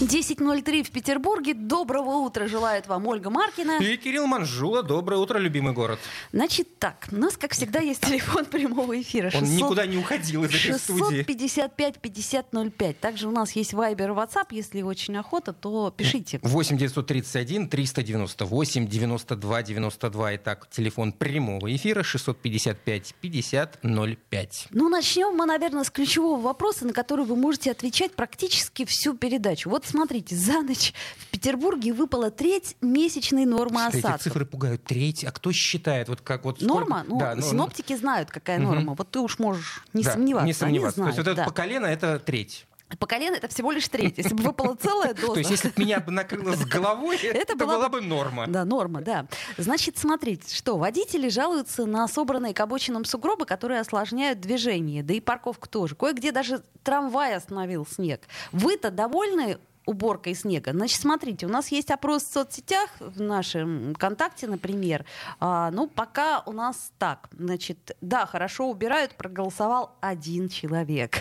10.03 0.00 0.84
в 0.84 0.90
Петербурге. 0.92 1.54
Доброго 1.54 2.18
утра 2.18 2.46
желает 2.46 2.86
вам 2.86 3.06
Ольга 3.08 3.30
Маркина. 3.30 3.78
И 3.82 3.96
Кирилл 3.96 4.26
Манжула. 4.26 4.84
Доброе 4.84 5.16
утро, 5.16 5.38
любимый 5.38 5.72
город. 5.72 5.98
Значит 6.32 6.78
так, 6.78 7.08
у 7.10 7.16
нас, 7.16 7.36
как 7.36 7.52
всегда, 7.52 7.80
есть 7.80 8.02
телефон 8.02 8.44
прямого 8.50 9.00
эфира. 9.00 9.32
Он 9.34 9.44
никуда 9.44 9.86
не 9.86 9.96
уходил 9.96 10.44
из 10.44 10.50
этой 10.50 10.78
студии. 10.78 11.24
655 11.24 11.98
5005. 11.98 13.00
Также 13.00 13.26
у 13.26 13.32
нас 13.32 13.52
есть 13.52 13.72
Viber 13.72 14.06
и 14.06 14.10
WhatsApp. 14.10 14.46
Если 14.52 14.82
очень 14.82 15.16
охота, 15.16 15.52
то 15.52 15.92
пишите. 15.96 16.38
8 16.42 16.78
931 16.78 17.68
398 17.68 18.86
92 18.86 19.62
92. 19.64 20.36
Итак, 20.36 20.68
телефон 20.70 21.12
прямого 21.12 21.74
эфира 21.74 22.04
655 22.04 23.14
5005. 23.20 24.68
Ну, 24.70 24.88
начнем 24.88 25.34
мы, 25.34 25.44
наверное, 25.44 25.82
с 25.82 25.90
ключевого 25.90 26.40
вопроса, 26.40 26.86
на 26.86 26.92
который 26.92 27.24
вы 27.24 27.34
можете 27.34 27.72
отвечать 27.72 28.12
практически 28.12 28.84
всю 28.84 29.14
передачу. 29.14 29.68
Вот 29.68 29.87
смотрите, 29.88 30.36
за 30.36 30.62
ночь 30.62 30.92
в 31.18 31.26
Петербурге 31.30 31.92
выпала 31.92 32.30
треть 32.30 32.76
месячной 32.80 33.44
нормы 33.44 33.80
Слушайте, 33.80 33.98
осадков. 33.98 34.20
Эти 34.20 34.24
цифры 34.28 34.46
пугают. 34.46 34.84
Треть. 34.84 35.24
А 35.24 35.32
кто 35.32 35.52
считает? 35.52 36.08
Вот 36.08 36.20
как 36.20 36.44
вот 36.44 36.60
Норма? 36.60 36.98
сколько- 37.04 37.10
Ну, 37.14 37.18
Да, 37.18 37.34
ну, 37.34 37.42
синоптики 37.42 37.96
знают, 37.96 38.30
какая 38.30 38.58
Мгм. 38.58 38.66
норма. 38.74 38.94
Вот 38.94 39.10
ты 39.10 39.20
уж 39.20 39.38
можешь 39.38 39.82
не 39.92 40.02
да, 40.02 40.12
сомневаться. 40.12 40.44
Не 40.44 40.50
Они 40.50 40.52
сомневаться. 40.54 40.96
То 40.96 41.02
знают, 41.02 41.16
есть 41.16 41.26
вот 41.26 41.32
это 41.32 41.36
да. 41.42 41.44
по 41.44 41.52
колено 41.52 41.86
это 41.86 42.18
треть. 42.18 42.64
По 42.98 43.06
колено 43.06 43.34
это 43.36 43.48
всего 43.48 43.70
лишь 43.70 43.86
треть. 43.88 44.16
Если 44.16 44.32
бы 44.32 44.42
выпала 44.44 44.74
целая 44.74 45.12
доза... 45.12 45.26
То 45.34 45.38
есть 45.40 45.50
если 45.50 45.68
бы 45.68 45.74
меня 45.84 46.00
бы 46.00 46.10
накрыло 46.10 46.56
с 46.56 46.64
головой, 46.64 47.18
Это 47.18 47.38
это 47.52 47.54
была 47.56 47.74
была 47.74 47.88
бы- 47.90 48.00
бы 48.00 48.06
норма. 48.06 48.46
Да, 48.46 48.64
норма, 48.64 49.02
да. 49.02 49.26
Значит, 49.58 49.98
смотрите, 49.98 50.54
что 50.54 50.78
водители 50.78 51.28
жалуются 51.28 51.84
на 51.84 52.08
собранные 52.08 52.54
к 52.54 52.60
обочинам 52.60 53.04
сугробы, 53.04 53.44
которые 53.44 53.80
осложняют 53.80 54.40
движение, 54.40 55.02
да 55.02 55.12
и 55.12 55.20
парковку 55.20 55.68
тоже. 55.68 55.96
Кое-где 55.96 56.32
даже 56.32 56.62
трамвай 56.82 57.34
остановил 57.36 57.86
снег. 57.86 58.22
Вы-то 58.52 58.90
довольны 58.90 59.58
уборкой 59.88 60.34
снега. 60.34 60.72
Значит, 60.72 61.00
смотрите, 61.00 61.46
у 61.46 61.48
нас 61.48 61.68
есть 61.68 61.90
опрос 61.90 62.22
в 62.24 62.32
соцсетях, 62.32 62.90
в 63.00 63.22
нашем 63.22 63.94
контакте, 63.94 64.46
например. 64.46 65.06
А, 65.40 65.70
ну, 65.70 65.86
пока 65.88 66.42
у 66.44 66.52
нас 66.52 66.92
так. 66.98 67.28
Значит, 67.32 67.96
да, 68.02 68.26
хорошо 68.26 68.68
убирают, 68.68 69.14
проголосовал 69.14 69.96
один 70.02 70.50
человек. 70.50 71.18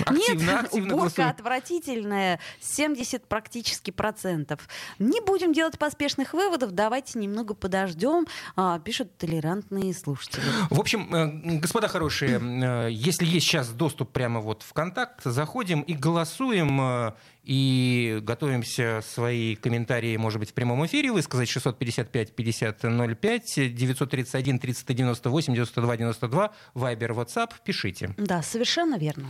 Активно, 0.00 0.50
Нет, 0.50 0.64
активно 0.64 0.64
уборка 0.94 0.96
голосуют. 0.96 1.30
отвратительная, 1.30 2.40
70 2.60 3.26
практически 3.26 3.90
процентов. 3.90 4.66
Не 4.98 5.20
будем 5.20 5.52
делать 5.52 5.78
поспешных 5.78 6.32
выводов, 6.32 6.70
давайте 6.72 7.18
немного 7.18 7.52
подождем, 7.52 8.26
а, 8.56 8.78
пишут 8.78 9.14
толерантные 9.18 9.92
слушатели. 9.92 10.42
В 10.70 10.80
общем, 10.80 11.14
э, 11.14 11.58
господа 11.58 11.88
хорошие, 11.88 12.40
э, 12.40 12.90
если 12.90 13.26
есть 13.26 13.46
сейчас 13.46 13.68
доступ 13.68 14.10
прямо 14.12 14.40
вот 14.40 14.62
в 14.62 14.72
контакт, 14.72 15.20
заходим 15.24 15.82
и 15.82 15.92
голосуем, 15.92 16.80
э, 16.80 17.12
и 17.46 18.18
готовимся 18.22 19.02
свои 19.06 19.54
комментарии, 19.54 20.16
может 20.16 20.40
быть, 20.40 20.50
в 20.50 20.52
прямом 20.52 20.84
эфире 20.86 21.12
высказать 21.12 21.48
655-5005, 21.48 23.68
931 23.68 24.58
398 24.58 25.54
92 25.54 25.96
92, 25.96 26.50
Вайбер, 26.74 27.12
WhatsApp, 27.12 27.52
пишите. 27.64 28.12
Да, 28.18 28.42
совершенно 28.42 28.98
верно. 28.98 29.28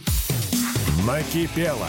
Накипело. 1.06 1.88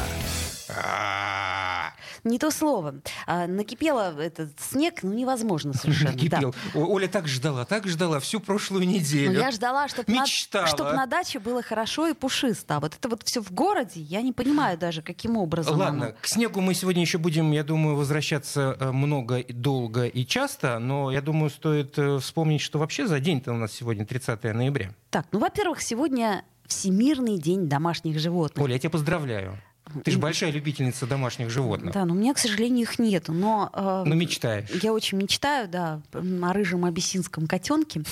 А, 0.69 1.93
Не 2.23 2.39
то 2.39 2.51
слово. 2.51 2.95
А, 3.25 3.47
накипело 3.47 4.19
этот 4.19 4.59
снег, 4.59 5.03
ну 5.03 5.13
невозможно 5.13 5.73
совершенно. 5.73 6.11
да. 6.13 6.17
Кипел. 6.17 6.55
О- 6.73 6.85
Оля 6.93 7.07
так 7.07 7.27
ждала, 7.27 7.65
так 7.65 7.87
ждала 7.87 8.19
всю 8.19 8.39
прошлую 8.39 8.85
Ну, 8.85 8.91
неделю. 8.91 9.39
я 9.39 9.51
ждала, 9.51 9.87
чтобы 9.87 10.11
на, 10.13 10.21
Мечтала. 10.23 10.67
чтоб 10.67 10.91
на 10.93 11.05
даче 11.05 11.39
было 11.39 11.61
хорошо 11.61 12.07
и 12.07 12.13
пушисто. 12.13 12.77
А 12.77 12.80
вот 12.80 12.95
это 12.95 13.08
вот 13.09 13.23
все 13.23 13.42
в 13.42 13.52
городе, 13.52 14.02
я 14.02 14.21
не 14.21 14.33
понимаю 14.33 14.77
даже, 14.77 15.02
каким 15.02 15.37
образом. 15.37 15.77
Ладно, 15.80 16.05
оно. 16.08 16.15
к 16.21 16.27
снегу 16.27 16.59
мы 16.61 16.73
сегодня 16.73 17.02
еще 17.02 17.17
будем, 17.17 17.52
я 17.52 17.63
думаю, 17.63 17.95
возвращаться 17.95 18.75
э, 18.80 18.92
много, 18.92 19.43
долго 19.49 20.05
и 20.08 20.25
часто, 20.25 20.80
но 20.80 21.11
я 21.11 21.21
думаю, 21.21 21.49
стоит 21.49 21.97
э, 21.97 22.19
вспомнить, 22.19 22.61
что 22.61 22.80
вообще 22.80 23.08
за 23.08 23.19
день-то 23.19 23.53
у 23.53 23.58
нас 23.58 23.71
сегодня 23.71 24.05
30 24.05 24.43
ноября. 24.53 24.92
Так, 25.09 25.27
ну, 25.31 25.39
во-первых, 25.39 25.81
сегодня 25.81 26.43
Всемирный 26.67 27.37
день 27.39 27.69
домашних 27.69 28.19
животных. 28.19 28.61
Оля, 28.61 28.73
я 28.73 28.80
тебя 28.80 28.89
поздравляю. 28.89 29.58
Ты 30.03 30.11
же 30.11 30.17
большая 30.17 30.52
любительница 30.52 31.05
домашних 31.05 31.49
животных. 31.49 31.93
Да, 31.93 32.05
но 32.05 32.14
у 32.14 32.17
меня, 32.17 32.33
к 32.33 32.37
сожалению, 32.39 32.83
их 32.83 32.99
нету. 32.99 33.33
Но, 33.33 33.70
э, 33.73 34.03
Ну, 34.05 34.15
мечтаешь. 34.15 34.70
Я 34.81 34.93
очень 34.93 35.17
мечтаю, 35.17 35.67
да, 35.67 36.02
о 36.14 36.53
рыжем 36.53 36.86
абиссинском 36.86 37.48
котенке. 37.48 38.03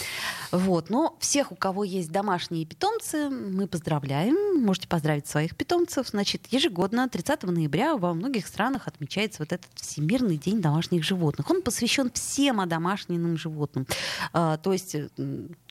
Вот. 0.51 0.89
Но 0.89 1.17
всех, 1.19 1.51
у 1.51 1.55
кого 1.55 1.83
есть 1.83 2.11
домашние 2.11 2.65
питомцы, 2.65 3.29
мы 3.29 3.67
поздравляем. 3.67 4.61
Можете 4.63 4.87
поздравить 4.87 5.27
своих 5.27 5.55
питомцев. 5.55 6.07
Значит, 6.09 6.47
ежегодно, 6.49 7.09
30 7.09 7.43
ноября, 7.51 7.95
во 7.95 8.13
многих 8.13 8.47
странах 8.47 8.87
отмечается 8.87 9.41
вот 9.41 9.51
этот 9.51 9.69
Всемирный 9.75 10.37
день 10.37 10.61
домашних 10.61 11.03
животных. 11.03 11.49
Он 11.49 11.61
посвящен 11.61 12.11
всем 12.11 12.59
одомашненным 12.59 13.37
животным. 13.37 13.85
А, 14.33 14.57
то 14.57 14.73
есть, 14.73 14.95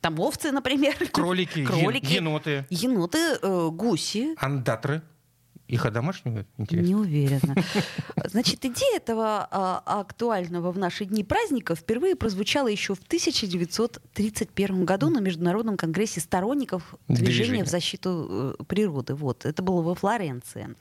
там 0.01 0.21
овцы, 0.21 0.53
например. 0.53 0.95
Кролики, 1.13 1.65
Кролики. 1.65 2.13
еноты, 2.13 2.67
Еноты, 2.71 3.19
э, 3.41 3.69
гуси, 3.73 4.35
андатры. 4.39 5.03
Их 5.67 5.87
одомашнивают? 5.87 6.47
Интересно. 6.59 6.87
Не 6.87 6.95
уверена. 6.95 7.55
Значит, 8.25 8.65
идея 8.65 8.97
этого 8.97 9.49
а, 9.51 9.83
актуального 9.87 10.71
в 10.73 10.79
наши 10.79 11.07
дни 11.07 11.25
праздника 11.25 11.75
впервые 11.75 12.17
прозвучала 12.17 12.69
еще 12.69 12.95
в 12.95 12.99
1931 12.99 14.85
году 14.85 15.09
на 15.09 15.21
Международном 15.21 15.77
конгрессе 15.77 16.21
сторонников 16.21 16.95
движения, 17.09 17.35
Движения. 17.35 17.65
в 17.65 17.69
защиту 17.69 18.55
э, 18.61 18.65
природы. 18.65 19.15
Вот, 19.15 19.47
это 19.47 19.63
было 19.63 19.81
во 19.81 19.95
Флоренции. 19.95 20.75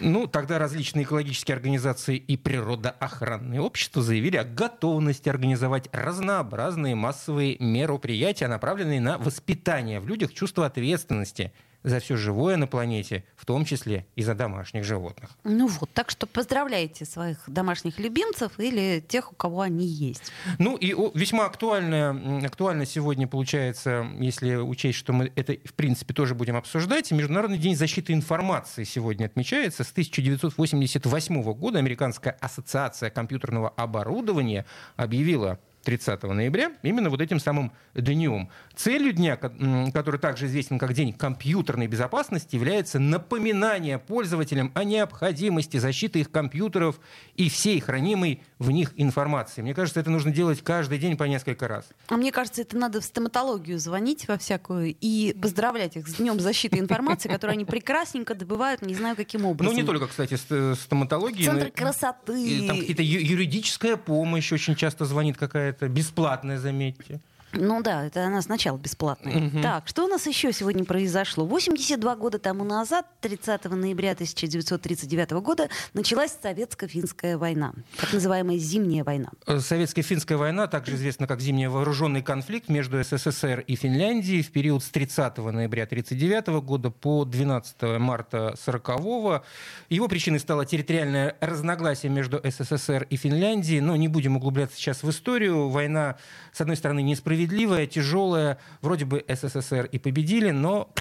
Ну, 0.00 0.26
тогда 0.26 0.58
различные 0.58 1.04
экологические 1.04 1.54
организации 1.54 2.16
и 2.16 2.36
природоохранные 2.36 3.60
общества 3.60 4.02
заявили 4.02 4.36
о 4.36 4.44
готовности 4.44 5.28
организовать 5.28 5.88
разнообразные 5.92 6.96
массовые 6.96 7.56
мероприятия, 7.60 8.48
направленные 8.48 9.00
на 9.00 9.18
воспитание 9.18 10.00
в 10.00 10.08
людях 10.08 10.32
чувства 10.34 10.66
ответственности 10.66 11.52
за 11.82 12.00
все 12.00 12.16
живое 12.16 12.56
на 12.56 12.66
планете, 12.66 13.24
в 13.36 13.44
том 13.44 13.64
числе 13.64 14.06
и 14.16 14.22
за 14.22 14.34
домашних 14.34 14.84
животных. 14.84 15.30
Ну 15.44 15.66
вот, 15.66 15.90
так 15.92 16.10
что 16.10 16.26
поздравляйте 16.26 17.04
своих 17.04 17.38
домашних 17.46 17.98
любимцев 17.98 18.52
или 18.58 19.04
тех, 19.06 19.32
у 19.32 19.34
кого 19.34 19.62
они 19.62 19.86
есть. 19.86 20.32
Ну 20.58 20.76
и 20.76 20.94
весьма 21.14 21.46
актуально, 21.46 22.42
актуально 22.44 22.86
сегодня 22.86 23.26
получается, 23.26 24.06
если 24.18 24.56
учесть, 24.56 24.98
что 24.98 25.12
мы 25.12 25.32
это, 25.34 25.56
в 25.64 25.74
принципе, 25.74 26.14
тоже 26.14 26.34
будем 26.34 26.56
обсуждать. 26.56 27.10
Международный 27.10 27.58
день 27.58 27.76
защиты 27.76 28.12
информации 28.12 28.84
сегодня 28.84 29.26
отмечается. 29.26 29.84
С 29.84 29.90
1988 29.90 31.42
года 31.54 31.78
Американская 31.78 32.36
ассоциация 32.40 33.10
компьютерного 33.10 33.70
оборудования 33.70 34.66
объявила 34.96 35.58
30 35.84 36.22
ноября 36.22 36.72
именно 36.82 37.10
вот 37.10 37.20
этим 37.20 37.40
самым 37.40 37.72
днем. 37.94 38.48
Целью 38.74 39.12
дня, 39.12 39.36
который 39.36 40.18
также 40.20 40.46
известен 40.46 40.78
как 40.78 40.92
День 40.94 41.12
компьютерной 41.12 41.86
безопасности, 41.86 42.54
является 42.56 42.98
напоминание 42.98 43.98
пользователям 43.98 44.70
о 44.74 44.84
необходимости 44.84 45.76
защиты 45.76 46.20
их 46.20 46.30
компьютеров 46.30 47.00
и 47.36 47.48
всей 47.48 47.80
хранимой 47.80 48.42
в 48.58 48.70
них 48.70 48.92
информации. 48.96 49.62
Мне 49.62 49.74
кажется, 49.74 50.00
это 50.00 50.10
нужно 50.10 50.30
делать 50.32 50.62
каждый 50.62 50.98
день 50.98 51.16
по 51.16 51.24
несколько 51.24 51.68
раз. 51.68 51.86
А 52.08 52.16
мне 52.16 52.30
кажется, 52.32 52.62
это 52.62 52.76
надо 52.76 53.00
в 53.00 53.04
стоматологию 53.04 53.78
звонить 53.78 54.28
во 54.28 54.38
всякую 54.38 54.94
и 55.00 55.32
поздравлять 55.34 55.96
их 55.96 56.08
с 56.08 56.14
Днем 56.14 56.38
защиты 56.40 56.78
информации, 56.78 57.28
которую 57.28 57.54
они 57.54 57.64
прекрасненько 57.64 58.34
добывают, 58.34 58.82
не 58.82 58.94
знаю 58.94 59.16
каким 59.16 59.44
образом. 59.44 59.74
Ну, 59.74 59.80
не 59.80 59.86
только, 59.86 60.06
кстати, 60.06 60.34
ст- 60.34 60.78
стоматологии. 60.80 61.42
и- 61.42 61.70
красоты. 61.70 62.66
там 62.66 62.78
какие-то 62.78 63.02
ю- 63.02 63.20
юридическая 63.20 63.96
помощь 63.96 64.52
очень 64.52 64.76
часто 64.76 65.04
звонит 65.04 65.36
какая-то, 65.36 65.71
бесплатная, 65.80 66.58
заметьте. 66.58 67.20
Ну 67.52 67.82
да, 67.82 68.06
это 68.06 68.26
она 68.26 68.42
сначала 68.42 68.78
бесплатная. 68.78 69.38
Мгм. 69.38 69.62
Так, 69.62 69.88
что 69.88 70.04
у 70.04 70.08
нас 70.08 70.26
еще 70.26 70.52
сегодня 70.52 70.84
произошло? 70.84 71.44
82 71.44 72.16
года 72.16 72.38
тому 72.38 72.64
назад, 72.64 73.06
30 73.20 73.64
ноября 73.64 74.12
1939 74.12 75.30
года, 75.40 75.68
началась 75.94 76.36
Советско-финская 76.42 77.36
война, 77.36 77.72
так 77.98 78.12
называемая 78.12 78.58
Зимняя 78.58 79.04
война. 79.04 79.30
Э, 79.46 79.58
Советско-финская 79.58 80.36
война, 80.36 80.66
также 80.66 80.94
известна 80.94 81.26
как 81.26 81.40
зимний 81.40 81.66
вооруженный 81.66 82.22
конфликт 82.22 82.68
между 82.68 83.02
СССР 83.02 83.64
и 83.66 83.76
Финляндией 83.76 84.42
в 84.42 84.50
период 84.50 84.82
с 84.82 84.88
30 84.90 85.38
ноября 85.38 85.84
1939 85.84 86.64
года 86.64 86.90
по 86.90 87.24
12 87.24 87.98
марта 87.98 88.48
1940. 88.48 89.44
Его 89.88 90.08
причиной 90.08 90.40
стало 90.40 90.64
территориальное 90.64 91.36
разногласие 91.40 92.10
между 92.10 92.40
СССР 92.42 93.06
и 93.10 93.16
Финляндией. 93.16 93.80
Но 93.80 93.96
не 93.96 94.08
будем 94.08 94.36
углубляться 94.36 94.76
сейчас 94.76 95.02
в 95.02 95.10
историю. 95.10 95.68
Война, 95.68 96.16
с 96.52 96.60
одной 96.60 96.76
стороны, 96.76 97.02
несправедливая, 97.42 97.86
тяжелая. 97.86 98.58
Вроде 98.80 99.04
бы 99.04 99.24
СССР 99.28 99.88
и 99.90 99.98
победили, 99.98 100.50
но 100.50 100.92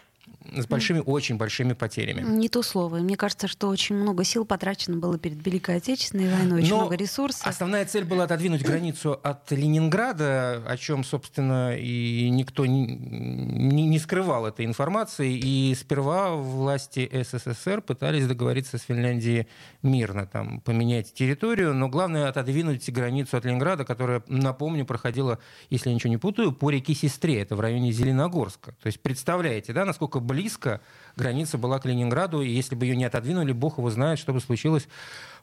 с 0.56 0.66
большими, 0.66 1.02
очень 1.06 1.38
большими 1.38 1.74
потерями. 1.74 2.22
Не 2.22 2.50
то 2.50 2.64
слово. 2.64 2.98
Мне 2.98 3.16
кажется, 3.16 3.48
что 3.48 3.68
очень 3.68 3.96
много 3.96 4.24
сил 4.24 4.46
потрачено 4.46 4.98
было 4.98 5.18
перед 5.18 5.46
Великой 5.46 5.78
Отечественной 5.78 6.30
войной, 6.30 6.62
очень 6.62 6.72
Но 6.72 6.82
много 6.82 6.96
ресурсов. 6.96 7.46
Основная 7.46 7.86
цель 7.86 8.04
была 8.04 8.24
отодвинуть 8.26 8.64
границу 8.64 9.20
от 9.22 9.52
Ленинграда, 9.52 10.64
о 10.68 10.78
чем, 10.78 11.04
собственно, 11.04 11.76
и 11.78 12.30
никто 12.30 12.66
не, 12.66 12.86
не, 12.86 13.88
не 13.88 14.00
скрывал 14.00 14.46
этой 14.46 14.66
информации. 14.66 15.38
И 15.38 15.76
сперва 15.76 16.36
власти 16.36 17.10
СССР 17.12 17.82
пытались 17.82 18.28
договориться 18.28 18.78
с 18.78 18.82
Финляндией 18.82 19.48
мирно, 19.84 20.26
там, 20.26 20.62
поменять 20.62 21.14
территорию, 21.14 21.74
но 21.74 21.88
главное 21.88 22.28
отодвинуть 22.28 22.90
границу 22.90 23.38
от 23.38 23.46
Ленинграда, 23.46 23.86
которая, 23.86 24.24
напомню, 24.28 24.86
проходила, 24.86 25.40
если 25.70 25.90
я 25.90 25.96
ничего 25.96 26.10
не 26.10 26.18
путаю, 26.18 26.52
по 26.52 26.70
реке 26.70 26.94
Сестре, 26.94 27.42
это 27.42 27.56
в 27.56 27.60
районе 27.60 27.92
Зеленогорска. 27.92 28.76
То 28.82 28.88
есть 28.88 29.02
представляете, 29.02 29.74
да, 29.74 29.86
насколько 29.86 30.20
близко 30.32 30.80
граница 31.16 31.58
была 31.58 31.80
к 31.80 31.86
Ленинграду, 31.86 32.42
и 32.42 32.50
если 32.50 32.76
бы 32.76 32.86
ее 32.86 32.96
не 32.96 33.06
отодвинули, 33.06 33.52
бог 33.52 33.78
его 33.78 33.90
знает, 33.90 34.18
что 34.18 34.34
бы 34.34 34.40
случилось 34.40 34.88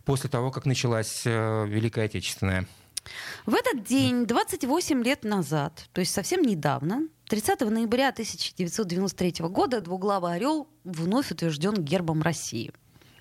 после 0.05 0.31
того, 0.31 0.51
как 0.51 0.65
началась 0.65 1.23
э, 1.27 1.67
Великая 1.69 2.07
Отечественная. 2.07 2.67
В 3.47 3.55
этот 3.55 3.85
день, 3.85 4.27
28 4.27 5.03
лет 5.03 5.25
назад, 5.25 5.89
то 5.93 6.01
есть 6.01 6.13
совсем 6.13 6.43
недавно, 6.43 7.09
30 7.29 7.61
ноября 7.61 8.09
1993 8.09 9.47
года 9.49 9.81
двуглавый 9.81 10.35
орел 10.35 10.69
вновь 10.85 11.31
утвержден 11.31 11.75
гербом 11.75 12.23
России 12.23 12.73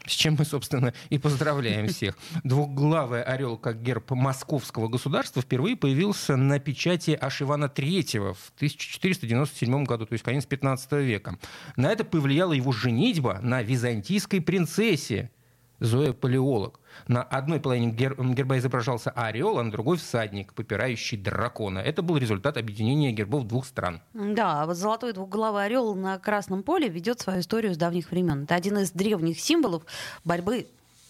с 0.08 0.14
чем 0.14 0.36
мы, 0.38 0.46
собственно, 0.46 0.94
и 1.10 1.18
поздравляем 1.18 1.88
всех. 1.90 2.18
Двухглавый 2.44 3.24
орел 3.24 3.58
как 3.58 3.82
герб 3.82 4.12
московского 4.12 4.88
государства 4.88 5.42
впервые 5.42 5.76
появился 5.76 6.36
на 6.36 6.60
печати 6.60 7.18
аж 7.20 7.42
Ивана 7.42 7.66
III 7.66 8.34
в 8.34 8.52
1497 8.56 9.84
году, 9.84 10.06
то 10.06 10.14
есть 10.14 10.24
конец 10.24 10.46
15 10.46 10.92
века. 10.94 11.38
На 11.76 11.92
это 11.92 12.04
повлияла 12.04 12.54
его 12.54 12.72
женитьба 12.72 13.40
на 13.42 13.62
византийской 13.62 14.42
принцессе 14.42 15.32
Зоя 15.80 16.14
Палеолог. 16.14 16.80
На 17.08 17.24
одной 17.24 17.60
половине 17.60 17.92
герба 17.92 18.58
изображался 18.58 19.12
орел, 19.12 19.60
а 19.60 19.64
на 19.64 19.72
другой 19.72 19.98
всадник, 19.98 20.54
попирающий 20.54 21.18
дракона. 21.18 21.80
Это 21.80 22.02
был 22.02 22.18
результат 22.18 22.58
объединения 22.58 23.12
гербов 23.12 23.46
двух 23.48 23.66
стран. 23.66 24.02
Да, 24.14 24.66
вот 24.66 24.76
золотой 24.76 25.14
двухглавый 25.14 25.66
орел 25.66 25.94
на 25.96 26.18
Красном 26.18 26.64
поле 26.64 26.90
ведет 26.90 27.20
свою 27.20 27.42
историю 27.42 27.74
с 27.74 27.78
давних 27.78 28.12
времен. 28.12 28.44
Это 28.44 28.56
один 28.56 28.78
из 28.80 28.92
древних 28.92 29.40
символов 29.40 29.84
борьбы 30.24 30.68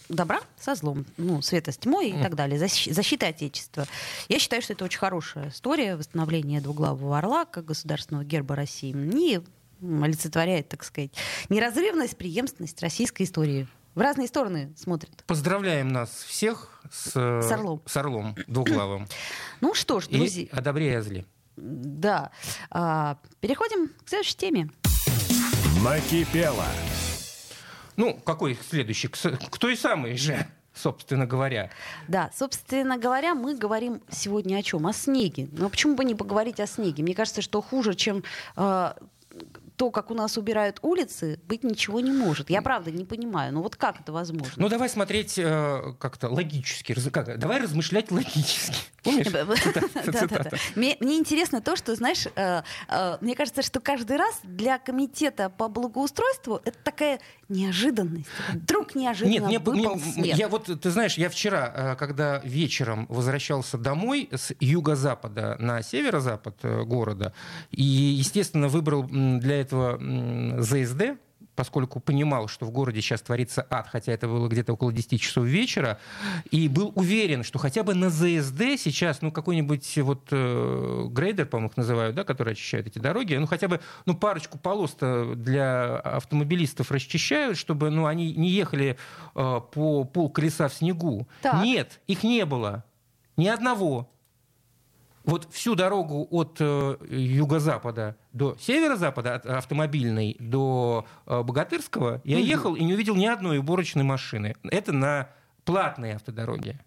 добра 0.08 0.40
со 0.58 0.74
злом, 0.74 1.04
ну, 1.16 1.42
света 1.42 1.72
с 1.72 1.76
тьмой 1.76 2.10
и 2.10 2.22
так 2.22 2.34
далее, 2.34 2.58
защиты 2.58 3.26
Отечества. 3.26 3.86
Я 4.28 4.38
считаю, 4.38 4.62
что 4.62 4.72
это 4.72 4.84
очень 4.84 4.98
хорошая 4.98 5.50
история 5.50 5.96
восстановления 5.96 6.60
двуглавого 6.60 7.18
орла 7.18 7.44
как 7.44 7.66
государственного 7.66 8.24
герба 8.24 8.56
России 8.56 8.94
и 8.94 9.40
олицетворяет, 9.80 10.68
так 10.68 10.82
сказать, 10.82 11.10
неразрывность, 11.50 12.16
преемственность 12.16 12.80
российской 12.82 13.24
истории 13.24 13.68
в 13.94 14.00
разные 14.00 14.28
стороны 14.28 14.72
смотрят. 14.76 15.24
Поздравляем 15.26 15.88
нас 15.88 16.10
всех 16.10 16.82
с, 16.90 17.12
с 17.12 17.52
Орлом, 17.52 17.82
с 17.86 17.96
Орлом 17.96 18.36
двуглавым. 18.46 19.06
Ну 19.60 19.74
что 19.74 20.00
ж, 20.00 20.08
друзья. 20.08 20.44
И 20.44 20.48
о 20.50 20.60
добре 20.60 20.92
и 20.92 20.94
о 20.94 21.02
зле. 21.02 21.24
Да. 21.56 22.30
А, 22.70 23.18
переходим 23.40 23.88
к 23.88 24.08
следующей 24.08 24.36
теме. 24.36 24.70
Накипело. 25.82 26.64
Ну, 27.96 28.14
какой 28.14 28.56
следующий? 28.68 29.08
Кто 29.08 29.68
и 29.68 29.76
самый 29.76 30.16
же? 30.16 30.46
собственно 30.78 31.26
говоря. 31.26 31.70
Да, 32.06 32.30
собственно 32.34 32.98
говоря, 32.98 33.34
мы 33.34 33.56
говорим 33.56 34.00
сегодня 34.10 34.58
о 34.58 34.62
чем? 34.62 34.86
О 34.86 34.92
снеге. 34.92 35.48
Но 35.52 35.68
почему 35.68 35.96
бы 35.96 36.04
не 36.04 36.14
поговорить 36.14 36.60
о 36.60 36.66
снеге? 36.66 37.02
Мне 37.02 37.14
кажется, 37.14 37.42
что 37.42 37.60
хуже, 37.60 37.94
чем 37.94 38.22
э, 38.56 38.92
то, 39.78 39.92
как 39.92 40.10
у 40.10 40.14
нас 40.14 40.36
убирают 40.36 40.80
улицы, 40.82 41.38
быть 41.46 41.62
ничего 41.62 42.00
не 42.00 42.10
может. 42.10 42.50
Я 42.50 42.62
правда 42.62 42.90
не 42.90 43.04
понимаю. 43.04 43.52
Ну 43.54 43.62
вот 43.62 43.76
как 43.76 44.00
это 44.00 44.12
возможно? 44.12 44.52
Ну 44.56 44.68
давай 44.68 44.88
смотреть 44.88 45.38
э, 45.38 45.94
как-то 46.00 46.28
логически. 46.28 46.96
Как, 47.10 47.38
давай 47.38 47.62
размышлять 47.62 48.10
логически. 48.10 48.74
Помнишь? 49.04 49.26
Мне 50.74 51.16
интересно 51.16 51.60
то, 51.60 51.76
что, 51.76 51.94
знаешь, 51.94 52.26
э, 52.34 52.62
э, 52.88 53.18
мне 53.20 53.36
кажется, 53.36 53.62
что 53.62 53.78
каждый 53.78 54.16
раз 54.16 54.40
для 54.42 54.78
комитета 54.78 55.48
по 55.48 55.68
благоустройству 55.68 56.60
это 56.64 56.76
такая 56.82 57.20
неожиданность. 57.48 58.26
Вдруг 58.52 58.96
неожиданно 58.96 59.46
Нет, 59.46 59.62
выпал 59.62 60.00
снег. 60.00 60.36
Я 60.36 60.48
вот, 60.48 60.68
ты 60.80 60.90
знаешь, 60.90 61.16
я 61.16 61.30
вчера, 61.30 61.72
э, 61.72 61.96
когда 61.96 62.38
вечером 62.38 63.06
возвращался 63.08 63.78
домой 63.78 64.28
с 64.32 64.52
юго-запада 64.58 65.56
на 65.60 65.82
северо-запад 65.82 66.56
города, 66.84 67.32
и, 67.70 67.82
естественно, 67.82 68.66
выбрал 68.66 69.04
для 69.04 69.60
этого 69.60 69.67
этого 69.68 70.62
ЗСД, 70.62 71.18
поскольку 71.58 71.98
понимал, 71.98 72.46
что 72.46 72.66
в 72.66 72.70
городе 72.70 73.00
сейчас 73.00 73.20
творится 73.20 73.66
ад, 73.68 73.88
хотя 73.88 74.12
это 74.12 74.28
было 74.28 74.46
где-то 74.46 74.74
около 74.74 74.92
10 74.92 75.20
часов 75.20 75.44
вечера, 75.44 75.98
и 76.52 76.68
был 76.68 76.92
уверен, 76.94 77.42
что 77.42 77.58
хотя 77.58 77.82
бы 77.82 77.94
на 77.94 78.10
ЗСД 78.10 78.78
сейчас, 78.78 79.22
ну, 79.22 79.32
какой-нибудь 79.32 79.98
вот 79.98 80.28
э, 80.30 81.06
грейдер, 81.10 81.46
по-моему, 81.46 81.70
их 81.70 81.76
называют, 81.76 82.14
да, 82.14 82.22
который 82.22 82.52
очищает 82.52 82.86
эти 82.86 83.00
дороги, 83.00 83.34
ну, 83.34 83.48
хотя 83.48 83.66
бы, 83.66 83.80
ну, 84.06 84.14
парочку 84.14 84.56
полос 84.56 84.96
для 85.00 85.96
автомобилистов 85.96 86.92
расчищают, 86.92 87.58
чтобы, 87.58 87.90
ну, 87.90 88.06
они 88.06 88.32
не 88.34 88.50
ехали 88.50 88.96
э, 89.34 89.60
по 89.72 90.04
пол 90.04 90.30
колеса 90.30 90.68
в 90.68 90.74
снегу. 90.74 91.26
Так. 91.42 91.64
Нет, 91.64 92.00
их 92.06 92.22
не 92.22 92.44
было. 92.46 92.84
Ни 93.36 93.48
одного 93.48 94.08
вот 95.28 95.46
всю 95.52 95.74
дорогу 95.74 96.26
от 96.30 96.56
э, 96.58 96.96
юго-запада 97.10 98.16
до 98.32 98.56
северо-запада, 98.58 99.34
от 99.34 99.46
автомобильной 99.46 100.36
до 100.40 101.06
э, 101.26 101.42
Богатырского, 101.42 102.22
я 102.24 102.38
ехал 102.38 102.74
и 102.74 102.82
не 102.82 102.94
увидел 102.94 103.14
ни 103.14 103.26
одной 103.26 103.58
уборочной 103.58 104.04
машины. 104.04 104.56
Это 104.64 104.92
на 104.92 105.28
платной 105.64 106.12
автодороге. 106.12 106.80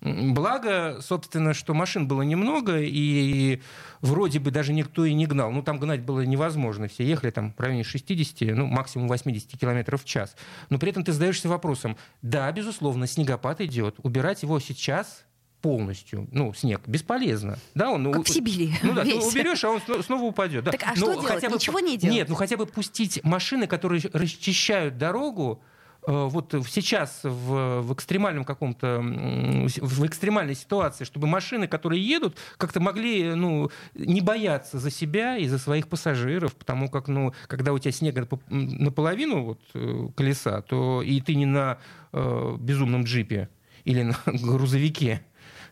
Благо, 0.00 0.98
собственно, 1.02 1.54
что 1.54 1.72
машин 1.72 2.08
было 2.08 2.22
немного, 2.22 2.80
и 2.80 3.60
вроде 4.00 4.40
бы 4.40 4.50
даже 4.50 4.72
никто 4.72 5.04
и 5.04 5.14
не 5.14 5.26
гнал. 5.26 5.52
Ну, 5.52 5.62
там 5.62 5.78
гнать 5.78 6.02
было 6.02 6.22
невозможно. 6.22 6.88
Все 6.88 7.04
ехали 7.04 7.30
там 7.30 7.54
в 7.56 7.60
районе 7.60 7.84
60, 7.84 8.56
ну, 8.56 8.66
максимум 8.66 9.06
80 9.06 9.56
километров 9.58 10.02
в 10.02 10.04
час. 10.04 10.36
Но 10.68 10.78
при 10.78 10.90
этом 10.90 11.04
ты 11.04 11.12
задаешься 11.12 11.48
вопросом, 11.48 11.96
да, 12.22 12.50
безусловно, 12.50 13.06
снегопад 13.06 13.60
идет. 13.60 13.94
Убирать 14.02 14.42
его 14.42 14.58
сейчас 14.58 15.24
полностью, 15.64 16.28
ну, 16.30 16.52
снег, 16.52 16.82
бесполезно. 16.86 17.58
Да, 17.74 17.90
он, 17.90 18.12
как 18.12 18.26
в 18.26 18.28
Сибири. 18.28 18.74
Ну 18.82 18.92
да, 18.92 19.02
ты 19.02 19.14
уберешь, 19.14 19.64
а 19.64 19.70
он 19.70 19.80
снова 20.02 20.24
упадет. 20.24 20.62
Да. 20.62 20.72
Так 20.72 20.82
а 20.82 20.90
Но 20.90 20.96
что 20.96 21.12
делать? 21.14 21.26
Хотя 21.26 21.48
бы, 21.48 21.54
Ничего 21.54 21.80
не 21.80 21.96
делать? 21.96 22.14
Нет, 22.14 22.28
ну 22.28 22.34
хотя 22.34 22.58
бы 22.58 22.66
пустить 22.66 23.24
машины, 23.24 23.66
которые 23.66 24.02
расчищают 24.12 24.98
дорогу, 24.98 25.62
э, 26.06 26.12
вот 26.12 26.54
сейчас 26.68 27.20
в, 27.22 27.80
в 27.80 27.94
экстремальном 27.94 28.44
каком-то 28.44 29.00
в 29.00 30.06
экстремальной 30.06 30.54
ситуации, 30.54 31.04
чтобы 31.04 31.28
машины, 31.28 31.66
которые 31.66 32.06
едут, 32.06 32.36
как-то 32.58 32.80
могли 32.80 33.34
ну, 33.34 33.70
не 33.94 34.20
бояться 34.20 34.78
за 34.78 34.90
себя 34.90 35.38
и 35.38 35.46
за 35.46 35.58
своих 35.58 35.88
пассажиров, 35.88 36.54
потому 36.56 36.90
как 36.90 37.08
ну, 37.08 37.32
когда 37.46 37.72
у 37.72 37.78
тебя 37.78 37.92
снега 37.92 38.28
наполовину 38.50 39.44
вот, 39.44 39.60
э, 39.72 40.08
колеса, 40.14 40.60
то 40.60 41.00
и 41.00 41.22
ты 41.22 41.34
не 41.34 41.46
на 41.46 41.78
э, 42.12 42.56
безумном 42.60 43.04
джипе 43.04 43.48
или 43.84 44.02
на 44.02 44.16
грузовике, 44.26 45.24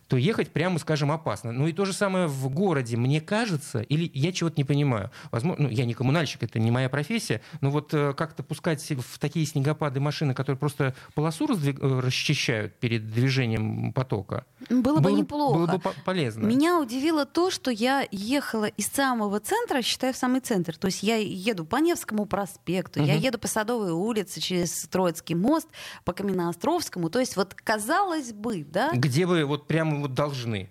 то 0.09 0.17
ехать 0.17 0.51
прямо, 0.51 0.79
скажем, 0.79 1.11
опасно. 1.11 1.53
Ну 1.53 1.67
и 1.67 1.73
то 1.73 1.85
же 1.85 1.93
самое 1.93 2.27
в 2.27 2.49
городе, 2.51 2.97
мне 2.97 3.21
кажется, 3.21 3.81
или 3.81 4.11
я 4.15 4.33
чего-то 4.33 4.57
не 4.59 4.65
понимаю. 4.65 5.11
Возможно, 5.31 5.65
ну, 5.65 5.69
я 5.71 5.85
не 5.85 5.95
коммунальщик, 5.95 6.43
это 6.43 6.59
не 6.59 6.71
моя 6.71 6.89
профессия, 6.89 7.41
но 7.61 7.71
вот 7.71 7.95
э, 7.95 8.13
как-то 8.15 8.43
пускать 8.43 8.83
в 8.91 9.19
такие 9.19 9.47
снегопады 9.47 10.01
машины, 10.01 10.35
которые 10.35 10.59
просто 10.59 10.95
полосу 11.15 11.47
раздвиг... 11.47 11.79
Э, 11.81 12.01
расчищают 12.01 12.75
перед 12.75 13.11
движением 13.11 13.93
потока. 13.93 14.45
Было, 14.69 14.81
было 14.81 15.01
бы 15.01 15.13
неплохо. 15.13 15.59
Было 15.59 15.67
бы 15.67 15.81
полезно. 16.05 16.47
Меня 16.47 16.79
удивило 16.79 17.25
то, 17.25 17.51
что 17.51 17.71
я 17.71 18.07
ехала 18.11 18.67
из 18.67 18.87
самого 18.89 19.41
центра, 19.41 19.83
считаю, 19.83 20.13
в 20.13 20.17
самый 20.17 20.41
центр. 20.41 20.77
То 20.77 20.87
есть 20.87 21.03
я 21.03 21.17
еду 21.17 21.65
по 21.65 21.77
Невскому 21.77 22.27
проспекту, 22.27 23.01
угу. 23.01 23.09
я 23.09 23.15
еду 23.15 23.39
по 23.39 23.49
Садовой 23.49 23.93
улице 23.93 24.41
через 24.41 24.87
Троицкий 24.89 25.35
мост, 25.35 25.69
по 26.05 26.13
Каменноостровскому. 26.13 27.11
То 27.11 27.21
есть 27.21 27.37
вот 27.37 27.55
казалось 27.55 28.33
бы, 28.33 28.65
да? 28.65 28.93
Где 28.93 29.27
бы 29.27 29.45
вот 29.45 29.67
прямо 29.67 29.92
вот 30.01 30.15
должны. 30.15 30.71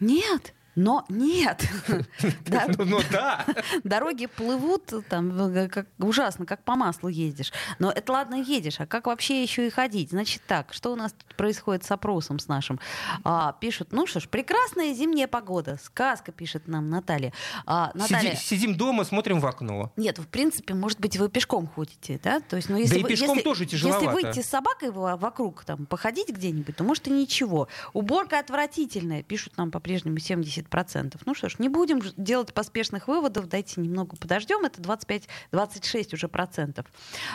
Нет. 0.00 0.54
Но 0.76 1.04
нет. 1.08 1.68
Ну 2.78 3.00
да. 3.10 3.44
Дороги 3.82 4.26
плывут 4.26 4.92
там 5.08 5.68
как, 5.68 5.86
ужасно, 5.98 6.46
как 6.46 6.62
по 6.64 6.74
маслу 6.74 7.08
ездишь. 7.08 7.52
Но 7.78 7.90
это 7.90 8.12
ладно 8.12 8.34
едешь, 8.34 8.80
а 8.80 8.86
как 8.86 9.06
вообще 9.06 9.42
еще 9.42 9.66
и 9.66 9.70
ходить? 9.70 10.10
Значит 10.10 10.42
так, 10.46 10.72
что 10.72 10.92
у 10.92 10.96
нас 10.96 11.12
тут 11.12 11.34
происходит 11.36 11.84
с 11.84 11.90
опросом 11.90 12.38
с 12.38 12.48
нашим? 12.48 12.80
А, 13.24 13.52
пишут, 13.60 13.88
ну 13.92 14.06
что 14.06 14.20
ж, 14.20 14.28
прекрасная 14.28 14.92
зимняя 14.94 15.26
погода. 15.26 15.78
Сказка, 15.82 16.32
пишет 16.32 16.68
нам 16.68 16.90
Наталья. 16.90 17.32
А, 17.66 17.90
Наталья... 17.94 18.34
Сидим 18.34 18.76
дома, 18.76 19.04
смотрим 19.04 19.40
в 19.40 19.46
окно. 19.46 19.92
Нет, 19.96 20.18
в 20.18 20.26
принципе, 20.26 20.74
может 20.74 21.00
быть, 21.00 21.16
вы 21.16 21.28
пешком 21.28 21.66
ходите, 21.66 22.20
да? 22.22 22.40
То 22.40 22.56
есть, 22.56 22.68
ну, 22.68 22.76
если 22.76 22.96
да 22.96 23.02
вы, 23.02 23.08
и 23.08 23.10
пешком 23.10 23.36
если, 23.36 23.44
тоже 23.44 23.66
тяжеловато. 23.66 24.04
Если 24.04 24.26
выйти 24.26 24.40
с 24.40 24.48
собакой 24.48 24.90
вокруг, 24.90 25.64
там, 25.64 25.86
походить 25.86 26.28
где-нибудь, 26.28 26.76
то 26.76 26.84
может 26.84 27.06
и 27.08 27.10
ничего. 27.10 27.68
Уборка 27.92 28.38
отвратительная, 28.38 29.22
пишут 29.22 29.56
нам 29.56 29.70
по-прежнему 29.70 30.18
70 30.18 30.63
70%. 30.70 31.20
Ну 31.24 31.34
что 31.34 31.48
ж, 31.48 31.58
не 31.58 31.68
будем 31.68 32.00
делать 32.16 32.52
поспешных 32.52 33.08
выводов, 33.08 33.48
дайте 33.48 33.80
немного 33.80 34.16
подождем, 34.16 34.64
это 34.64 34.80
25-26 34.80 36.14
уже 36.14 36.28
процентов. 36.28 36.86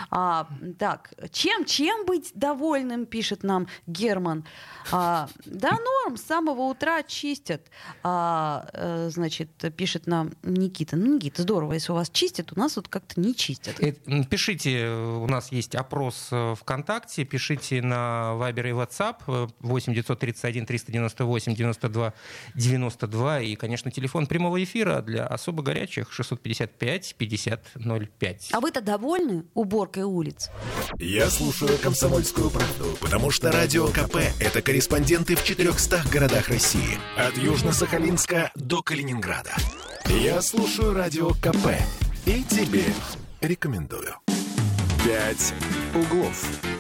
А, 0.10 0.48
так, 0.78 1.14
чем, 1.32 1.66
чем 1.66 2.06
быть 2.06 2.32
довольным, 2.36 3.06
пишет 3.06 3.44
нам 3.44 3.68
Герман. 3.88 4.46
А, 4.92 5.30
да, 5.46 5.72
норм, 5.72 6.18
с 6.18 6.24
самого 6.24 6.62
утра 6.64 7.04
чистят. 7.04 7.62
А, 8.04 8.68
э, 8.74 9.10
значит, 9.12 9.50
пишет 9.76 10.08
нам 10.08 10.32
Никита. 10.44 10.96
Ну, 10.96 11.16
Никита, 11.16 11.44
здорово, 11.44 11.74
если 11.74 11.92
у 11.92 11.96
вас 11.96 12.10
чистят, 12.10 12.52
у 12.56 12.60
нас 12.60 12.76
вот 12.76 12.88
как-то 12.88 13.20
не 13.20 13.36
чистят. 13.36 13.80
Э, 13.80 13.94
Пишите, 14.30 14.90
у 14.90 15.28
нас 15.28 15.52
есть 15.52 15.76
опрос 15.76 16.30
э, 16.32 16.56
ВКонтакте, 16.56 17.26
пишите 17.26 17.82
на 17.82 18.34
Viber 18.36 18.70
и 18.70 18.74
WhatsApp 18.74 19.18
э, 19.28 19.48
8 19.60 19.94
931 19.94 20.66
398 20.66 21.56
92 21.56 22.14
92 22.56 23.19
и, 23.42 23.56
конечно, 23.56 23.92
телефон 23.92 24.28
прямого 24.28 24.64
эфира 24.64 25.02
для 25.02 25.26
особо 25.26 25.64
горячих 25.64 26.12
655 26.12 27.16
50 27.18 27.66
05. 28.20 28.50
А 28.52 28.60
вы-то 28.60 28.82
довольны 28.82 29.46
уборкой 29.54 30.04
улиц? 30.04 30.50
Я 30.98 31.30
слушаю 31.30 31.78
«Комсомольскую 31.78 32.50
правду», 32.50 32.98
потому 33.02 33.32
что 33.32 33.52
«Радио 33.52 33.88
КП»— 33.88 34.18
это 34.40 34.62
корреспонденты 34.62 35.36
в 35.36 35.44
400 35.44 36.04
городах 36.12 36.50
России. 36.50 36.98
От 37.18 37.38
Южно-Сахалинска 37.38 38.52
до 38.56 38.82
Калининграда. 38.82 39.52
Я 40.06 40.42
слушаю 40.42 40.94
«Радио 40.94 41.32
КП» 41.32 41.76
и 42.26 42.44
тебе 42.44 42.86
рекомендую. 43.42 44.16
«Пять 45.04 45.54
углов». 45.94 46.79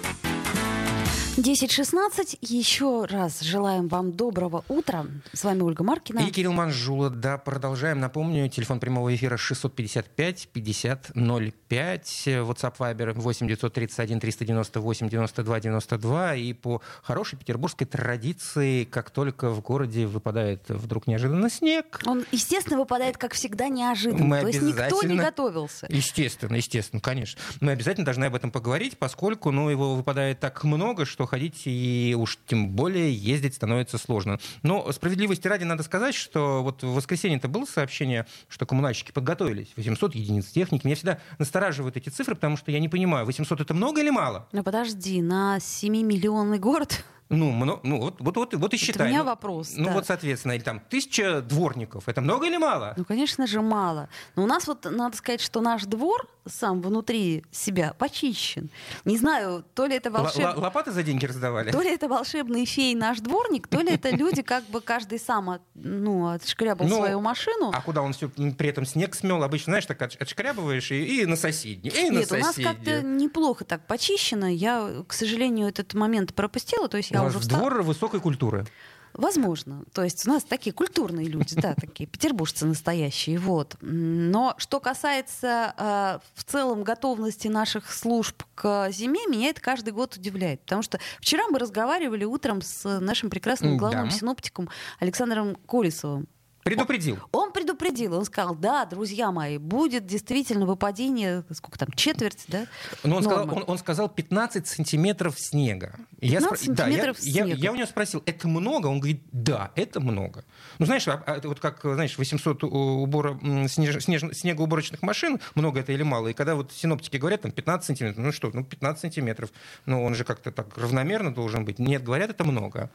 10.16. 1.37 2.37
Еще 2.41 3.05
раз 3.05 3.41
желаем 3.41 3.87
вам 3.87 4.11
доброго 4.11 4.65
утра. 4.67 5.05
С 5.31 5.43
вами 5.43 5.61
Ольга 5.61 5.83
Маркина. 5.83 6.19
И 6.19 6.31
Кирилл 6.31 6.51
Манжула, 6.51 7.09
да, 7.09 7.37
продолжаем. 7.37 7.99
Напомню, 7.99 8.49
телефон 8.49 8.79
прямого 8.79 9.15
эфира 9.15 9.37
655 9.37 10.49
50 10.51 11.11
05, 11.15 12.23
WhatsApp 12.27 12.77
Viber 12.77 13.13
8 13.13 13.47
931 13.47 14.19
398 14.19 15.09
92 15.09 15.59
92. 15.59 16.35
И 16.35 16.53
по 16.53 16.81
хорошей 17.01 17.39
петербургской 17.39 17.87
традиции, 17.87 18.83
как 18.83 19.09
только 19.09 19.49
в 19.49 19.61
городе 19.61 20.07
выпадает 20.07 20.67
вдруг 20.67 21.07
неожиданно 21.07 21.49
снег, 21.49 22.01
Он, 22.05 22.25
естественно, 22.31 22.77
выпадает, 22.77 23.17
как 23.17 23.33
всегда, 23.33 23.69
неожиданно. 23.69 24.25
Мы 24.25 24.41
То 24.41 24.47
есть 24.47 24.61
никто 24.61 25.03
не 25.03 25.15
готовился. 25.15 25.87
Естественно, 25.89 26.55
естественно, 26.55 26.99
конечно. 26.99 27.39
Мы 27.61 27.71
обязательно 27.71 28.05
должны 28.05 28.25
об 28.25 28.35
этом 28.35 28.51
поговорить, 28.51 28.97
поскольку 28.97 29.51
ну, 29.51 29.69
его 29.69 29.95
выпадает 29.95 30.39
так 30.39 30.63
много, 30.65 31.05
что 31.05 31.18
ходить 31.25 31.63
и 31.65 32.15
уж 32.17 32.37
тем 32.47 32.69
более 32.69 33.13
ездить 33.13 33.55
становится 33.55 33.97
сложно. 33.97 34.39
Но 34.63 34.91
справедливости 34.91 35.47
ради 35.47 35.63
надо 35.63 35.83
сказать, 35.83 36.15
что 36.15 36.63
вот 36.63 36.83
в 36.83 36.93
воскресенье 36.93 37.37
это 37.37 37.47
было 37.47 37.65
сообщение, 37.65 38.25
что 38.47 38.65
коммунальщики 38.65 39.11
подготовились. 39.11 39.69
800 39.75 40.15
единиц 40.15 40.47
техники. 40.47 40.85
Меня 40.85 40.95
всегда 40.95 41.19
настораживают 41.37 41.97
эти 41.97 42.09
цифры, 42.09 42.35
потому 42.35 42.57
что 42.57 42.71
я 42.71 42.79
не 42.79 42.89
понимаю, 42.89 43.25
800 43.25 43.61
это 43.61 43.73
много 43.73 44.01
или 44.01 44.09
мало? 44.09 44.47
Ну 44.51 44.63
подожди, 44.63 45.21
на 45.21 45.57
7-миллионный 45.57 46.59
город 46.59 47.03
Ну, 47.29 47.51
мно- 47.51 47.79
ну 47.83 47.99
вот, 47.99 48.15
вот, 48.19 48.35
вот, 48.37 48.53
вот 48.55 48.73
и 48.73 48.77
считай. 48.77 49.07
у 49.07 49.09
меня 49.11 49.23
вопрос, 49.23 49.73
Ну 49.77 49.85
да. 49.85 49.93
вот, 49.93 50.07
соответственно, 50.07 50.53
или 50.53 50.63
там 50.63 50.79
тысяча 50.79 51.41
дворников. 51.41 52.09
Это 52.09 52.21
много 52.21 52.47
или 52.47 52.57
мало? 52.57 52.95
Ну, 52.97 53.05
конечно 53.05 53.45
же, 53.45 53.61
мало. 53.61 54.09
Но 54.35 54.43
у 54.43 54.47
нас 54.47 54.65
вот, 54.67 54.85
надо 54.89 55.15
сказать, 55.15 55.39
что 55.41 55.61
наш 55.61 55.83
двор 55.85 56.27
сам 56.47 56.81
внутри 56.81 57.43
себя 57.51 57.93
почищен. 57.99 58.71
Не 59.05 59.17
знаю, 59.17 59.63
то 59.75 59.85
ли 59.85 59.95
это 59.95 60.09
Л- 60.09 60.15
волшеб... 60.15 60.43
л- 60.55 60.59
лопаты 60.59 60.91
за 60.91 61.03
деньги 61.03 61.25
раздавали? 61.27 61.69
То 61.71 61.81
ли 61.81 61.91
это 61.93 62.07
волшебный 62.07 62.65
фей 62.65 62.95
наш 62.95 63.19
дворник, 63.19 63.67
то 63.67 63.81
ли 63.81 63.91
это 63.93 64.09
люди 64.09 64.41
как 64.41 64.63
бы 64.65 64.81
каждый 64.81 65.19
сам 65.19 65.59
ну, 65.75 66.29
отшкрябал 66.29 66.87
Ну, 66.87 66.95
свою 66.97 67.21
машину. 67.21 67.69
А 67.71 67.79
куда 67.81 68.01
он 68.01 68.13
все 68.13 68.29
при 68.29 68.69
этом 68.69 68.85
снег 68.87 69.13
смел? 69.13 69.43
Обычно, 69.43 69.71
знаешь, 69.73 69.85
так 69.85 70.01
отш- 70.01 70.17
отшкрябываешь 70.19 70.89
и, 70.91 71.21
и 71.21 71.25
на 71.27 71.35
соседний, 71.35 71.91
и 71.91 72.09
на 72.09 72.19
Нет, 72.19 72.31
у 72.31 72.37
нас 72.37 72.55
как-то 72.55 73.03
неплохо 73.03 73.63
так 73.65 73.85
почищено. 73.85 74.47
Я, 74.47 75.03
к 75.07 75.13
сожалению, 75.13 75.67
этот 75.67 75.93
момент 75.93 76.33
пропустила. 76.33 76.87
То 76.87 76.97
есть 76.97 77.11
я 77.11 77.18
Вас 77.23 77.31
уже 77.31 77.39
встала. 77.39 77.61
двор 77.61 77.81
высокой 77.81 78.19
культуры. 78.19 78.65
Возможно. 79.13 79.83
То 79.93 80.03
есть 80.03 80.27
у 80.27 80.29
нас 80.29 80.43
такие 80.43 80.71
культурные 80.71 81.27
люди, 81.27 81.55
да, 81.55 81.73
такие 81.73 82.07
петербуржцы 82.07 82.65
настоящие. 82.65 83.39
Вот. 83.39 83.75
Но 83.81 84.53
что 84.57 84.79
касается 84.79 85.73
э, 85.77 86.19
в 86.35 86.43
целом 86.43 86.83
готовности 86.83 87.47
наших 87.47 87.91
служб 87.91 88.43
к 88.55 88.91
зиме, 88.91 89.25
меня 89.27 89.49
это 89.49 89.61
каждый 89.61 89.93
год 89.93 90.15
удивляет. 90.15 90.61
Потому 90.61 90.83
что 90.83 90.99
вчера 91.19 91.43
мы 91.49 91.59
разговаривали 91.59 92.23
утром 92.23 92.61
с 92.61 92.99
нашим 92.99 93.29
прекрасным 93.29 93.77
главным 93.77 94.09
да. 94.09 94.11
синоптиком 94.11 94.69
Александром 94.99 95.55
Колесовым. 95.55 96.27
Предупредил. 96.63 97.17
Он 97.31 97.51
предупредил, 97.51 98.13
он 98.15 98.25
сказал, 98.25 98.53
да, 98.53 98.85
друзья 98.85 99.31
мои, 99.31 99.57
будет 99.57 100.05
действительно 100.05 100.65
выпадение, 100.65 101.43
сколько 101.53 101.79
там, 101.79 101.89
четверть, 101.95 102.43
да? 102.47 102.67
Но 103.03 103.17
он 103.17 103.23
сказал, 103.23 103.47
он, 103.55 103.63
он 103.65 103.77
сказал 103.77 104.09
15 104.09 104.67
сантиметров 104.67 105.39
снега. 105.39 105.95
И 106.19 106.27
я 106.27 106.39
15 106.39 106.67
да, 106.67 106.71
я- 106.71 106.77
сантиметров 106.91 107.17
я, 107.21 107.43
снега. 107.45 107.59
я 107.59 107.71
у 107.71 107.75
него 107.75 107.87
спросил, 107.87 108.21
это 108.25 108.47
много? 108.47 108.87
Он 108.87 108.99
говорит, 108.99 109.23
да, 109.31 109.71
это 109.75 109.99
много. 109.99 110.43
Ну, 110.79 110.85
знаешь, 110.85 111.07
а- 111.07 111.23
а 111.25 111.39
вот 111.47 111.59
как, 111.59 111.79
знаешь, 111.81 112.17
800 112.17 112.63
у- 112.63 112.67
убора, 113.01 113.39
снеж- 113.67 113.99
снеж- 114.01 114.33
снегоуборочных 114.33 115.01
машин, 115.01 115.39
много 115.55 115.79
это 115.79 115.91
или 115.93 116.03
мало? 116.03 116.27
И 116.27 116.33
когда 116.33 116.55
вот 116.55 116.71
синоптики 116.73 117.17
говорят, 117.17 117.41
там, 117.41 117.51
15 117.51 117.87
сантиметров, 117.87 118.23
ну 118.25 118.31
что, 118.31 118.51
ну, 118.53 118.63
15 118.63 119.01
сантиметров, 119.01 119.49
ну, 119.85 120.03
он 120.03 120.13
же 120.13 120.23
как-то 120.25 120.51
так 120.51 120.77
равномерно 120.77 121.33
должен 121.33 121.63
быть. 121.65 121.79
Нет, 121.79 122.03
говорят, 122.03 122.29
это 122.29 122.43
много. 122.43 122.89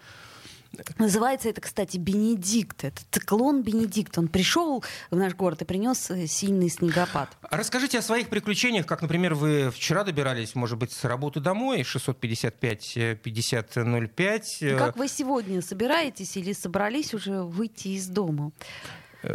Называется 0.99 1.49
это, 1.49 1.61
кстати, 1.61 1.97
Бенедикт. 1.97 2.85
Это 2.85 3.01
циклон 3.11 3.63
Бенедикт. 3.63 4.17
Он 4.19 4.29
пришел 4.29 4.85
в 5.11 5.17
наш 5.17 5.35
город 5.35 5.63
и 5.63 5.65
принес 5.65 6.11
э, 6.11 6.27
сильный 6.27 6.69
снегопад. 6.69 7.31
Расскажите 7.51 7.99
о 7.99 8.03
своих 8.03 8.29
приключениях, 8.29 8.87
как, 8.87 9.03
например, 9.03 9.35
вы 9.35 9.71
вчера 9.71 10.05
добирались, 10.05 10.55
может 10.55 10.79
быть, 10.79 10.93
с 10.93 11.05
работы 11.05 11.41
домой, 11.41 11.83
655 11.83 13.21
50 13.23 13.75
05. 14.15 14.63
И 14.63 14.77
Как 14.77 14.97
вы 14.97 15.09
сегодня 15.09 15.63
собираетесь 15.63 16.37
или 16.37 16.53
собрались 16.53 17.15
уже 17.15 17.43
выйти 17.43 17.89
из 17.89 18.07
дома? 18.07 18.53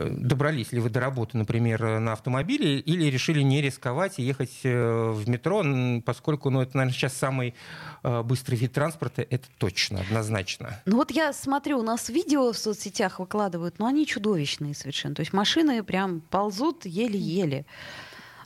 Добрались 0.09 0.71
ли 0.71 0.79
вы 0.79 0.89
до 0.89 0.99
работы, 0.99 1.37
например, 1.37 1.99
на 1.99 2.13
автомобиле, 2.13 2.79
или 2.79 3.05
решили 3.05 3.41
не 3.41 3.61
рисковать 3.61 4.19
и 4.19 4.23
ехать 4.23 4.59
э, 4.63 5.11
в 5.11 5.27
метро, 5.27 5.63
поскольку, 6.05 6.49
ну, 6.49 6.61
это, 6.61 6.77
наверное, 6.77 6.93
сейчас 6.93 7.13
самый 7.13 7.55
э, 8.03 8.21
быстрый 8.23 8.55
вид 8.55 8.73
транспорта, 8.73 9.21
это 9.21 9.47
точно, 9.57 10.01
однозначно. 10.01 10.81
Ну 10.85 10.97
вот 10.97 11.11
я 11.11 11.33
смотрю, 11.33 11.79
у 11.79 11.83
нас 11.83 12.09
видео 12.09 12.51
в 12.51 12.57
соцсетях 12.57 13.19
выкладывают, 13.19 13.79
но 13.79 13.87
они 13.87 14.05
чудовищные 14.05 14.73
совершенно. 14.73 15.15
То 15.15 15.21
есть 15.21 15.33
машины 15.33 15.83
прям 15.83 16.21
ползут 16.21 16.85
еле-еле. 16.85 17.65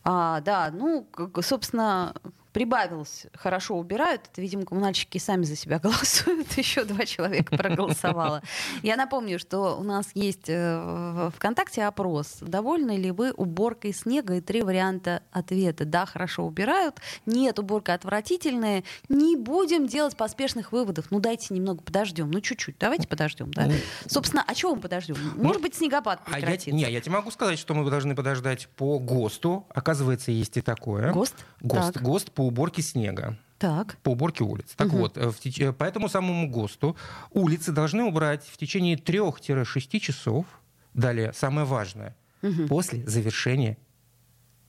А, 0.04 0.42
да, 0.42 0.70
ну, 0.72 1.08
собственно, 1.42 2.14
прибавилось, 2.54 3.26
хорошо 3.34 3.76
убирают. 3.78 4.22
Это, 4.32 4.42
видимо, 4.42 4.64
коммунальщики 4.66 5.18
сами 5.18 5.44
за 5.44 5.56
себя 5.56 5.80
голосуют. 5.84 6.52
Еще 6.54 6.84
два 6.86 7.06
человека 7.06 7.58
проголосовало. 7.58 8.42
Я 8.84 8.96
напомню, 8.96 9.40
что 9.40 9.78
у 9.78 9.84
нас 9.84 10.08
есть 10.14 10.48
э, 10.50 10.80
в 11.28 11.32
ВКонтакте 11.36 11.84
опрос. 11.84 12.38
Довольны 12.42 12.98
ли 12.98 13.12
вы 13.12 13.32
уборкой 13.32 13.94
снега? 13.94 14.36
И 14.36 14.42
три 14.42 14.62
варианта 14.62 15.24
ответа. 15.32 15.86
Да, 15.86 16.06
хорошо 16.06 16.46
убирают. 16.46 16.98
Нет, 17.26 17.60
уборка 17.60 17.94
отвратительная. 17.94 18.84
Не 19.10 19.36
будем 19.36 19.88
делать 19.88 20.16
поспешных 20.16 20.72
выводов. 20.72 21.08
Ну, 21.10 21.20
дайте 21.20 21.54
немного 21.54 21.82
подождем. 21.82 22.30
Ну, 22.32 22.40
чуть-чуть. 22.40 22.78
Давайте 22.80 23.08
подождем. 23.08 23.52
Да? 23.52 23.70
Собственно, 24.08 24.44
а 24.48 24.54
чего 24.54 24.76
мы 24.76 24.82
подождем? 24.82 25.16
Может 25.36 25.62
быть, 25.62 25.76
снегопад 25.76 26.22
А 26.26 26.30
я, 26.32 26.36
прекратится. 26.38 26.72
не, 26.72 26.84
я 26.84 27.02
тебе 27.02 27.14
могу 27.14 27.32
сказать, 27.32 27.58
что 27.58 27.74
мы 27.74 27.90
должны 27.90 28.16
подождать 28.16 28.68
по 28.76 29.00
ГОСТу. 29.00 29.66
Оказывается, 29.70 30.32
есть 30.32 30.56
и 30.58 30.62
такое. 30.62 31.12
ГОСТ? 31.12 31.36
ГОСТ, 31.62 31.94
Так. 31.94 32.04
ГОСТ 32.04 32.32
по 32.32 32.43
уборке 32.44 32.82
снега. 32.82 33.38
Так. 33.60 33.96
по 34.04 34.10
уборке 34.10 34.44
улиц. 34.44 34.74
Так 34.76 34.88
Мгм. 34.90 34.98
вот, 34.98 35.18
э, 35.18 35.30
в 35.32 35.40
теч- 35.40 35.62
э, 35.70 35.72
по 35.72 35.86
этому 35.86 36.10
самому 36.10 36.50
ГОСТу 36.50 36.98
улицы 37.32 37.72
должны 37.72 38.04
убрать 38.04 38.46
в 38.46 38.58
течение 38.58 38.98
3-6 38.98 40.02
часов. 40.02 40.46
Далее, 40.94 41.32
самое 41.32 41.66
важное, 41.66 42.14
Мгм. 42.42 42.68
после 42.68 43.08
завершения 43.08 43.78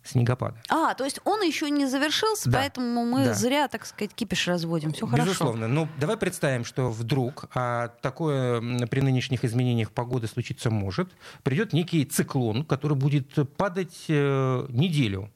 снегопада. 0.04 0.62
А, 0.68 0.94
то 0.94 1.02
есть 1.04 1.18
он 1.24 1.42
еще 1.42 1.70
не 1.70 1.86
завершился, 1.86 2.48
Да. 2.50 2.58
поэтому 2.58 3.04
мы 3.04 3.24
Да. 3.24 3.34
зря, 3.34 3.66
так 3.66 3.84
сказать, 3.86 4.14
кипиш 4.14 4.46
разводим. 4.46 4.92
Все 4.92 5.06
хорошо. 5.08 5.24
Безусловно. 5.26 5.66
Ну, 5.66 5.88
давай 5.98 6.16
представим, 6.16 6.64
что 6.64 6.88
вдруг, 6.90 7.46
а 7.54 7.88
такое 8.00 8.60
при 8.86 9.00
нынешних 9.00 9.44
изменениях 9.44 9.90
погоды 9.90 10.28
случиться 10.28 10.70
может, 10.70 11.08
придет 11.42 11.72
некий 11.72 12.04
циклон, 12.04 12.64
который 12.64 12.96
будет 12.96 13.34
падать 13.56 14.04
э, 14.08 14.66
неделю. 14.68 15.32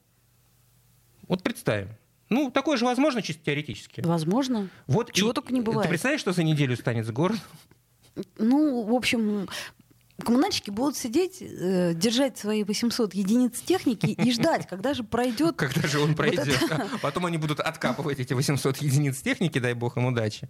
Вот 1.27 1.43
представим. 1.43 1.89
Ну, 2.29 2.51
такое 2.51 2.77
же 2.77 2.85
возможно 2.85 3.21
чисто 3.21 3.43
теоретически. 3.45 4.01
Возможно. 4.01 4.69
Вот 4.87 5.11
Чего 5.11 5.31
и- 5.31 5.33
только 5.33 5.53
не 5.53 5.61
бывает. 5.61 5.83
Ты 5.83 5.89
представляешь, 5.89 6.21
что 6.21 6.31
за 6.31 6.43
неделю 6.43 6.75
станет 6.77 7.05
с 7.05 7.11
городом? 7.11 7.41
Ну, 8.37 8.83
в 8.83 8.93
общем, 8.93 9.47
коммунальщики 10.23 10.69
будут 10.69 10.97
сидеть, 10.97 11.41
э, 11.41 11.93
держать 11.95 12.37
свои 12.37 12.63
800 12.63 13.13
единиц 13.13 13.59
техники 13.61 14.07
и 14.07 14.31
ждать, 14.33 14.67
когда 14.67 14.93
же 14.93 15.03
пройдет. 15.03 15.55
Когда 15.55 15.87
же 15.87 15.99
он 15.99 16.09
Вот 16.09 16.17
пройдет? 16.17 16.47
это- 16.47 16.87
А 16.93 16.97
Потом 17.01 17.25
они 17.25 17.37
будут 17.37 17.59
откапывать 17.61 18.19
эти 18.19 18.33
800 18.33 18.77
единиц 18.77 19.21
техники, 19.21 19.59
дай 19.59 19.73
бог 19.73 19.97
им 19.97 20.05
удачи. 20.05 20.49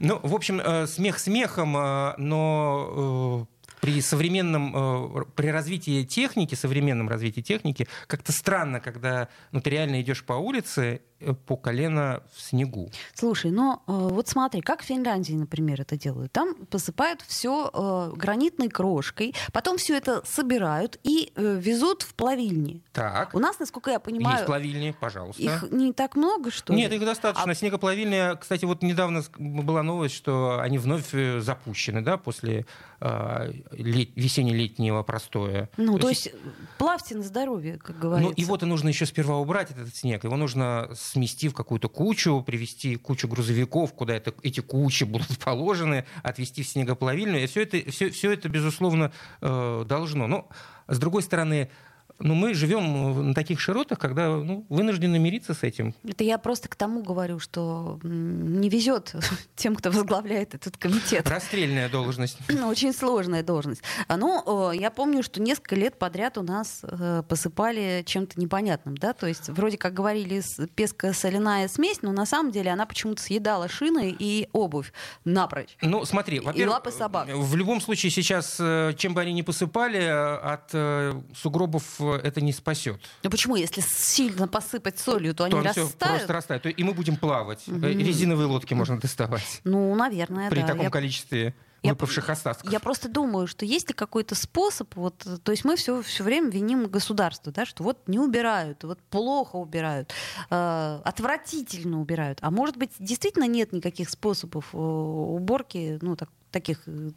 Ну, 0.00 0.20
в 0.22 0.34
общем, 0.34 0.60
э, 0.60 0.86
смех 0.86 1.18
смехом, 1.18 1.76
э, 1.76 2.14
но... 2.18 3.46
э, 3.50 3.54
при 3.80 4.00
современном, 4.02 5.20
э, 5.20 5.24
при 5.36 5.48
развитии 5.52 6.02
техники, 6.02 6.56
современном 6.56 7.08
развитии 7.08 7.42
техники, 7.42 7.86
как-то 8.08 8.32
странно, 8.32 8.80
когда 8.80 9.28
ну, 9.52 9.60
ты 9.60 9.70
реально 9.70 10.00
идешь 10.00 10.24
по 10.24 10.32
улице 10.32 11.00
по 11.46 11.56
колено 11.56 12.22
в 12.34 12.40
снегу. 12.40 12.90
Слушай, 13.14 13.50
ну 13.50 13.80
э, 13.86 13.92
вот 13.92 14.28
смотри, 14.28 14.60
как 14.60 14.82
в 14.82 14.84
Финляндии, 14.84 15.32
например, 15.32 15.80
это 15.80 15.96
делают. 15.96 16.32
Там 16.32 16.54
посыпают 16.66 17.22
все 17.22 17.70
э, 17.72 18.12
гранитной 18.16 18.68
крошкой, 18.68 19.34
потом 19.52 19.78
все 19.78 19.96
это 19.96 20.22
собирают 20.24 20.98
и 21.02 21.32
э, 21.34 21.58
везут 21.60 22.02
в 22.02 22.14
плавильни. 22.14 22.82
Так. 22.92 23.34
У 23.34 23.38
нас, 23.38 23.58
насколько 23.58 23.90
я 23.90 23.98
понимаю, 24.00 24.36
Есть 24.36 24.46
плавильни, 24.46 24.94
пожалуйста. 24.98 25.42
их 25.42 25.64
не 25.70 25.92
так 25.92 26.14
много, 26.16 26.50
что 26.50 26.72
ли? 26.72 26.78
Нет, 26.80 26.92
их 26.92 27.00
достаточно. 27.04 27.50
А- 27.52 27.54
Снегоплавильня, 27.54 28.36
кстати, 28.36 28.64
вот 28.64 28.82
недавно 28.82 29.24
была 29.38 29.82
новость, 29.82 30.14
что 30.14 30.60
они 30.60 30.78
вновь 30.78 31.12
э, 31.12 31.40
запущены, 31.40 32.00
да, 32.02 32.16
после 32.16 32.66
э, 33.00 33.52
лет- 33.72 34.10
весенне-летнего 34.14 35.02
простоя. 35.02 35.68
Ну, 35.76 35.98
то 35.98 36.08
есть 36.08 36.32
плавьте 36.78 37.16
на 37.16 37.22
здоровье, 37.22 37.78
как 37.78 37.98
говорится. 37.98 38.34
Ну, 38.36 38.42
его-то 38.42 38.66
нужно 38.66 38.88
еще 38.88 39.06
сперва 39.06 39.38
убрать, 39.38 39.70
этот 39.70 39.94
снег. 39.94 40.24
Его 40.24 40.36
нужно 40.36 40.90
смести 40.94 41.48
в 41.48 41.54
какую-то 41.54 41.88
кучу, 41.88 42.42
привезти 42.42 42.96
кучу 42.96 43.28
грузовиков, 43.28 43.92
куда 43.92 44.14
это, 44.14 44.32
эти 44.42 44.60
кучи 44.60 45.04
будут 45.04 45.38
положены, 45.44 46.06
отвезти 46.22 46.62
в 46.62 46.68
снегоплавильню. 46.68 47.42
И 47.42 47.46
все 47.46 47.62
это, 47.62 47.90
все, 47.90 48.10
все 48.10 48.32
это 48.32 48.48
безусловно, 48.48 49.12
э, 49.40 49.84
должно. 49.86 50.26
Но, 50.26 50.48
с 50.86 50.98
другой 50.98 51.22
стороны, 51.22 51.70
ну, 52.18 52.34
мы 52.34 52.54
живем 52.54 53.28
на 53.28 53.34
таких 53.34 53.60
широтах, 53.60 53.98
когда 53.98 54.28
ну, 54.28 54.66
вынуждены 54.68 55.18
мириться 55.18 55.54
с 55.54 55.62
этим. 55.62 55.94
Это 56.06 56.24
я 56.24 56.38
просто 56.38 56.68
к 56.68 56.76
тому 56.76 57.02
говорю, 57.02 57.38
что 57.38 57.98
не 58.02 58.68
везет 58.68 59.14
тем, 59.56 59.74
кто 59.76 59.90
возглавляет 59.90 60.54
этот 60.54 60.76
комитет. 60.76 61.28
Расстрельная 61.28 61.88
должность. 61.88 62.38
Очень 62.64 62.92
сложная 62.92 63.42
должность. 63.42 63.82
А, 64.06 64.16
Ну, 64.16 64.72
э, 64.72 64.76
я 64.76 64.90
помню, 64.90 65.22
что 65.22 65.40
несколько 65.40 65.76
лет 65.76 65.98
подряд 65.98 66.38
у 66.38 66.42
нас 66.42 66.80
э, 66.82 67.22
посыпали 67.28 68.02
чем-то 68.06 68.40
непонятным, 68.40 68.96
да, 68.96 69.12
то 69.12 69.26
есть 69.26 69.48
вроде 69.48 69.78
как 69.78 69.94
говорили 69.94 70.42
песко-соляная 70.74 71.68
смесь, 71.68 72.02
но 72.02 72.12
на 72.12 72.26
самом 72.26 72.52
деле 72.52 72.70
она 72.70 72.86
почему-то 72.86 73.22
съедала 73.22 73.68
шины 73.68 74.14
и 74.18 74.48
обувь 74.52 74.92
напрочь. 75.24 75.76
Ну, 75.80 76.04
смотри, 76.04 76.40
во-первых, 76.40 76.74
лапы 76.74 76.90
собак. 76.90 77.28
В 77.28 77.56
любом 77.56 77.80
случае 77.80 78.10
сейчас, 78.10 78.56
э, 78.58 78.92
чем 78.96 79.14
бы 79.14 79.20
они 79.20 79.32
ни 79.32 79.42
посыпали, 79.42 80.00
э, 80.00 80.36
от 80.36 80.70
э, 80.72 81.20
сугробов 81.34 82.00
э, 82.16 82.20
это 82.22 82.40
не 82.40 82.52
спасет. 82.52 83.00
Ну 83.22 83.30
почему, 83.30 83.56
если 83.56 83.80
сильно 83.80 84.48
посыпать 84.48 84.98
солью, 84.98 85.34
то 85.34 85.44
они 85.44 85.52
То 85.52 85.60
все 85.72 85.82
растают? 85.82 85.98
просто 85.98 86.32
растает. 86.32 86.66
И 86.80 86.84
мы 86.84 86.92
будем 86.94 87.16
плавать. 87.16 87.62
Э, 87.66 87.72
Резиновые 87.92 88.46
лодки 88.46 88.74
можно 88.74 88.98
доставать 88.98 89.60
Ну, 89.64 89.94
наверное, 89.94 90.50
при 90.50 90.60
да. 90.60 90.66
таком 90.68 90.82
Я- 90.84 90.90
количестве 90.90 91.54
я- 91.82 91.90
выпавших 91.90 92.28
остатков. 92.28 92.70
Я 92.72 92.80
просто 92.80 93.08
думаю, 93.08 93.46
что 93.46 93.64
есть 93.64 93.88
ли 93.88 93.94
какой-то 93.94 94.34
способ, 94.34 94.94
вот, 94.96 95.24
то 95.44 95.52
есть 95.52 95.64
мы 95.64 95.76
все, 95.76 96.02
все 96.02 96.24
время 96.24 96.50
виним 96.50 96.86
государство, 96.88 97.52
да, 97.52 97.64
что 97.66 97.84
вот 97.84 97.98
не 98.08 98.18
убирают, 98.18 98.82
вот 98.84 98.98
плохо 99.10 99.56
убирают, 99.56 100.12
э, 100.50 101.00
отвратительно 101.04 102.00
убирают. 102.00 102.38
А 102.42 102.50
может 102.50 102.76
быть, 102.76 102.90
действительно 102.98 103.46
нет 103.46 103.72
никаких 103.72 104.10
способов 104.10 104.70
э, 104.72 104.76
уборки, 104.76 105.98
ну, 106.02 106.16
так, 106.16 106.28
таких... 106.50 106.82
э, 106.86 107.10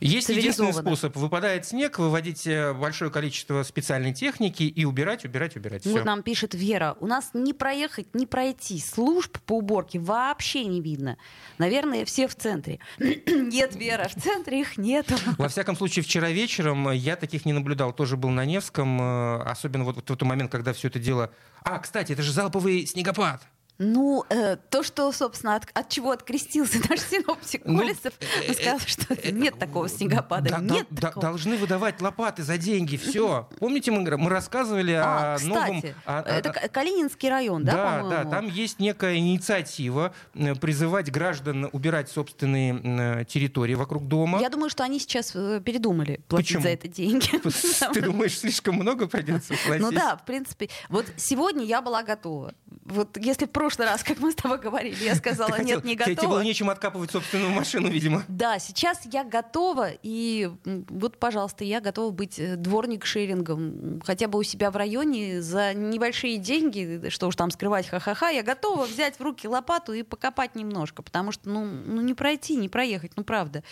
Есть 0.00 0.28
единственный 0.28 0.72
способ. 0.72 1.16
Выпадает 1.16 1.66
снег, 1.66 1.98
выводить 1.98 2.46
э, 2.46 2.72
большое 2.72 3.10
количество 3.10 3.62
специальной 3.62 4.12
техники 4.12 4.62
и 4.62 4.84
убирать, 4.84 5.24
убирать, 5.24 5.56
убирать. 5.56 5.84
Вот 5.86 5.94
Всё. 5.96 6.04
нам 6.04 6.22
пишет 6.22 6.54
Вера, 6.54 6.96
у 7.00 7.06
нас 7.06 7.30
не 7.34 7.52
проехать, 7.52 8.14
не 8.14 8.26
пройти, 8.26 8.78
служб 8.80 9.38
по 9.40 9.58
уборке 9.58 9.98
вообще 9.98 10.64
не 10.64 10.80
видно. 10.80 11.16
Наверное, 11.58 12.04
все 12.04 12.26
в 12.28 12.34
центре. 12.34 12.78
Нет, 12.98 13.76
Вера, 13.76 14.08
в 14.08 14.20
центре 14.20 14.60
их 14.60 14.76
нету. 14.78 15.14
Во 15.38 15.48
всяком 15.48 15.76
случае, 15.76 16.02
вчера 16.02 16.30
вечером 16.30 16.88
э, 16.88 16.96
я 16.96 17.16
таких 17.16 17.44
не 17.44 17.52
наблюдал. 17.52 17.92
Тоже 17.92 18.16
был 18.16 18.30
на 18.30 18.44
Невском, 18.44 19.00
особенно 19.42 19.84
вот 19.84 19.98
в 19.98 20.02
тот 20.02 20.22
момент, 20.22 20.50
когда 20.50 20.72
все 20.72 20.88
это 20.88 20.98
дело... 20.98 21.30
А, 21.62 21.78
кстати, 21.78 22.12
это 22.12 22.22
же 22.22 22.32
залповый 22.32 22.86
снегопад. 22.86 23.42
Ну, 23.78 24.24
э, 24.30 24.56
то, 24.70 24.84
что, 24.84 25.10
собственно, 25.10 25.56
от, 25.56 25.66
от 25.74 25.88
чего 25.88 26.12
открестился 26.12 26.78
наш 26.88 27.00
синоптик 27.00 27.62
Ну, 27.64 27.78
Колесов, 27.80 28.12
э, 28.20 28.48
он 28.48 28.54
сказал, 28.54 28.78
что 28.80 29.32
нет 29.32 29.58
такого 29.58 29.88
снегопада. 29.88 30.50
Да- 30.50 30.58
нет 30.60 30.86
да- 30.90 31.08
такого. 31.08 31.26
должны 31.26 31.56
выдавать 31.56 32.00
лопаты 32.00 32.44
за 32.44 32.56
деньги. 32.56 32.96
Все. 32.96 33.48
Помните, 33.58 33.90
мы, 33.90 34.16
мы 34.16 34.30
рассказывали 34.30 34.92
А, 34.92 35.34
о 35.34 35.36
кстати, 35.38 35.48
новом... 35.52 35.82
о- 36.06 36.18
о- 36.20 36.22
это 36.22 36.52
К- 36.52 36.68
Калининский 36.70 37.28
район, 37.28 37.64
да, 37.64 37.72
Да, 37.72 37.84
по-моему? 37.98 38.10
да, 38.10 38.30
там 38.30 38.46
есть 38.48 38.78
некая 38.78 39.16
инициатива 39.16 40.14
э, 40.34 40.54
призывать 40.54 41.10
граждан 41.10 41.68
убирать 41.72 42.08
собственные 42.08 42.80
э, 43.20 43.24
территории 43.24 43.74
вокруг 43.74 44.06
дома. 44.06 44.40
Я 44.40 44.50
думаю, 44.50 44.70
что 44.70 44.84
они 44.84 45.00
сейчас 45.00 45.32
э, 45.34 45.60
передумали 45.64 46.20
платить 46.28 46.46
Почему? 46.48 46.62
за 46.62 46.68
это 46.68 46.86
деньги. 46.86 47.28
Ты 47.92 48.02
думаешь, 48.02 48.38
слишком 48.38 48.76
много 48.76 49.08
придется 49.08 49.54
платить? 49.66 49.82
Ну 49.82 49.90
да, 49.90 50.16
в 50.16 50.24
принципе. 50.24 50.68
Вот 50.88 51.06
сегодня 51.16 51.64
я 51.64 51.82
была 51.82 52.04
готова. 52.04 52.54
Вот 52.84 53.16
если 53.16 53.46
в 53.46 53.50
прошлый 53.64 53.86
раз, 53.88 54.02
как 54.04 54.18
мы 54.18 54.30
с 54.32 54.34
тобой 54.34 54.58
говорили, 54.58 55.02
я 55.04 55.12
Ты 55.12 55.18
сказала, 55.18 55.50
хотел- 55.50 55.66
нет, 55.76 55.84
не 55.84 55.94
тебе- 55.94 56.04
Тебе 56.04 56.14
было 56.16 56.26
готова. 56.28 56.40
нечем 56.42 56.70
откапывать 56.70 57.10
собственную 57.10 57.50
машину, 57.50 57.88
видимо. 57.88 58.22
Да, 58.28 58.58
сейчас 58.58 59.00
я 59.10 59.24
готова, 59.24 59.88
и 60.02 60.50
вот, 60.64 61.18
пожалуйста, 61.18 61.64
я 61.64 61.80
готова 61.80 62.10
быть 62.10 62.38
э, 62.38 62.56
дворник-шерингом, 62.56 64.00
хотя 64.04 64.28
бы 64.28 64.38
у 64.38 64.42
себя 64.42 64.70
в 64.70 64.76
районе 64.76 65.40
за 65.42 65.72
небольшие 65.74 66.38
деньги, 66.38 67.08
что 67.08 67.26
уж 67.28 67.36
там 67.36 67.50
скрывать, 67.50 67.88
ха-ха-ха, 67.88 68.28
я 68.28 68.42
готова 68.42 68.84
взять 68.84 69.18
в 69.18 69.22
руки 69.22 69.48
лопату 69.48 69.92
и 69.92 70.02
покопать 70.02 70.54
немножко, 70.54 71.02
потому 71.02 71.32
что, 71.32 71.48
ну, 71.48 71.64
ну 71.64 72.00
не 72.02 72.14
пройти, 72.14 72.56
не 72.56 72.68
проехать, 72.68 73.12
ну 73.16 73.24
правда. 73.24 73.62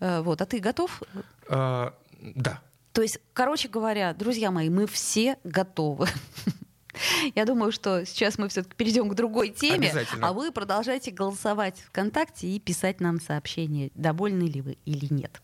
Э, 0.00 0.20
Вот, 0.22 0.42
а 0.42 0.46
ты 0.46 0.58
готов? 0.58 1.02
А, 1.48 1.94
Да. 2.20 2.60
То 2.92 3.02
есть, 3.02 3.20
короче 3.32 3.68
говоря, 3.68 4.12
друзья 4.12 4.50
мои, 4.50 4.68
мы 4.70 4.86
все 4.88 5.36
готовы. 5.44 6.08
Я 7.34 7.44
думаю, 7.44 7.72
что 7.72 8.04
сейчас 8.04 8.38
мы 8.38 8.48
все-таки 8.48 8.74
перейдем 8.76 9.08
к 9.08 9.14
другой 9.14 9.50
теме, 9.50 9.92
а 10.20 10.32
вы 10.32 10.52
продолжайте 10.52 11.10
голосовать 11.10 11.78
ВКонтакте 11.88 12.48
и 12.48 12.58
писать 12.58 13.00
нам 13.00 13.20
сообщения, 13.20 13.90
довольны 13.94 14.44
ли 14.44 14.60
вы 14.60 14.78
или 14.84 15.12
нет. 15.12 15.40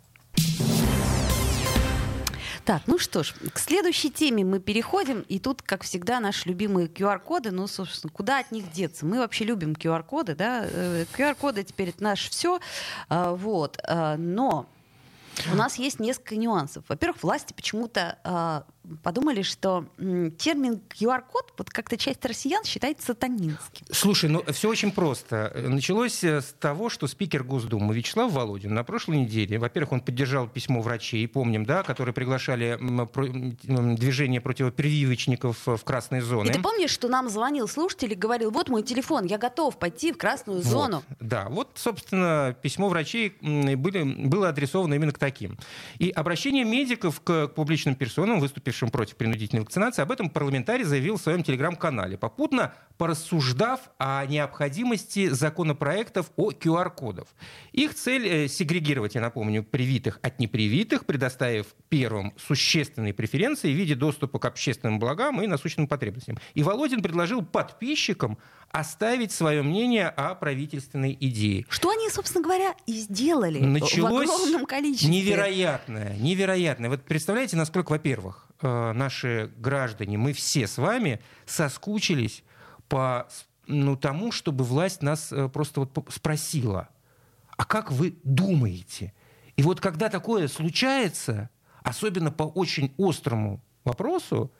Так, 2.64 2.82
ну 2.86 2.98
что 2.98 3.22
ж, 3.22 3.34
к 3.52 3.58
следующей 3.58 4.10
теме 4.10 4.42
мы 4.42 4.58
переходим, 4.58 5.20
и 5.28 5.38
тут, 5.38 5.60
как 5.60 5.82
всегда, 5.82 6.18
наши 6.18 6.48
любимые 6.48 6.88
QR-коды, 6.88 7.50
ну, 7.50 7.66
собственно, 7.66 8.10
куда 8.10 8.38
от 8.38 8.52
них 8.52 8.72
деться? 8.72 9.04
Мы 9.04 9.18
вообще 9.18 9.44
любим 9.44 9.72
QR-коды, 9.72 10.34
да, 10.34 10.64
Э, 10.64 11.04
QR-коды 11.16 11.62
теперь 11.62 11.90
это 11.90 12.02
наше 12.02 12.30
все, 12.30 12.60
вот, 13.10 13.78
а, 13.82 14.16
но 14.16 14.66
у 15.52 15.56
нас 15.56 15.76
есть 15.76 16.00
несколько 16.00 16.36
нюансов. 16.36 16.84
Во-первых, 16.88 17.22
власти 17.22 17.52
почему-то 17.52 18.18
а, 18.24 18.64
подумали, 19.02 19.42
что 19.42 19.86
термин 19.96 20.80
QR-код, 20.88 21.54
вот 21.58 21.70
как-то 21.70 21.96
часть 21.96 22.24
россиян 22.24 22.64
считает 22.64 23.00
сатанинским. 23.00 23.86
Слушай, 23.90 24.30
ну 24.30 24.44
все 24.52 24.68
очень 24.68 24.92
просто. 24.92 25.52
Началось 25.68 26.22
э, 26.22 26.40
с 26.40 26.54
того, 26.58 26.88
что 26.90 27.06
спикер 27.06 27.44
Госдумы 27.44 27.94
Вячеслав 27.94 28.32
Володин 28.32 28.74
на 28.74 28.84
прошлой 28.84 29.18
неделе, 29.18 29.58
во-первых, 29.58 29.92
он 29.92 30.00
поддержал 30.00 30.48
письмо 30.48 30.80
врачей, 30.80 31.26
помним, 31.26 31.64
да, 31.64 31.82
которые 31.82 32.14
приглашали 32.14 32.78
движение 33.96 34.40
противопрививочников 34.40 35.66
в 35.66 35.78
красные 35.78 36.22
зоны. 36.22 36.50
И 36.50 36.52
ты 36.52 36.60
помнишь, 36.60 36.90
что 36.90 37.08
нам 37.08 37.28
звонил 37.28 37.68
слушатель 37.68 38.12
и 38.12 38.16
говорил, 38.16 38.50
вот 38.50 38.68
мой 38.68 38.82
телефон, 38.82 39.24
я 39.24 39.38
готов 39.38 39.78
пойти 39.78 40.12
в 40.12 40.18
красную 40.18 40.60
Вот, 40.60 40.70
зону. 40.70 41.02
Да, 41.20 41.48
вот, 41.48 41.72
собственно, 41.76 42.54
письмо 42.60 42.88
врачей 42.88 43.36
были, 43.40 44.02
было 44.02 44.48
адресовано 44.48 44.94
именно 44.94 45.12
к 45.12 45.18
таким. 45.18 45.58
И 45.98 46.10
обращение 46.10 46.64
медиков 46.64 47.20
к, 47.20 47.48
к 47.48 47.54
публичным 47.54 47.94
персонам, 47.94 48.40
выступившим 48.40 48.73
против 48.82 49.16
принудительной 49.16 49.62
вакцинации, 49.62 50.02
об 50.02 50.10
этом 50.10 50.30
парламентарий 50.30 50.84
заявил 50.84 51.16
в 51.16 51.20
своем 51.20 51.42
телеграм-канале, 51.42 52.16
попутно 52.18 52.74
порассуждав 52.98 53.80
о 53.98 54.24
необходимости 54.26 55.28
законопроектов 55.28 56.30
о 56.36 56.50
QR-кодах. 56.52 57.26
Их 57.72 57.94
цель 57.94 58.26
э, 58.26 58.48
сегрегировать, 58.48 59.14
я 59.14 59.20
напомню, 59.20 59.64
привитых 59.64 60.20
от 60.22 60.38
непривитых, 60.38 61.04
предоставив 61.06 61.66
первым 61.88 62.32
существенные 62.36 63.12
преференции 63.14 63.72
в 63.72 63.76
виде 63.76 63.94
доступа 63.94 64.38
к 64.38 64.44
общественным 64.44 64.98
благам 64.98 65.42
и 65.42 65.46
насущным 65.46 65.88
потребностям. 65.88 66.38
И 66.54 66.62
Володин 66.62 67.02
предложил 67.02 67.42
подписчикам 67.42 68.38
оставить 68.70 69.32
свое 69.32 69.62
мнение 69.62 70.08
о 70.08 70.34
правительственной 70.34 71.16
идее. 71.20 71.64
Что 71.68 71.90
они, 71.90 72.10
собственно 72.10 72.42
говоря, 72.42 72.74
и 72.86 72.92
сделали 72.94 73.60
Началось 73.60 74.28
в 74.28 74.32
огромном 74.32 74.66
количестве. 74.66 75.08
невероятное, 75.08 76.16
невероятное. 76.16 76.90
Вот 76.90 77.02
представляете, 77.02 77.56
насколько, 77.56 77.90
во-первых, 77.92 78.46
э, 78.64 78.92
наши 78.92 79.52
граждане, 79.56 80.18
мы 80.18 80.32
все 80.32 80.66
с 80.66 80.78
вами 80.78 81.20
соскучились 81.46 82.42
по 82.88 83.28
ну, 83.66 83.96
тому, 83.96 84.32
чтобы 84.32 84.64
власть 84.64 85.02
нас 85.02 85.32
э, 85.32 85.48
просто 85.48 85.80
вот 85.80 86.08
спросила, 86.10 86.88
а 87.56 87.64
как 87.64 87.92
вы 87.92 88.16
думаете? 88.24 89.12
И 89.56 89.62
вот 89.62 89.80
когда 89.80 90.08
такое 90.08 90.48
случается, 90.48 91.50
особенно 91.82 92.32
по 92.32 92.44
очень 92.44 92.92
острому 92.98 93.60
вопросу, 93.84 94.50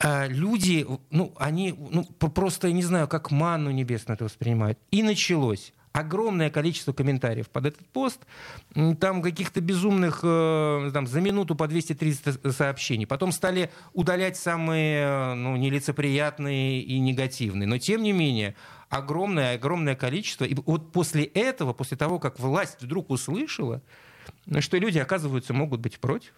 э, 0.00 0.28
люди, 0.28 0.86
ну, 1.10 1.34
они 1.38 1.72
ну, 1.72 2.04
просто, 2.04 2.68
я 2.68 2.74
не 2.74 2.82
знаю, 2.82 3.08
как 3.08 3.30
манну 3.30 3.70
небесную 3.70 4.16
это 4.16 4.24
воспринимают. 4.24 4.78
И 4.90 5.02
началось. 5.02 5.72
Огромное 5.96 6.50
количество 6.50 6.92
комментариев 6.92 7.48
под 7.48 7.66
этот 7.66 7.86
пост. 7.88 8.20
Там 9.00 9.22
каких-то 9.22 9.62
безумных, 9.62 10.20
э, 10.22 10.90
там, 10.92 11.06
за 11.06 11.20
минуту 11.22 11.54
по 11.56 11.64
200-300 11.64 12.52
сообщений. 12.52 13.06
Потом 13.06 13.32
стали 13.32 13.70
удалять 13.94 14.36
самые 14.36 15.34
ну, 15.34 15.56
нелицеприятные 15.56 16.82
и 16.82 16.98
негативные. 16.98 17.66
Но, 17.66 17.78
тем 17.78 18.02
не 18.02 18.12
менее, 18.12 18.54
огромное-огромное 18.90 19.96
количество. 19.96 20.44
И 20.44 20.54
вот 20.54 20.92
после 20.92 21.24
этого, 21.24 21.72
после 21.72 21.96
того, 21.96 22.18
как 22.18 22.38
власть 22.38 22.82
вдруг 22.82 23.08
услышала, 23.08 23.80
что 24.58 24.76
люди, 24.76 24.98
оказывается, 24.98 25.54
могут 25.54 25.80
быть 25.80 25.98
против, 25.98 26.34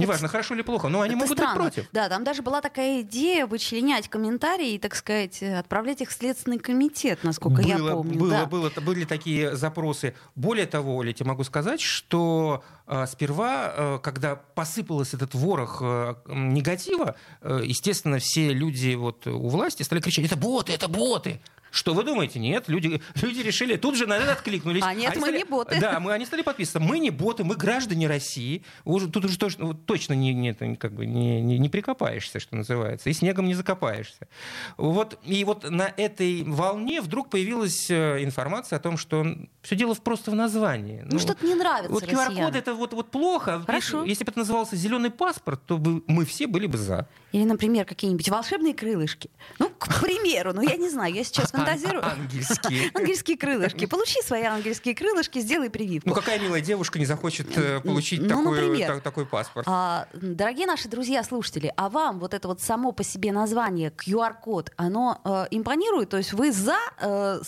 Неважно, 0.00 0.28
хорошо 0.28 0.54
или 0.54 0.62
плохо, 0.62 0.88
но 0.88 1.00
они 1.02 1.14
Это 1.14 1.22
могут 1.24 1.38
странно. 1.38 1.64
быть 1.64 1.74
против. 1.74 1.88
Да, 1.92 2.08
там 2.08 2.24
даже 2.24 2.42
была 2.42 2.60
такая 2.60 3.00
идея 3.02 3.46
вычленять 3.46 4.08
комментарии 4.08 4.72
и, 4.72 4.78
так 4.78 4.94
сказать, 4.94 5.42
отправлять 5.42 6.00
их 6.00 6.10
в 6.10 6.12
Следственный 6.12 6.58
комитет, 6.58 7.20
насколько 7.22 7.62
я 7.62 7.78
Было, 7.78 7.92
помню. 7.92 8.18
было, 8.18 8.30
да. 8.30 8.46
было, 8.46 8.70
были 8.80 9.04
такие 9.04 9.54
запросы. 9.56 10.14
Более 10.34 10.66
того, 10.66 10.96
Оля, 10.96 11.08
я 11.08 11.14
тебе 11.14 11.28
могу 11.28 11.44
сказать, 11.44 11.80
что 11.80 12.62
э, 12.86 13.06
сперва, 13.06 13.72
э, 13.76 13.98
когда 14.02 14.36
посыпался 14.36 15.16
этот 15.16 15.34
ворох 15.34 15.78
э, 15.82 16.14
негатива, 16.26 17.16
э, 17.42 17.60
естественно, 17.64 18.18
все 18.18 18.52
люди 18.52 18.94
вот 18.94 19.26
у 19.26 19.48
власти 19.48 19.82
стали 19.82 20.00
кричать, 20.00 20.26
это 20.26 20.36
боты, 20.36 20.72
это 20.72 20.88
боты. 20.88 21.40
Что 21.70 21.94
вы 21.94 22.02
думаете? 22.04 22.38
Нет, 22.38 22.64
люди, 22.68 23.00
люди 23.22 23.40
решили, 23.40 23.76
тут 23.76 23.96
же 23.96 24.06
на 24.06 24.16
это 24.16 24.32
откликнулись. 24.32 24.82
А 24.84 24.94
нет, 24.94 25.12
Они 25.12 25.20
мы 25.20 25.26
стали- 25.26 25.38
не 25.38 25.44
боты. 25.44 25.80
Да, 25.80 26.00
мы, 26.00 26.12
они 26.12 26.26
стали 26.26 26.42
подписываться. 26.42 26.80
Мы 26.80 26.98
не 26.98 27.10
боты, 27.10 27.44
мы 27.44 27.54
граждане 27.56 28.08
России. 28.08 28.64
Уже, 28.84 29.08
тут 29.08 29.24
уже 29.24 29.38
точно, 29.38 29.66
вот 29.66 29.86
точно 29.86 30.14
не, 30.14 30.34
не, 30.34 30.54
как 30.54 30.92
бы 30.92 31.06
не, 31.06 31.40
не, 31.40 31.58
не 31.58 31.68
прикопаешься, 31.68 32.40
что 32.40 32.56
называется. 32.56 33.10
И 33.10 33.12
снегом 33.12 33.46
не 33.46 33.54
закопаешься. 33.54 34.28
Вот, 34.76 35.18
и 35.24 35.44
вот 35.44 35.68
на 35.68 35.92
этой 35.96 36.42
волне 36.44 37.00
вдруг 37.00 37.30
появилась 37.30 37.90
э, 37.90 38.22
информация 38.24 38.78
о 38.78 38.80
том, 38.80 38.96
что 38.96 39.26
все 39.62 39.76
дело 39.76 39.94
просто 39.94 40.30
в 40.30 40.34
названии. 40.34 41.04
Ну, 41.10 41.18
что-то 41.18 41.46
не 41.46 41.54
нравится 41.54 41.92
Вот. 41.92 42.04
QR-код 42.04 42.56
это 42.56 42.74
вот, 42.74 42.92
вот 42.92 43.10
плохо. 43.10 43.62
Хорошо. 43.66 43.98
Если, 43.98 44.10
если 44.10 44.24
бы 44.24 44.30
это 44.30 44.38
назывался 44.40 44.76
зеленый 44.76 45.10
паспорт, 45.10 45.60
то 45.66 45.78
бы 45.78 46.02
мы 46.06 46.24
все 46.24 46.46
были 46.46 46.66
бы 46.66 46.78
за. 46.78 47.06
Или, 47.32 47.44
например, 47.44 47.84
какие-нибудь 47.84 48.28
волшебные 48.28 48.74
крылышки. 48.74 49.30
Ну, 49.58 49.70
к 49.78 50.00
примеру, 50.00 50.52
ну 50.52 50.62
я 50.62 50.76
не 50.76 50.88
знаю, 50.88 51.14
я 51.14 51.24
сейчас 51.24 51.52
фантазирую. 51.64 52.04
Ангельские. 52.06 52.90
Ангельские 52.94 53.36
крылышки. 53.36 53.86
Получи 53.86 54.20
свои 54.22 54.42
ангельские 54.42 54.94
крылышки, 54.94 55.38
сделай 55.40 55.70
прививку. 55.70 56.08
Ну 56.08 56.14
какая 56.14 56.38
милая 56.38 56.60
девушка 56.60 56.98
не 56.98 57.06
захочет 57.06 57.56
э, 57.56 57.80
получить 57.80 58.20
Ну, 58.22 58.28
такой, 58.28 58.44
например. 58.62 58.94
та- 58.94 59.00
такой 59.00 59.26
паспорт? 59.26 59.66
А, 59.68 60.06
дорогие 60.14 60.66
наши 60.66 60.88
друзья-слушатели, 60.88 61.72
а 61.76 61.88
вам 61.88 62.18
вот 62.18 62.34
это 62.34 62.48
вот 62.48 62.60
само 62.60 62.92
по 62.92 63.04
себе 63.04 63.32
название 63.32 63.90
QR-код, 63.90 64.72
оно 64.76 65.20
э, 65.24 65.46
импонирует? 65.50 66.08
То 66.10 66.16
есть 66.16 66.32
вы 66.32 66.52
за 66.52 66.76
э, 67.00 67.40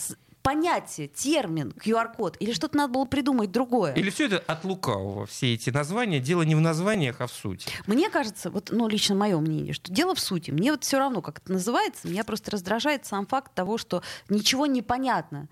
понятие, 0.43 1.09
термин 1.09 1.71
QR-код 1.71 2.37
или 2.41 2.53
что-то 2.53 2.77
надо 2.77 2.93
было 2.93 3.05
придумать 3.05 3.51
другое? 3.51 3.95
Или 3.95 4.11
все 4.11 4.27
это 4.27 4.39
от 4.39 4.65
лукавого, 4.65 5.27
все 5.27 5.55
эти 5.55 5.71
названия? 5.71 6.21
Дело 6.21 6.43
не 6.43 6.55
в 6.55 6.61
названиях, 6.61 7.21
а 7.21 7.27
в 7.27 7.33
сути. 7.33 7.69
Мне 7.87 8.11
кажется, 8.11 8.51
вот, 8.51 8.71
ну, 8.71 8.89
лично 8.89 9.15
мое 9.15 9.39
мнение, 9.39 9.73
что 9.73 9.93
дело 9.93 10.15
в 10.15 10.21
сути. 10.21 10.51
Мне 10.51 10.73
вот 10.73 10.85
все 10.85 10.99
равно, 10.99 11.23
как 11.23 11.39
это 11.39 11.53
называется, 11.53 12.09
меня 12.09 12.25
просто 12.25 12.51
раздражает 12.51 13.07
сам 13.07 13.27
факт 13.27 13.55
того, 13.55 13.79
что 13.79 14.03
ничего 14.29 14.67
не 14.67 14.83
понятно. 14.83 15.49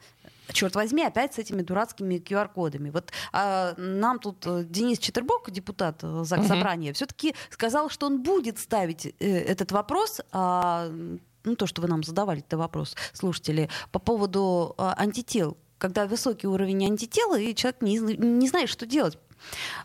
Черт 0.52 0.74
возьми, 0.74 1.04
опять 1.04 1.34
с 1.34 1.38
этими 1.38 1.62
дурацкими 1.62 2.16
QR-кодами. 2.16 2.90
Вот 2.90 3.12
а, 3.32 3.74
нам 3.76 4.18
тут 4.18 4.44
э, 4.46 4.64
Денис 4.64 4.98
Четербок, 4.98 5.50
депутат 5.50 6.00
э, 6.02 6.22
ЗАГС. 6.24 6.48
Собрания, 6.48 6.92
все-таки 6.92 7.34
сказал, 7.50 7.88
что 7.90 8.06
он 8.06 8.22
будет 8.22 8.58
ставить 8.58 9.06
э, 9.06 9.12
этот 9.20 9.70
вопрос, 9.70 10.20
а, 10.32 10.90
ну, 11.44 11.56
то, 11.56 11.66
что 11.66 11.82
вы 11.82 11.88
нам 11.88 12.02
задавали, 12.02 12.40
это 12.40 12.56
вопрос, 12.58 12.96
слушатели, 13.12 13.68
по 13.92 13.98
поводу 13.98 14.74
а, 14.78 14.94
антител. 14.96 15.56
Когда 15.78 16.06
высокий 16.06 16.46
уровень 16.46 16.84
антитела, 16.84 17.38
и 17.38 17.54
человек 17.54 17.80
не, 17.80 17.98
не 17.98 18.48
знает, 18.48 18.68
что 18.68 18.84
делать. 18.84 19.18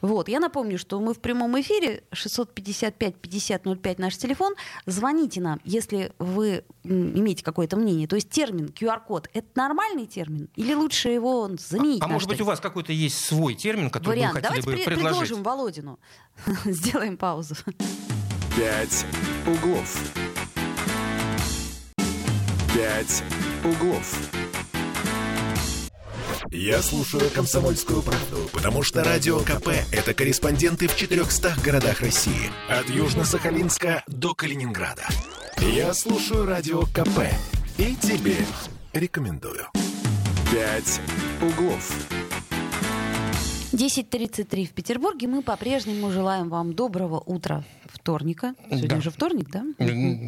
Вот. 0.01 0.27
Я 0.27 0.39
напомню, 0.41 0.77
что 0.77 0.99
мы 0.99 1.13
в 1.13 1.19
прямом 1.19 1.59
эфире 1.61 2.03
655-5005 2.11 3.95
наш 3.99 4.17
телефон. 4.17 4.53
Звоните 4.85 5.41
нам, 5.41 5.61
если 5.63 6.11
вы 6.19 6.63
имеете 6.83 7.43
какое-то 7.43 7.77
мнение. 7.77 8.07
То 8.07 8.15
есть 8.15 8.29
термин 8.29 8.65
QR-код 8.67 9.29
это 9.33 9.47
нормальный 9.55 10.05
термин? 10.05 10.49
Или 10.55 10.73
лучше 10.73 11.09
его 11.09 11.49
заменить? 11.57 12.01
а 12.01 12.07
на 12.07 12.13
может 12.13 12.29
быть, 12.29 12.41
у 12.41 12.45
вас 12.45 12.59
какой-то 12.59 12.91
есть 12.91 13.23
свой 13.25 13.55
термин, 13.55 13.89
который 13.89 14.17
Вариант. 14.17 14.35
вы 14.35 14.41
хотели 14.41 14.61
Давайте 14.61 14.69
бы 14.69 14.75
при- 14.75 14.83
предложить? 14.95 15.19
предложим 15.19 15.43
Володину. 15.43 15.99
Сделаем 16.65 17.17
паузу. 17.17 17.55
«Пять 18.55 19.05
углов». 19.47 20.34
«Пять 22.75 23.23
углов». 23.63 24.19
Я 26.51 26.81
слушаю 26.81 27.29
«Комсомольскую 27.29 28.01
правду», 28.01 28.49
потому 28.51 28.83
что 28.83 29.01
«Радио 29.01 29.39
КП»— 29.39 29.69
это 29.93 30.13
корреспонденты 30.13 30.89
в 30.89 30.95
400 30.97 31.55
городах 31.63 32.01
России. 32.01 32.51
От 32.67 32.89
Южно-Сахалинска 32.89 34.01
до 34.07 34.35
Калининграда. 34.35 35.03
Я 35.59 35.93
слушаю 35.93 36.45
«Радио 36.45 36.81
КП» 36.81 37.21
и 37.77 37.95
тебе 37.95 38.35
рекомендую. 38.91 39.67
«Пять 40.51 40.99
углов». 41.41 41.93
10.33 43.71 44.65
в 44.65 44.71
Петербурге. 44.71 45.29
Мы 45.29 45.43
по-прежнему 45.43 46.11
желаем 46.11 46.49
вам 46.49 46.73
доброго 46.73 47.19
утра 47.19 47.63
вторника. 48.05 48.53
Сегодня 48.69 48.87
Да. 48.87 48.97
уже 48.97 49.09
вторник, 49.09 49.49
да? 49.49 49.65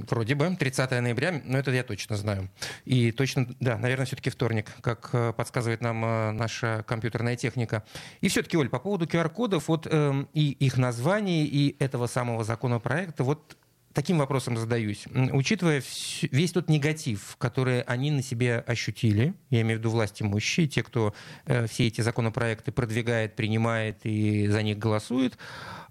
Вроде 0.10 0.34
бы, 0.34 0.56
30 0.56 1.00
ноября, 1.00 1.42
но 1.46 1.60
это 1.60 1.70
я 1.70 1.84
точно 1.84 2.18
знаю. 2.18 2.50
И 2.86 3.12
точно, 3.12 3.48
да, 3.60 3.78
наверное, 3.78 4.08
все-таки 4.08 4.32
вторник, 4.32 4.72
как 4.82 5.12
э, 5.14 5.32
подсказывает 5.34 5.82
нам 5.82 6.04
э, 6.04 6.32
наша 6.32 6.84
компьютерная 6.88 7.36
техника. 7.36 7.84
И 8.22 8.30
все-таки, 8.30 8.58
Оль, 8.58 8.70
по 8.70 8.80
поводу 8.80 9.06
QR-кодов, 9.06 9.68
вот 9.68 9.86
эм, 9.86 10.28
и 10.34 10.50
их 10.66 10.78
названий, 10.78 11.46
и 11.46 11.76
этого 11.78 12.08
самого 12.08 12.44
законопроекта, 12.44 13.24
вот 13.24 13.56
таким 13.94 14.18
вопросом 14.18 14.58
задаюсь. 14.58 15.06
Учитывая 15.32 15.84
весь 16.32 16.52
тот 16.52 16.70
негатив, 16.70 17.36
который 17.38 17.82
они 17.82 18.10
на 18.10 18.24
себе 18.24 18.64
ощутили, 18.66 19.36
я 19.52 19.62
имею 19.62 19.78
в 19.78 19.80
виду 19.82 19.92
власть 19.92 20.20
имущие, 20.22 20.68
те, 20.68 20.82
кто 20.82 21.14
э, 21.46 21.68
все 21.68 21.86
эти 21.86 22.02
законопроекты 22.02 22.72
продвигает, 22.72 23.36
принимает 23.36 24.00
и 24.04 24.48
за 24.48 24.64
них 24.64 24.80
голосует, 24.80 25.38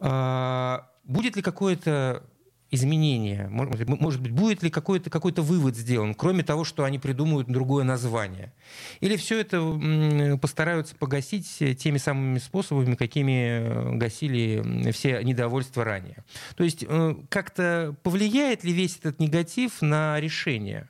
а, 0.00 0.88
будет 1.06 1.36
ли 1.36 1.42
какое-то 1.42 2.22
изменение? 2.70 3.48
Может 3.48 4.20
быть, 4.20 4.32
будет 4.32 4.62
ли 4.62 4.70
какой-то 4.70 5.08
какой 5.08 5.32
вывод 5.32 5.76
сделан, 5.76 6.14
кроме 6.14 6.42
того, 6.42 6.64
что 6.64 6.84
они 6.84 6.98
придумают 6.98 7.48
другое 7.48 7.84
название? 7.84 8.52
Или 9.00 9.16
все 9.16 9.40
это 9.40 10.38
постараются 10.40 10.96
погасить 10.96 11.48
теми 11.78 11.98
самыми 11.98 12.38
способами, 12.38 12.94
какими 12.94 13.92
э, 13.92 13.96
гасили 13.96 14.90
все 14.92 15.22
недовольства 15.22 15.84
ранее? 15.84 16.24
То 16.56 16.64
есть 16.64 16.84
э, 16.86 17.14
как-то 17.28 17.94
повлияет 18.02 18.64
ли 18.64 18.72
весь 18.72 18.98
этот 18.98 19.20
негатив 19.20 19.80
на 19.80 20.18
решение? 20.20 20.88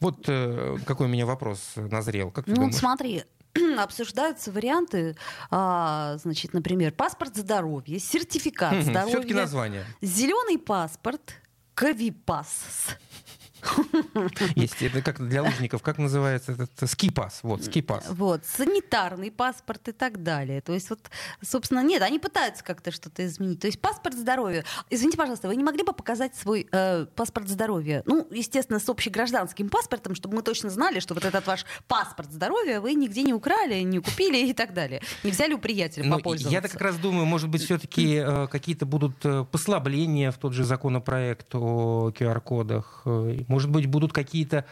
Вот 0.00 0.24
э, 0.28 0.76
какой 0.84 1.06
у 1.06 1.10
меня 1.10 1.26
вопрос 1.26 1.74
назрел. 1.76 2.30
Как 2.30 2.46
Ну, 2.46 2.54
думаешь? 2.56 2.74
смотри, 2.74 3.22
обсуждаются 3.78 4.50
варианты, 4.52 5.16
а, 5.50 6.16
значит, 6.22 6.52
например, 6.52 6.92
паспорт 6.92 7.36
здоровья, 7.36 7.98
сертификат 7.98 8.82
Все-таки 8.82 8.90
здоровья, 8.90 9.34
название. 9.34 9.84
зеленый 10.00 10.58
паспорт, 10.58 11.34
ковипас. 11.74 12.96
Есть 14.54 14.82
это 14.82 15.02
как 15.02 15.26
для 15.26 15.42
лыжников, 15.42 15.82
как 15.82 15.98
называется 15.98 16.52
этот 16.52 16.90
скипас? 16.90 17.40
Вот, 17.42 17.64
скипас. 17.64 18.04
Вот, 18.10 18.42
санитарный 18.44 19.30
паспорт 19.30 19.88
и 19.88 19.92
так 19.92 20.22
далее. 20.22 20.60
То 20.60 20.72
есть 20.72 20.90
вот, 20.90 21.00
собственно, 21.42 21.82
нет, 21.82 22.02
они 22.02 22.18
пытаются 22.18 22.64
как-то 22.64 22.90
что-то 22.90 23.26
изменить. 23.26 23.60
То 23.60 23.66
есть 23.66 23.80
паспорт 23.80 24.16
здоровья. 24.16 24.64
Извините, 24.90 25.16
пожалуйста, 25.18 25.48
вы 25.48 25.56
не 25.56 25.64
могли 25.64 25.82
бы 25.82 25.92
показать 25.92 26.34
свой 26.36 26.66
э, 26.70 27.06
паспорт 27.14 27.48
здоровья? 27.48 28.02
Ну, 28.06 28.26
естественно, 28.30 28.78
с 28.78 28.88
общегражданским 28.88 29.68
паспортом, 29.68 30.14
чтобы 30.14 30.36
мы 30.36 30.42
точно 30.42 30.70
знали, 30.70 31.00
что 31.00 31.14
вот 31.14 31.24
этот 31.24 31.46
ваш 31.46 31.64
паспорт 31.86 32.30
здоровья 32.32 32.80
вы 32.80 32.94
нигде 32.94 33.22
не 33.22 33.32
украли, 33.34 33.80
не 33.80 33.98
купили 34.00 34.38
и 34.48 34.52
так 34.52 34.74
далее. 34.74 35.02
Не 35.24 35.30
взяли 35.30 35.52
у 35.54 35.58
приятеля 35.58 36.06
Ну, 36.06 36.16
попользоваться. 36.16 36.52
я-то 36.54 36.68
как 36.68 36.80
раз 36.80 36.96
думаю, 36.96 37.26
может 37.26 37.48
быть, 37.48 37.62
все-таки 37.62 38.22
какие-то 38.50 38.86
будут 38.86 39.24
э, 39.24 39.44
послабления 39.50 40.30
в 40.30 40.38
тот 40.38 40.52
же 40.52 40.64
законопроект 40.64 41.54
о 41.54 42.10
QR-кодах. 42.10 43.02
э, 43.04 43.44
Может 43.48 43.70
быть, 43.70 43.86
будут 43.86 44.12
какие-то, 44.12 44.64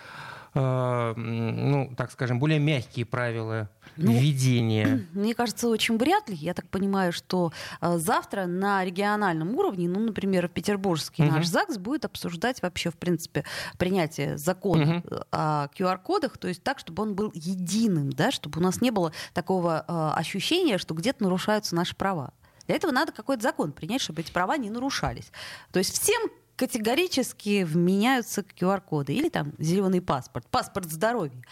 э, 0.55 1.15
ну, 1.17 1.93
так 1.97 2.11
скажем, 2.13 2.39
более 2.39 2.59
мягкие 2.59 3.05
правила 3.05 3.69
Ну, 3.97 4.13
введения. 4.13 5.07
Мне 5.13 5.35
кажется, 5.35 5.69
очень 5.69 5.97
вряд 5.99 6.29
ли. 6.29 6.35
Я 6.37 6.55
так 6.55 6.69
понимаю, 6.69 7.13
что 7.13 7.53
э, 7.81 7.99
завтра 7.99 8.47
на 8.47 8.85
региональном 8.85 9.55
уровне, 9.57 9.89
ну, 9.89 10.01
например, 10.01 10.49
Петербургский 10.49 11.23
Мгм. 11.25 11.35
наш 11.37 11.47
ЗАГС 11.47 11.79
будет 11.79 12.05
обсуждать 12.05 12.63
вообще, 12.63 12.91
в 12.91 12.97
принципе, 12.97 13.45
принятие 13.79 14.39
закона 14.39 15.03
э, 15.11 15.17
о 15.33 15.69
QR-кодах, 15.77 16.39
то 16.39 16.49
есть 16.49 16.63
так, 16.63 16.79
чтобы 16.79 17.03
он 17.03 17.15
был 17.15 17.31
единым, 17.35 18.11
да, 18.11 18.31
чтобы 18.31 18.61
у 18.61 18.63
нас 18.63 18.81
не 18.81 18.91
было 18.91 19.13
такого 19.35 19.85
э, 19.87 20.19
ощущения, 20.19 20.79
что 20.79 20.95
где-то 20.95 21.23
нарушаются 21.23 21.75
наши 21.75 21.95
права. 21.97 22.33
Для 22.67 22.75
этого 22.77 22.91
надо 22.93 23.13
какой-то 23.13 23.43
закон 23.43 23.73
принять, 23.73 24.01
чтобы 24.01 24.23
эти 24.23 24.33
права 24.33 24.57
не 24.57 24.71
нарушались. 24.71 25.31
То 25.73 25.79
есть 25.79 25.93
всем 25.93 26.21
категорически 26.57 27.65
вменяются 27.65 28.43
QR-коды 28.43 29.15
или 29.15 29.29
там 29.29 29.53
зеленый 29.59 30.01
паспорт, 30.01 30.47
паспорт 30.49 30.91
здоровья. 30.91 31.43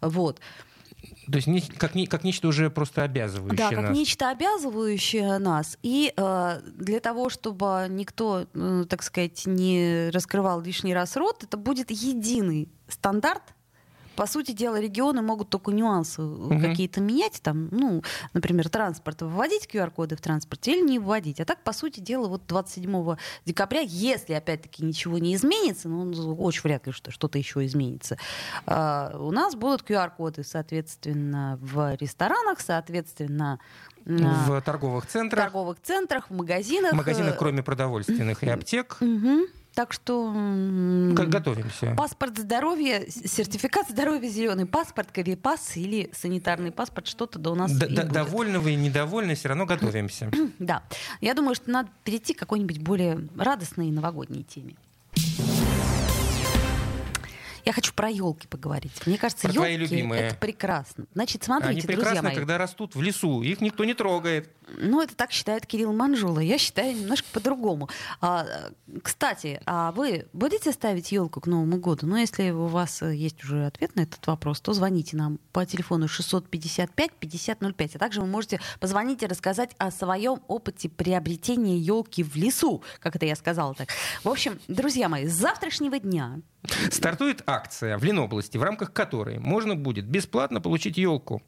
Вот. 0.00 0.40
То 1.30 1.36
есть 1.36 1.46
не, 1.46 1.60
как, 1.60 1.94
не, 1.94 2.06
как 2.06 2.24
нечто 2.24 2.48
уже 2.48 2.70
просто 2.70 3.02
обязывающее 3.02 3.56
Да, 3.56 3.70
как 3.70 3.88
нас. 3.88 3.96
нечто 3.96 4.30
обязывающее 4.30 5.38
нас. 5.38 5.78
И 5.82 6.12
э, 6.14 6.60
для 6.76 7.00
того, 7.00 7.30
чтобы 7.30 7.86
никто, 7.88 8.46
э, 8.52 8.84
так 8.88 9.02
сказать, 9.02 9.46
не 9.46 10.10
раскрывал 10.10 10.60
лишний 10.60 10.92
раз 10.92 11.16
рот, 11.16 11.44
это 11.44 11.56
будет 11.56 11.90
единый 11.90 12.68
стандарт. 12.88 13.42
По 14.20 14.26
сути 14.26 14.52
дела, 14.52 14.78
регионы 14.78 15.22
могут 15.22 15.48
только 15.48 15.72
нюансы 15.72 16.20
Мгм. 16.20 16.60
какие-то 16.60 17.00
менять, 17.00 17.40
там, 17.42 17.68
ну, 17.70 18.02
например, 18.34 18.68
транспорт, 18.68 19.22
вводить 19.22 19.66
QR-коды 19.66 20.14
в 20.14 20.20
транспорте 20.20 20.72
или 20.72 20.86
не 20.86 20.98
вводить. 20.98 21.40
А 21.40 21.46
так, 21.46 21.64
по 21.64 21.72
сути 21.72 22.00
дела, 22.00 22.28
вот 22.28 22.42
27 22.46 23.16
декабря, 23.46 23.80
если, 23.80 24.34
опять-таки, 24.34 24.84
ничего 24.84 25.16
не 25.16 25.34
изменится, 25.34 25.88
ну, 25.88 26.34
очень 26.34 26.60
вряд 26.64 26.86
ли, 26.86 26.92
что 26.92 27.10
что-то 27.10 27.38
еще 27.38 27.64
изменится, 27.64 28.18
а, 28.66 29.16
у 29.18 29.30
нас 29.30 29.54
будут 29.54 29.88
QR-коды, 29.88 30.44
соответственно, 30.44 31.58
в 31.62 31.96
ресторанах, 31.98 32.60
соответственно, 32.60 33.58
В 34.04 34.60
торговых 34.60 35.06
центрах, 35.06 35.44
торговых 35.44 35.78
центрах, 35.80 36.28
в 36.30 36.34
магазинах. 36.34 36.92
в 36.92 36.96
магазинах, 36.96 37.36
Э, 37.36 37.38
кроме 37.38 37.62
продовольственных 37.62 38.42
и 38.42 38.50
аптек. 38.50 38.98
мгм. 39.00 39.46
Так 39.74 39.92
что 39.92 40.32
Как 41.16 41.28
готовимся. 41.28 41.94
паспорт 41.96 42.38
здоровья, 42.38 43.04
сертификат 43.08 43.88
здоровья, 43.88 44.28
зеленый 44.28 44.66
паспорт, 44.66 45.10
ковид-пас 45.12 45.76
или 45.76 46.10
санитарный 46.12 46.72
паспорт, 46.72 47.06
что-то 47.06 47.38
да 47.38 47.52
у 47.52 47.54
нас 47.54 47.72
Д- 47.72 47.86
и 47.86 47.94
д- 47.94 48.02
будет. 48.02 48.12
Довольны 48.12 48.58
вы 48.58 48.72
и 48.72 48.76
недовольны, 48.76 49.34
все 49.34 49.48
равно 49.48 49.66
готовимся. 49.66 50.30
Да. 50.58 50.82
Я 51.20 51.34
думаю, 51.34 51.54
что 51.54 51.70
надо 51.70 51.88
перейти 52.04 52.34
к 52.34 52.38
какой-нибудь 52.38 52.80
более 52.80 53.28
радостной 53.36 53.90
новогодней 53.90 54.42
теме. 54.42 54.74
Я 57.70 57.74
хочу 57.74 57.94
про 57.94 58.08
елки 58.08 58.48
поговорить. 58.48 58.90
Мне 59.06 59.16
кажется, 59.16 59.46
елки 59.46 59.96
это 60.16 60.34
прекрасно. 60.34 61.06
Значит, 61.14 61.44
смотрите, 61.44 61.70
Они 61.70 61.80
друзья 61.82 61.96
прекрасны, 61.98 62.22
мои. 62.22 62.34
когда 62.34 62.58
растут 62.58 62.96
в 62.96 63.00
лесу, 63.00 63.42
их 63.42 63.60
никто 63.60 63.84
не 63.84 63.94
трогает. 63.94 64.50
Ну, 64.76 65.00
это 65.00 65.14
так 65.14 65.30
считает 65.30 65.66
Кирилл 65.66 65.92
Манжула. 65.92 66.40
Я 66.40 66.58
считаю 66.58 66.96
немножко 66.96 67.28
по-другому. 67.32 67.88
А, 68.20 68.44
кстати, 69.04 69.60
а 69.66 69.92
вы 69.92 70.26
будете 70.32 70.72
ставить 70.72 71.12
елку 71.12 71.40
к 71.40 71.46
Новому 71.46 71.76
году? 71.76 72.08
Ну, 72.08 72.16
если 72.16 72.50
у 72.50 72.66
вас 72.66 73.02
э, 73.02 73.14
есть 73.14 73.44
уже 73.44 73.66
ответ 73.66 73.94
на 73.94 74.00
этот 74.00 74.26
вопрос, 74.26 74.60
то 74.60 74.72
звоните 74.72 75.16
нам 75.16 75.38
по 75.52 75.64
телефону 75.64 76.06
655-5005. 76.06 77.90
А 77.94 77.98
также 78.00 78.20
вы 78.20 78.26
можете 78.26 78.60
позвонить 78.80 79.22
и 79.22 79.26
рассказать 79.26 79.70
о 79.78 79.92
своем 79.92 80.40
опыте 80.48 80.88
приобретения 80.88 81.78
елки 81.78 82.24
в 82.24 82.34
лесу, 82.34 82.82
как 82.98 83.14
это 83.14 83.26
я 83.26 83.36
сказала 83.36 83.74
так. 83.74 83.90
В 84.24 84.28
общем, 84.28 84.58
друзья 84.66 85.08
мои, 85.08 85.28
с 85.28 85.34
завтрашнего 85.34 86.00
дня 86.00 86.40
Стартует 86.90 87.42
акция 87.46 87.96
в 87.96 88.04
Ленобласти, 88.04 88.58
в 88.58 88.62
рамках 88.62 88.92
которой 88.92 89.38
можно 89.38 89.74
будет 89.74 90.06
бесплатно 90.06 90.60
получить 90.60 90.98
елку. 90.98 91.42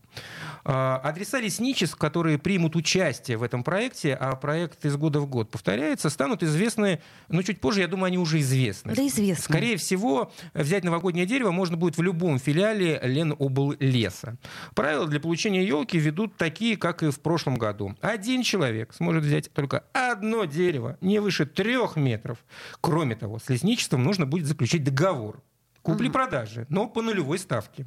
А, 0.64 1.00
Адреса 1.04 1.40
лесничеств, 1.40 1.96
которые 1.96 2.38
примут 2.38 2.76
участие 2.76 3.36
в 3.36 3.42
этом 3.42 3.62
проекте, 3.62 4.14
а 4.14 4.34
проект 4.36 4.84
из 4.84 4.96
года 4.96 5.20
в 5.20 5.26
год 5.26 5.50
повторяется, 5.50 6.08
станут 6.08 6.42
известны, 6.42 7.00
ну, 7.28 7.42
чуть 7.42 7.60
позже, 7.60 7.80
я 7.80 7.88
думаю, 7.88 8.06
они 8.06 8.18
уже 8.18 8.40
известны. 8.40 8.94
Да 8.94 9.06
известно. 9.06 9.44
Скорее 9.44 9.76
всего, 9.76 10.32
взять 10.54 10.84
новогоднее 10.84 11.26
дерево 11.26 11.50
можно 11.50 11.76
будет 11.76 11.98
в 11.98 12.02
любом 12.02 12.38
филиале 12.38 12.98
Ленобл 13.02 13.74
леса. 13.80 14.36
Правила 14.74 15.06
для 15.06 15.20
получения 15.20 15.64
елки 15.64 15.98
ведут 15.98 16.36
такие, 16.36 16.76
как 16.76 17.02
и 17.02 17.10
в 17.10 17.20
прошлом 17.20 17.56
году. 17.56 17.96
Один 18.00 18.42
человек 18.42 18.94
сможет 18.94 19.24
взять 19.24 19.52
только 19.52 19.84
одно 19.92 20.44
дерево, 20.44 20.96
не 21.00 21.18
выше 21.18 21.44
трех 21.44 21.96
метров. 21.96 22.38
Кроме 22.80 23.14
того, 23.14 23.38
с 23.38 23.48
лесничеством 23.48 24.04
нужно 24.04 24.26
будет 24.26 24.46
заключить 24.46 24.84
договор 24.84 25.01
купли-продажи, 25.82 26.66
но 26.68 26.86
по 26.86 27.02
нулевой 27.02 27.38
ставке, 27.38 27.86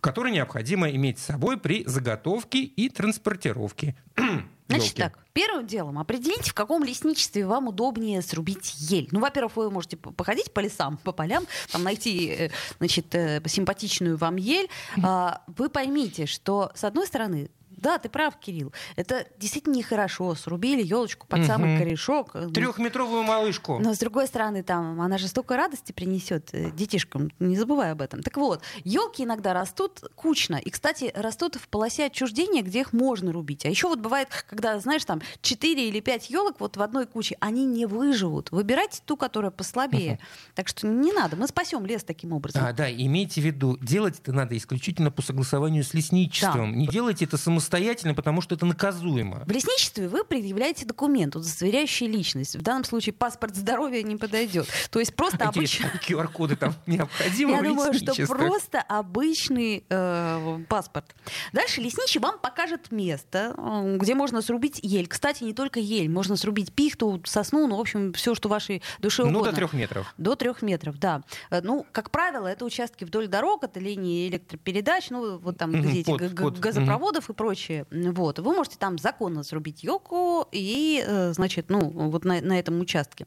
который 0.00 0.32
необходимо 0.32 0.90
иметь 0.90 1.18
с 1.18 1.26
собой 1.26 1.58
при 1.58 1.84
заготовке 1.86 2.62
и 2.62 2.88
транспортировке. 2.88 3.96
Значит 4.68 4.88
ёлки. 4.88 5.00
так, 5.00 5.18
первым 5.32 5.66
делом 5.66 5.98
определите, 5.98 6.50
в 6.50 6.54
каком 6.54 6.84
лесничестве 6.84 7.46
вам 7.46 7.68
удобнее 7.68 8.20
срубить 8.20 8.74
ель. 8.90 9.08
Ну, 9.12 9.20
во-первых, 9.20 9.56
вы 9.56 9.70
можете 9.70 9.96
походить 9.96 10.52
по 10.52 10.60
лесам, 10.60 10.98
по 10.98 11.12
полям, 11.12 11.46
там 11.72 11.84
найти, 11.84 12.28
э, 12.28 12.50
значит, 12.78 13.14
э, 13.14 13.40
симпатичную 13.46 14.16
вам 14.16 14.36
ель. 14.36 14.68
А, 15.02 15.42
Вы 15.46 15.70
поймите, 15.70 16.26
что, 16.26 16.70
с 16.74 16.84
одной 16.84 17.06
стороны, 17.06 17.50
да, 17.78 17.98
ты 17.98 18.08
прав, 18.08 18.36
Кирилл. 18.38 18.72
Это 18.96 19.26
действительно 19.38 19.74
нехорошо. 19.74 20.34
Срубили 20.34 20.82
елочку 20.82 21.26
под 21.26 21.44
самый 21.46 21.70
Мгм. 21.74 21.78
корешок. 21.82 22.32
Трехметровую 22.54 23.22
малышку. 23.22 23.78
но 23.78 23.94
с 23.94 23.98
другой 23.98 24.26
стороны, 24.26 24.62
там, 24.62 25.00
она 25.00 25.18
же 25.18 25.28
столько 25.28 25.56
радости 25.56 25.92
принесет 25.92 26.50
э, 26.52 26.70
детишкам, 26.72 27.30
не 27.38 27.56
забывай 27.56 27.92
об 27.92 28.02
этом. 28.02 28.22
Так 28.22 28.36
вот, 28.36 28.62
елки 28.84 29.24
иногда 29.24 29.52
растут 29.54 30.00
кучно. 30.14 30.56
И, 30.56 30.70
кстати, 30.70 31.12
растут 31.14 31.56
в 31.56 31.68
полосе 31.68 32.06
отчуждения, 32.06 32.62
где 32.62 32.80
их 32.80 32.92
можно 32.92 33.32
рубить. 33.32 33.64
А 33.64 33.68
еще 33.68 33.88
вот 33.88 34.00
бывает, 34.00 34.28
когда, 34.48 34.78
знаешь, 34.80 35.04
там 35.04 35.20
4 35.42 35.88
или 35.88 36.00
5 36.00 36.30
елок 36.30 36.60
вот 36.60 36.76
в 36.76 36.82
одной 36.82 37.06
куче, 37.06 37.36
они 37.40 37.64
не 37.64 37.86
выживут. 37.86 38.50
Выбирайте 38.50 39.00
ту, 39.04 39.16
которая 39.16 39.50
послабее. 39.50 40.18
Так 40.54 40.68
что 40.68 40.86
не 40.86 41.12
надо, 41.12 41.36
мы 41.36 41.46
спасем 41.46 41.86
лес 41.86 42.04
таким 42.04 42.32
образом. 42.32 42.64
А, 42.64 42.72
да, 42.72 42.90
имейте 42.90 43.40
в 43.40 43.44
виду, 43.44 43.76
делать 43.80 44.18
это 44.20 44.32
надо 44.32 44.56
исключительно 44.56 45.10
по 45.10 45.22
согласованию 45.22 45.84
с 45.84 45.94
лесничеством. 45.94 46.76
Не 46.76 46.86
делайте 46.86 47.24
это 47.24 47.36
самостоятельно, 47.36 47.67
потому 48.14 48.40
что 48.40 48.54
это 48.54 48.66
наказуемо. 48.66 49.42
В 49.46 49.50
лесничестве 49.50 50.08
вы 50.08 50.24
предъявляете 50.24 50.84
документ, 50.86 51.36
удостоверяющий 51.36 52.06
личность. 52.06 52.56
В 52.56 52.62
данном 52.62 52.84
случае 52.84 53.12
паспорт 53.12 53.56
здоровья 53.56 54.02
не 54.02 54.16
подойдет. 54.16 54.68
То 54.90 54.98
есть 54.98 55.14
просто. 55.14 55.44
Интересно, 55.46 55.90
QR-коды 56.06 56.56
там 56.56 56.74
необходимы 56.86 57.52
Я 57.52 57.62
думаю, 57.62 57.92
что 57.94 58.14
просто 58.26 58.80
обычный 58.80 59.84
э, 59.88 60.58
паспорт. 60.68 61.14
Дальше 61.52 61.80
лесничий 61.80 62.20
вам 62.20 62.38
покажет 62.38 62.90
место, 62.92 63.54
э, 63.56 63.96
где 63.98 64.14
можно 64.14 64.42
срубить 64.42 64.80
ель. 64.82 65.06
Кстати, 65.06 65.44
не 65.44 65.52
только 65.54 65.80
ель, 65.80 66.08
можно 66.08 66.36
срубить 66.36 66.72
пихту, 66.72 67.20
сосну, 67.24 67.66
ну, 67.66 67.76
в 67.76 67.80
общем, 67.80 68.12
все, 68.12 68.34
что 68.34 68.48
вашей 68.48 68.82
душе 68.98 69.22
Ну, 69.24 69.30
угодно. 69.30 69.50
до 69.50 69.56
трех 69.56 69.72
метров. 69.72 70.14
До 70.18 70.34
трех 70.36 70.62
метров, 70.62 70.98
да. 70.98 71.22
Э, 71.50 71.60
Ну, 71.62 71.86
как 71.92 72.10
правило, 72.10 72.46
это 72.46 72.64
участки 72.64 73.04
вдоль 73.04 73.28
дорог, 73.28 73.64
это 73.64 73.80
линии 73.80 74.28
электропередач, 74.28 75.10
ну, 75.10 75.38
вот 75.38 75.58
там, 75.58 75.72
где 75.72 76.00
эти 76.00 76.10
под- 76.10 76.36
под, 76.36 76.58
газопроводов 76.58 77.30
и 77.30 77.32
прочее. 77.32 77.57
Вот. 77.90 78.38
Вы 78.38 78.52
можете 78.52 78.76
там 78.78 78.98
законно 78.98 79.42
срубить 79.42 79.82
елку 79.82 80.46
и, 80.52 81.02
э, 81.06 81.32
значит, 81.32 81.66
ну, 81.68 81.80
вот 81.80 82.24
на, 82.24 82.40
на 82.40 82.58
этом 82.58 82.80
участке. 82.80 83.26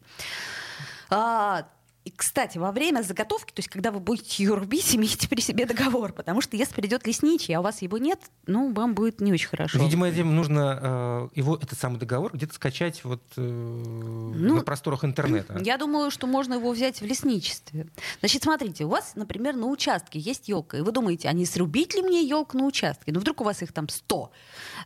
А, 1.09 1.67
и, 2.03 2.09
кстати, 2.09 2.57
во 2.57 2.71
время 2.71 3.03
заготовки, 3.03 3.51
то 3.53 3.59
есть 3.59 3.69
когда 3.69 3.91
вы 3.91 3.99
будете 3.99 4.43
ее 4.43 4.55
рубить, 4.55 4.95
имейте 4.95 5.27
при 5.27 5.41
себе 5.41 5.65
договор, 5.65 6.13
потому 6.13 6.41
что 6.41 6.57
если 6.57 6.73
придет 6.73 7.05
лесничий, 7.05 7.55
а 7.55 7.59
у 7.59 7.63
вас 7.63 7.81
его 7.81 7.97
нет, 7.97 8.19
ну, 8.47 8.73
вам 8.73 8.95
будет 8.95 9.21
не 9.21 9.31
очень 9.31 9.47
хорошо. 9.47 9.79
Видимо, 9.79 10.07
этим 10.07 10.35
нужно 10.35 10.79
э, 10.81 11.29
его, 11.35 11.57
этот 11.57 11.77
самый 11.77 11.99
договор 11.99 12.31
где-то 12.33 12.55
скачать 12.55 13.03
вот, 13.03 13.21
э, 13.37 13.41
на 13.41 14.61
просторах 14.61 15.05
интернета. 15.05 15.59
Я 15.63 15.77
думаю, 15.77 16.09
что 16.09 16.25
можно 16.25 16.55
его 16.55 16.71
взять 16.71 17.01
в 17.01 17.05
лесничестве. 17.05 17.87
Значит, 18.19 18.43
смотрите, 18.43 18.85
у 18.85 18.89
вас, 18.89 19.13
например, 19.15 19.55
на 19.55 19.67
участке 19.67 20.19
есть 20.19 20.49
елка, 20.49 20.77
и 20.77 20.81
вы 20.81 20.91
думаете, 20.91 21.27
а 21.29 21.33
не 21.33 21.45
срубить 21.45 21.93
ли 21.93 22.01
мне 22.01 22.23
елку 22.23 22.57
на 22.57 22.65
участке? 22.65 23.11
Ну, 23.11 23.19
вдруг 23.19 23.41
у 23.41 23.43
вас 23.43 23.61
их 23.61 23.73
там 23.73 23.87
100. 23.89 24.31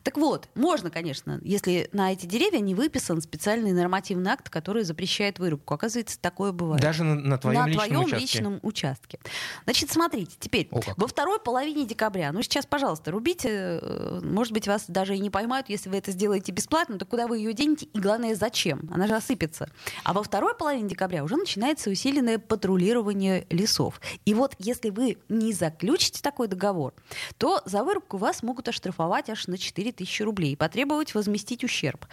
Так 0.04 0.18
вот, 0.18 0.50
можно, 0.54 0.90
конечно, 0.90 1.40
если 1.44 1.90
на 1.94 2.12
эти 2.12 2.26
деревья 2.26 2.60
не 2.60 2.76
выписан 2.76 3.22
специальный 3.22 3.72
нормативный 3.72 4.32
акт, 4.32 4.50
который 4.50 4.84
запрещает 4.84 5.40
вырубку. 5.40 5.74
Оказывается, 5.74 6.20
такое 6.20 6.52
бывает. 6.52 6.82
Даже 6.82 7.05
на, 7.06 7.16
на 7.16 7.38
твоем 7.38 7.62
на 7.62 7.68
личном 7.68 7.86
твоем 7.88 8.04
участке. 8.06 8.22
личном 8.22 8.60
участке. 8.62 9.20
Значит, 9.64 9.92
смотрите, 9.92 10.36
теперь 10.40 10.68
О, 10.72 10.82
как. 10.82 10.98
во 10.98 11.08
второй 11.08 11.40
половине 11.40 11.86
декабря, 11.86 12.32
ну 12.32 12.42
сейчас, 12.42 12.66
пожалуйста, 12.66 13.12
рубите, 13.12 13.80
э, 13.82 14.20
может 14.24 14.54
быть, 14.54 14.68
вас 14.68 14.86
даже 14.88 15.16
и 15.16 15.20
не 15.20 15.30
поймают, 15.30 15.70
если 15.70 15.90
вы 15.90 15.98
это 15.98 16.12
сделаете 16.12 16.52
бесплатно, 16.52 16.98
то 16.98 17.06
куда 17.06 17.28
вы 17.28 17.38
ее 17.38 17.54
денете 17.54 17.86
и, 17.86 18.00
главное, 18.00 18.36
зачем? 18.36 18.90
Она 18.92 19.08
же 19.08 19.16
осыпется. 19.16 19.70
А 20.04 20.14
во 20.14 20.24
второй 20.24 20.56
половине 20.56 20.90
декабря 20.90 21.24
уже 21.24 21.36
начинается 21.38 21.90
усиленное 21.90 22.40
патрулирование 22.40 23.46
лесов. 23.50 24.02
И 24.26 24.34
вот 24.34 24.56
если 24.60 24.90
вы 24.90 25.18
не 25.30 25.54
заключите 25.54 26.22
такой 26.22 26.48
договор, 26.48 26.94
то 27.38 27.62
за 27.66 27.84
вырубку 27.84 28.18
вас 28.18 28.44
могут 28.44 28.68
оштрафовать 28.68 29.30
аж 29.30 29.48
на 29.48 29.58
4000 29.58 30.24
рублей 30.24 30.54
и 30.54 30.56
потребовать 30.56 31.14
возместить 31.14 31.64
ущерб. 31.64 32.06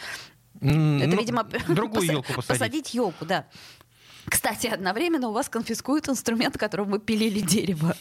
Это, 0.61 0.71
ну, 0.71 1.17
видимо, 1.19 1.45
другую 1.69 2.07
елку 2.07 2.33
посадить. 2.37 2.47
посадить 2.61 2.95
елку, 2.95 3.25
да. 3.25 3.47
Кстати, 4.27 4.67
одновременно 4.69 5.29
у 5.29 5.33
вас 5.33 5.49
конфискуют 5.49 6.09
инструмент, 6.09 6.57
которым 6.57 6.91
вы 6.91 6.99
пилили 7.01 7.41
дерево. 7.41 7.97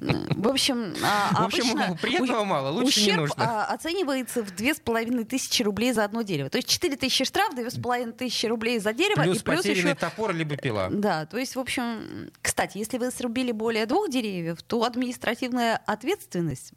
В 0.00 0.48
общем, 0.48 0.94
а, 1.04 1.42
В 1.42 1.46
общем, 1.46 1.70
обычно 1.78 1.96
приятного 2.00 2.40
у- 2.40 2.44
мало, 2.44 2.70
лучше 2.70 3.00
не 3.00 3.06
ущерб 3.06 3.20
нужно. 3.20 3.34
а, 3.38 3.64
оценивается 3.66 4.42
в 4.42 4.54
две 4.54 4.74
с 4.74 4.80
половиной 4.80 5.24
тысячи 5.24 5.62
рублей 5.62 5.92
за 5.92 6.04
одно 6.04 6.22
дерево. 6.22 6.48
То 6.48 6.58
есть 6.58 6.68
четыре 6.68 6.96
тысячи 6.96 7.24
штраф, 7.24 7.54
две 7.54 7.70
с 7.70 7.78
половиной 7.78 8.12
тысячи 8.12 8.46
рублей 8.46 8.78
за 8.78 8.92
дерево 8.94 9.22
Плюс 9.22 9.38
и 9.38 9.42
плюс 9.42 9.56
потерянный 9.58 9.90
еще 9.90 9.94
топор 9.94 10.32
либо 10.34 10.56
пила. 10.56 10.88
да, 10.90 11.26
то 11.26 11.36
есть, 11.36 11.56
в 11.56 11.60
общем, 11.60 12.30
кстати, 12.40 12.78
если 12.78 12.96
вы 12.98 13.10
срубили 13.10 13.52
более 13.52 13.84
двух 13.86 14.08
деревьев, 14.10 14.62
то 14.62 14.82
административная 14.84 15.76
ответственность 15.86 16.72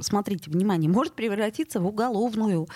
Смотрите, 0.00 0.50
внимание, 0.50 0.90
может 0.90 1.12
превратиться 1.12 1.78
в 1.78 1.86
уголовную. 1.86 2.66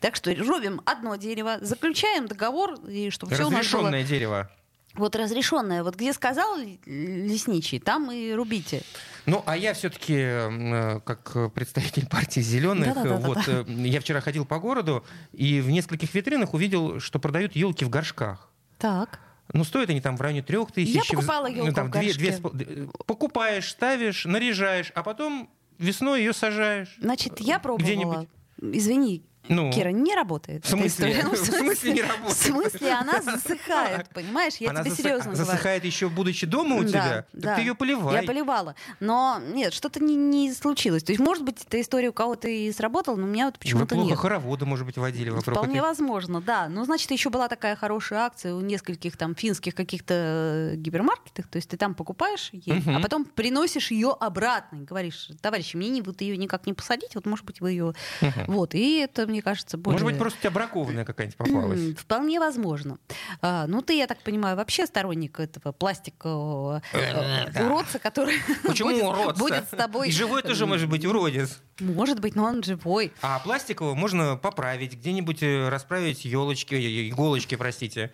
Так 0.00 0.14
что 0.14 0.34
рубим 0.34 0.82
одно 0.84 1.16
дерево, 1.16 1.56
заключаем 1.62 2.28
договор, 2.28 2.74
и 2.86 3.08
чтобы 3.08 3.34
все 3.34 3.46
у 3.46 3.50
нас 3.50 3.66
было 3.72 3.90
дерево. 4.02 4.50
Вот 4.98 5.16
разрешенное. 5.16 5.82
Вот 5.82 5.96
где 5.96 6.12
сказал 6.12 6.56
лесничий, 6.86 7.78
там 7.78 8.10
и 8.10 8.32
рубите. 8.32 8.82
Ну, 9.26 9.42
а 9.46 9.56
я 9.56 9.74
все-таки, 9.74 10.14
э, 10.16 11.00
как 11.04 11.52
представитель 11.52 12.06
партии 12.08 12.40
зеленых, 12.40 12.94
Да-да-да-да-да. 12.94 13.26
вот 13.28 13.48
э, 13.48 13.64
я 13.88 14.00
вчера 14.00 14.20
ходил 14.20 14.44
по 14.44 14.58
городу 14.58 15.04
и 15.32 15.60
в 15.60 15.70
нескольких 15.70 16.14
витринах 16.14 16.54
увидел, 16.54 17.00
что 17.00 17.18
продают 17.18 17.56
елки 17.56 17.84
в 17.84 17.90
горшках. 17.90 18.50
Так. 18.78 19.18
Ну, 19.52 19.64
стоят 19.64 19.90
они 19.90 20.00
там 20.00 20.16
в 20.16 20.20
районе 20.20 20.42
трех 20.42 20.72
тысяч. 20.72 20.94
Я 20.94 21.02
покупала 21.08 21.48
Ну, 21.48 21.54
ёлку 21.56 21.72
там 21.74 21.88
в 21.88 21.90
две- 21.92 22.12
две 22.12 22.30
горшке. 22.30 22.32
с 22.32 22.40
пол- 22.40 22.50
д- 22.52 22.88
Покупаешь, 23.06 23.70
ставишь, 23.70 24.24
наряжаешь, 24.24 24.90
а 24.94 25.02
потом 25.02 25.48
весной 25.78 26.20
ее 26.20 26.32
сажаешь. 26.32 26.96
Значит, 27.00 27.40
я 27.40 27.58
пробовала. 27.58 27.84
Где-нибудь. 27.84 28.28
Извини, 28.60 29.22
Ну, 29.48 29.70
Кира, 29.72 29.90
не 29.90 30.14
работает. 30.14 30.64
В 30.64 30.68
смысле? 30.68 31.10
эта 31.12 31.20
история. 31.20 31.24
Ну, 31.24 31.30
В 31.34 31.36
смысле 31.58 31.92
не 31.92 32.02
работает? 32.02 32.36
В 32.36 32.40
смысле, 32.42 32.92
она 32.92 33.22
засыхает, 33.22 34.08
понимаешь? 34.10 34.54
Я 34.58 34.70
она 34.70 34.80
тебе 34.82 34.90
заса- 34.92 35.02
серьезно 35.02 35.32
говорю. 35.32 35.44
засыхает 35.44 35.84
еще 35.84 36.08
будучи 36.08 36.46
дома 36.46 36.76
у 36.76 36.82
Да, 36.82 36.88
тебя? 36.88 37.00
Так 37.00 37.26
да. 37.32 37.54
ты 37.56 37.60
ее 37.62 37.74
поливай. 37.74 38.20
Я 38.20 38.22
поливала. 38.22 38.74
Но 39.00 39.40
нет, 39.52 39.72
что-то 39.72 40.02
не, 40.02 40.16
не 40.16 40.52
случилось. 40.52 41.02
То 41.02 41.12
есть, 41.12 41.20
может 41.20 41.44
быть, 41.44 41.62
эта 41.66 41.80
история 41.80 42.08
у 42.08 42.12
кого-то 42.12 42.48
и 42.48 42.70
сработала, 42.72 43.16
но 43.16 43.24
у 43.24 43.28
меня 43.28 43.46
вот 43.46 43.54
Вы 43.54 43.60
почему-то 43.60 43.94
плохо 43.94 44.10
нет. 44.10 44.18
хороводы, 44.18 44.66
может 44.66 44.86
быть, 44.86 44.96
водили 44.96 45.30
вокруг 45.30 45.54
Вполне 45.56 45.78
этой- 45.78 45.82
возможно, 45.88 46.40
да. 46.40 46.68
Ну, 46.68 46.84
значит, 46.84 47.10
еще 47.10 47.30
была 47.30 47.48
такая 47.48 47.76
хорошая 47.76 48.20
акция 48.20 48.54
у 48.54 48.60
нескольких 48.60 49.16
там 49.16 49.34
финских 49.34 49.74
каких-то 49.74 50.14
э, 50.14 50.76
гипермаркетах. 50.76 51.46
То 51.48 51.56
есть 51.56 51.68
ты 51.70 51.76
там 51.76 51.94
покупаешь 51.94 52.50
ей, 52.52 52.76
Мгм. 52.80 52.96
а 52.96 53.00
потом 53.00 53.24
приносишь 53.24 53.90
ее 53.90 54.10
обратно. 54.18 54.78
И 54.82 54.84
говоришь, 54.84 55.30
товарищи, 55.40 55.76
мне 55.76 55.88
не, 55.88 56.02
вот 56.02 56.20
ее 56.20 56.36
никак 56.36 56.66
не 56.66 56.72
посадить, 56.72 57.14
вот, 57.14 57.26
может 57.26 57.44
быть, 57.44 57.60
вы 57.60 57.70
ее... 57.72 57.94
Мгм. 58.20 58.44
Вот, 58.48 58.74
и 58.74 58.98
это, 58.98 59.26
мне 59.26 59.35
кажется, 59.42 59.76
более... 59.76 60.00
Может 60.00 60.06
быть, 60.06 60.18
просто 60.18 60.38
у 60.38 60.40
тебя 60.42 60.50
бракованная 60.50 61.04
какая-нибудь 61.04 61.36
попалась. 61.36 61.96
Вполне 61.96 62.40
возможно. 62.40 62.98
А, 63.40 63.66
ну, 63.66 63.82
ты, 63.82 63.96
я 63.96 64.06
так 64.06 64.22
понимаю, 64.22 64.56
вообще 64.56 64.86
сторонник 64.86 65.40
этого 65.40 65.72
пластикового 65.72 66.82
э, 66.92 67.50
да. 67.50 67.66
уродца, 67.66 67.98
который 67.98 68.36
будет, 68.64 69.38
будет 69.38 69.64
с 69.64 69.76
тобой... 69.76 70.08
И 70.08 70.12
живой 70.12 70.42
тоже 70.42 70.66
может 70.66 70.88
быть 70.88 71.04
уродец. 71.04 71.60
Может 71.80 72.20
быть, 72.20 72.34
но 72.34 72.44
он 72.44 72.62
живой. 72.62 73.12
А 73.22 73.38
пластикового 73.40 73.94
можно 73.94 74.36
поправить, 74.36 74.94
где-нибудь 74.94 75.42
э, 75.42 75.68
расправить 75.68 76.24
елочки, 76.24 76.74
э, 76.74 77.08
иголочки, 77.08 77.54
простите. 77.54 78.12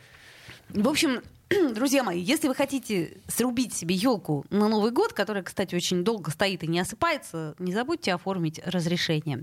В 0.70 0.88
общем, 0.88 1.22
друзья 1.74 2.02
мои, 2.02 2.20
если 2.20 2.48
вы 2.48 2.54
хотите 2.54 3.18
срубить 3.28 3.74
себе 3.74 3.94
елку 3.94 4.44
на 4.50 4.68
Новый 4.68 4.90
год, 4.90 5.12
которая, 5.12 5.42
кстати, 5.42 5.74
очень 5.74 6.04
долго 6.04 6.30
стоит 6.30 6.62
и 6.62 6.66
не 6.66 6.80
осыпается, 6.80 7.54
не 7.58 7.72
забудьте 7.72 8.14
оформить 8.14 8.60
разрешение. 8.64 9.42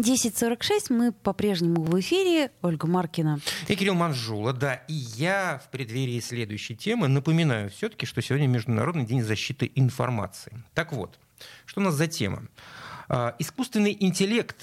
10.46, 0.00 0.86
мы 0.90 1.12
по-прежнему 1.12 1.82
в 1.82 1.98
эфире. 2.00 2.50
Ольга 2.62 2.86
Маркина. 2.86 3.40
И 3.68 3.76
Кирилл 3.76 3.94
Манжула, 3.94 4.52
да. 4.52 4.74
И 4.88 4.94
я 4.94 5.60
в 5.64 5.70
преддверии 5.70 6.20
следующей 6.20 6.76
темы 6.76 7.08
напоминаю 7.08 7.70
все-таки, 7.70 8.06
что 8.06 8.22
сегодня 8.22 8.46
Международный 8.46 9.04
день 9.04 9.22
защиты 9.22 9.70
информации. 9.74 10.52
Так 10.74 10.92
вот, 10.92 11.18
что 11.66 11.80
у 11.80 11.84
нас 11.84 11.94
за 11.94 12.06
тема? 12.06 12.44
А, 13.08 13.34
Искусственный 13.38 13.96
интеллект 13.98 14.56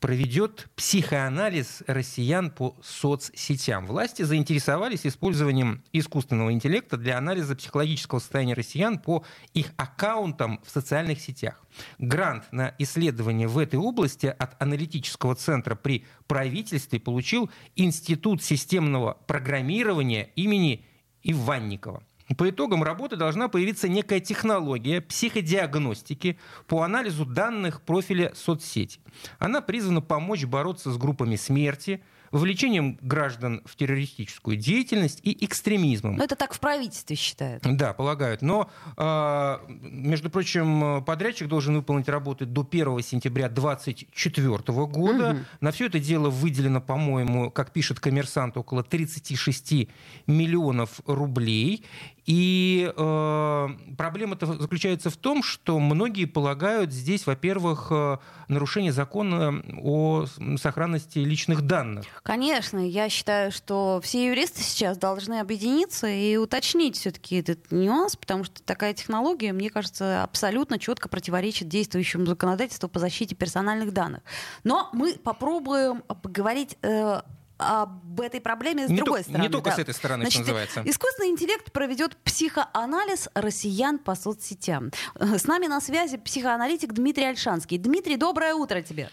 проведет 0.00 0.68
психоанализ 0.76 1.82
россиян 1.86 2.50
по 2.50 2.76
соцсетям. 2.82 3.86
Власти 3.86 4.22
заинтересовались 4.22 5.06
использованием 5.06 5.84
искусственного 5.92 6.52
интеллекта 6.52 6.96
для 6.96 7.18
анализа 7.18 7.54
психологического 7.54 8.18
состояния 8.18 8.54
россиян 8.54 8.98
по 8.98 9.24
их 9.52 9.72
аккаунтам 9.76 10.60
в 10.64 10.70
социальных 10.70 11.20
сетях. 11.20 11.62
Грант 11.98 12.50
на 12.50 12.74
исследование 12.78 13.46
в 13.46 13.58
этой 13.58 13.78
области 13.78 14.26
от 14.26 14.60
аналитического 14.60 15.34
центра 15.34 15.74
при 15.74 16.06
правительстве 16.26 16.98
получил 16.98 17.50
Институт 17.76 18.42
системного 18.42 19.18
программирования 19.26 20.30
имени 20.34 20.86
Иванникова. 21.22 22.02
По 22.36 22.48
итогам 22.50 22.82
работы 22.82 23.16
должна 23.16 23.48
появиться 23.48 23.88
некая 23.88 24.20
технология 24.20 25.00
психодиагностики 25.00 26.38
по 26.66 26.82
анализу 26.82 27.24
данных 27.24 27.82
профиля 27.82 28.32
соцсети. 28.34 29.00
Она 29.38 29.60
призвана 29.60 30.00
помочь 30.00 30.44
бороться 30.44 30.92
с 30.92 30.96
группами 30.96 31.36
смерти, 31.36 32.02
вовлечением 32.30 32.98
граждан 33.02 33.62
в 33.64 33.76
террористическую 33.76 34.56
деятельность 34.56 35.20
и 35.22 35.44
экстремизмом. 35.44 36.16
Ну, 36.16 36.22
это 36.22 36.36
так 36.36 36.54
в 36.54 36.60
правительстве 36.60 37.16
считают. 37.16 37.62
Да, 37.64 37.92
полагают. 37.92 38.42
Но, 38.42 38.70
э, 38.96 39.58
между 39.68 40.30
прочим, 40.30 41.04
подрядчик 41.04 41.48
должен 41.48 41.74
выполнить 41.74 42.08
работы 42.08 42.46
до 42.46 42.62
1 42.62 43.02
сентября 43.02 43.48
2024 43.48 44.86
года. 44.86 45.32
Мгм. 45.32 45.46
На 45.60 45.72
все 45.72 45.86
это 45.86 45.98
дело 45.98 46.30
выделено, 46.30 46.80
по-моему, 46.80 47.50
как 47.50 47.72
пишет 47.72 47.98
коммерсант, 47.98 48.56
около 48.56 48.84
36 48.84 49.88
миллионов 50.26 51.00
рублей. 51.06 51.84
И 52.26 52.92
э, 52.94 53.68
проблема-то 53.96 54.46
заключается 54.46 55.10
в 55.10 55.16
том, 55.16 55.42
что 55.42 55.78
многие 55.78 56.26
полагают 56.26 56.92
здесь, 56.92 57.26
во-первых, 57.26 57.88
э, 57.90 58.18
нарушение 58.48 58.92
закона 58.92 59.62
о 59.82 60.26
сохранности 60.60 61.18
личных 61.18 61.62
данных. 61.62 62.04
Конечно, 62.22 62.78
я 62.78 63.08
считаю, 63.08 63.52
что 63.52 64.00
все 64.02 64.26
юристы 64.26 64.62
сейчас 64.62 64.98
должны 64.98 65.40
объединиться 65.40 66.08
и 66.08 66.36
уточнить 66.36 66.96
все-таки 66.96 67.36
этот 67.36 67.70
нюанс, 67.72 68.16
потому 68.16 68.44
что 68.44 68.62
такая 68.62 68.92
технология, 68.94 69.52
мне 69.52 69.70
кажется, 69.70 70.22
абсолютно 70.22 70.78
четко 70.78 71.08
противоречит 71.08 71.68
действующему 71.68 72.26
законодательству 72.26 72.88
по 72.88 72.98
защите 72.98 73.34
персональных 73.34 73.92
данных. 73.92 74.22
Но 74.64 74.90
мы 74.92 75.14
попробуем 75.14 76.02
поговорить 76.22 76.76
э, 76.82 77.22
об 77.60 78.20
этой 78.20 78.40
проблеме 78.40 78.86
с 78.86 78.90
Не 78.90 78.96
другой 78.96 79.20
то- 79.20 79.24
стороны. 79.24 79.42
не 79.42 79.48
только 79.48 79.70
да. 79.70 79.76
с 79.76 79.78
этой 79.78 79.94
стороны, 79.94 80.24
что 80.24 80.30
Значит, 80.32 80.40
называется. 80.40 80.82
Искусственный 80.84 81.28
интеллект 81.28 81.70
проведет 81.72 82.16
психоанализ 82.18 83.28
россиян 83.34 83.98
по 83.98 84.14
соцсетям. 84.14 84.90
Э, 85.14 85.38
С 85.38 85.44
нами 85.46 85.66
на 85.66 85.80
связи 85.80 86.16
психоаналитик 86.16 86.92
Дмитрий 86.92 87.24
Альшанский. 87.26 87.78
Дмитрий, 87.78 88.16
доброе 88.16 88.54
утро 88.54 88.80
тебе. 88.82 89.10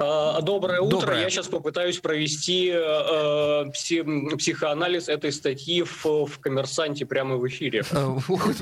А, 0.00 0.40
Доброе 0.42 0.80
утро. 0.80 1.00
Доброе. 1.00 1.22
Я 1.22 1.30
сейчас 1.30 1.48
попытаюсь 1.48 1.98
провести 1.98 2.68
э, 2.68 3.64
пси- 3.72 4.36
психоанализ 4.36 5.08
этой 5.08 5.32
статьи 5.32 5.82
в, 5.82 6.04
в 6.04 6.38
«Коммерсанте» 6.38 7.04
прямо 7.04 7.36
в 7.36 7.46
эфире. 7.48 7.82
Э, 7.90 8.18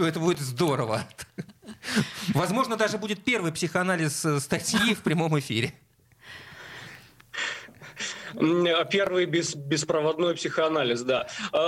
Это 0.06 0.18
будет 0.18 0.38
здорово. 0.40 1.02
Возможно, 2.28 2.76
даже 2.76 2.96
будет 2.98 3.22
первый 3.22 3.52
психоанализ 3.52 4.24
э, 4.24 4.40
статьи 4.40 4.94
в 4.94 5.00
прямом 5.02 5.38
эфире. 5.38 5.74
М, 8.38 8.66
Первый 8.90 9.27
бес- 9.27 9.55
беспроводной 9.55 10.35
психоанализ, 10.35 11.03
да. 11.03 11.27
Э, 11.53 11.59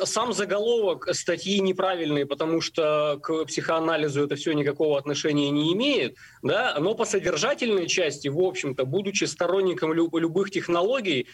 э, 0.00 0.04
Сам 0.06 0.32
заголовок 0.32 1.08
статьи 1.14 1.60
неправильный, 1.60 2.24
потому 2.26 2.60
что 2.60 3.18
к 3.22 3.44
психоанализу 3.46 4.24
это 4.24 4.36
все 4.36 4.52
никакого 4.52 4.98
отношения 4.98 5.50
не 5.50 5.72
имеет, 5.72 6.16
да, 6.42 6.76
но 6.78 6.94
по 6.94 7.04
содержательной 7.04 7.86
части, 7.86 8.28
в 8.28 8.38
общем-то, 8.38 8.84
будучи 8.84 9.24
сторонником 9.24 9.92
лю- 9.92 10.10
любых 10.16 10.50
технологий, 10.50 11.26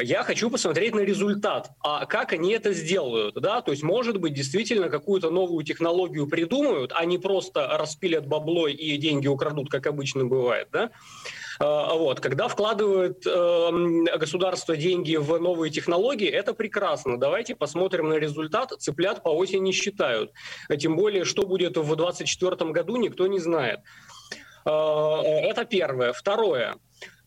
я 0.00 0.22
хочу 0.22 0.50
посмотреть 0.50 0.94
на 0.94 1.00
результат, 1.00 1.70
а 1.80 2.06
как 2.06 2.32
они 2.32 2.52
это 2.52 2.72
сделают, 2.72 3.34
да, 3.34 3.60
то 3.62 3.70
есть, 3.72 3.82
может 3.82 4.18
быть, 4.18 4.34
действительно 4.34 4.88
какую-то 4.88 5.30
новую 5.30 5.64
технологию 5.64 6.26
придумают, 6.28 6.92
а 6.94 7.04
не 7.04 7.18
просто 7.18 7.66
распилят 7.78 8.26
бабло 8.26 8.68
и 8.68 8.96
деньги 8.96 9.26
украдут, 9.28 9.70
как 9.70 9.86
обычно 9.86 10.24
бывает, 10.24 10.68
да. 10.72 10.90
А, 11.58 11.94
Вот. 11.94 12.20
Когда 12.20 12.48
вкладывает 12.48 13.26
эм, 13.26 14.04
государство 14.04 14.76
деньги 14.76 15.16
в 15.16 15.38
новые 15.38 15.70
технологии, 15.70 16.28
это 16.28 16.54
прекрасно. 16.54 17.18
Давайте 17.18 17.54
посмотрим 17.54 18.08
на 18.08 18.14
результат. 18.14 18.72
Цыплят 18.78 19.22
по 19.22 19.30
осени 19.30 19.72
считают. 19.72 20.32
Тем 20.78 20.96
более, 20.96 21.24
что 21.24 21.46
будет 21.46 21.76
в 21.76 21.96
2024 21.96 22.70
году, 22.72 22.96
никто 22.96 23.26
не 23.26 23.38
знает. 23.38 23.80
А, 24.64 25.22
Это 25.22 25.64
первое. 25.64 26.12
Второе. 26.12 26.76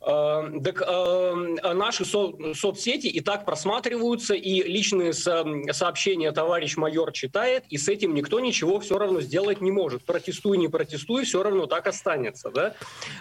Так 0.01 0.81
э, 0.88 1.73
наши 1.73 2.05
со- 2.05 2.31
соцсети 2.55 3.07
и 3.07 3.19
так 3.19 3.43
просматриваются, 3.45 4.33
и 4.33 4.63
личные 4.63 5.12
со- 5.13 5.45
сообщения 5.73 6.31
товарищ 6.31 6.77
майор 6.77 7.12
читает, 7.12 7.65
и 7.69 7.77
с 7.77 7.89
этим 7.89 8.13
никто 8.13 8.39
ничего 8.39 8.79
все 8.79 8.97
равно 8.97 9.19
сделать 9.19 9.60
не 9.62 9.71
может. 9.71 10.06
Протестуй, 10.06 10.58
не 10.58 10.69
протестуй, 10.69 11.25
все 11.25 11.43
равно 11.43 11.65
так 11.65 11.85
останется. 11.87 12.50
Да? 12.50 12.75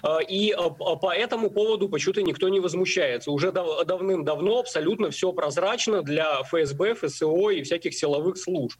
Э, 0.05 0.19
И 0.29 0.53
э, 0.53 0.57
по 0.79 1.13
этому 1.13 1.51
поводу 1.51 1.89
почему-то 1.89 2.23
никто 2.23 2.49
не 2.49 2.61
возмущается. 2.61 3.33
Уже 3.33 3.51
дав- 3.51 3.85
давным-давно 3.85 4.61
абсолютно 4.61 5.11
все 5.11 5.33
прозрачно 5.33 6.03
для 6.03 6.43
ФСБ, 6.45 6.95
ФСО 6.95 7.51
и 7.51 7.63
всяких 7.63 7.93
силовых 7.95 8.39
служб. 8.39 8.79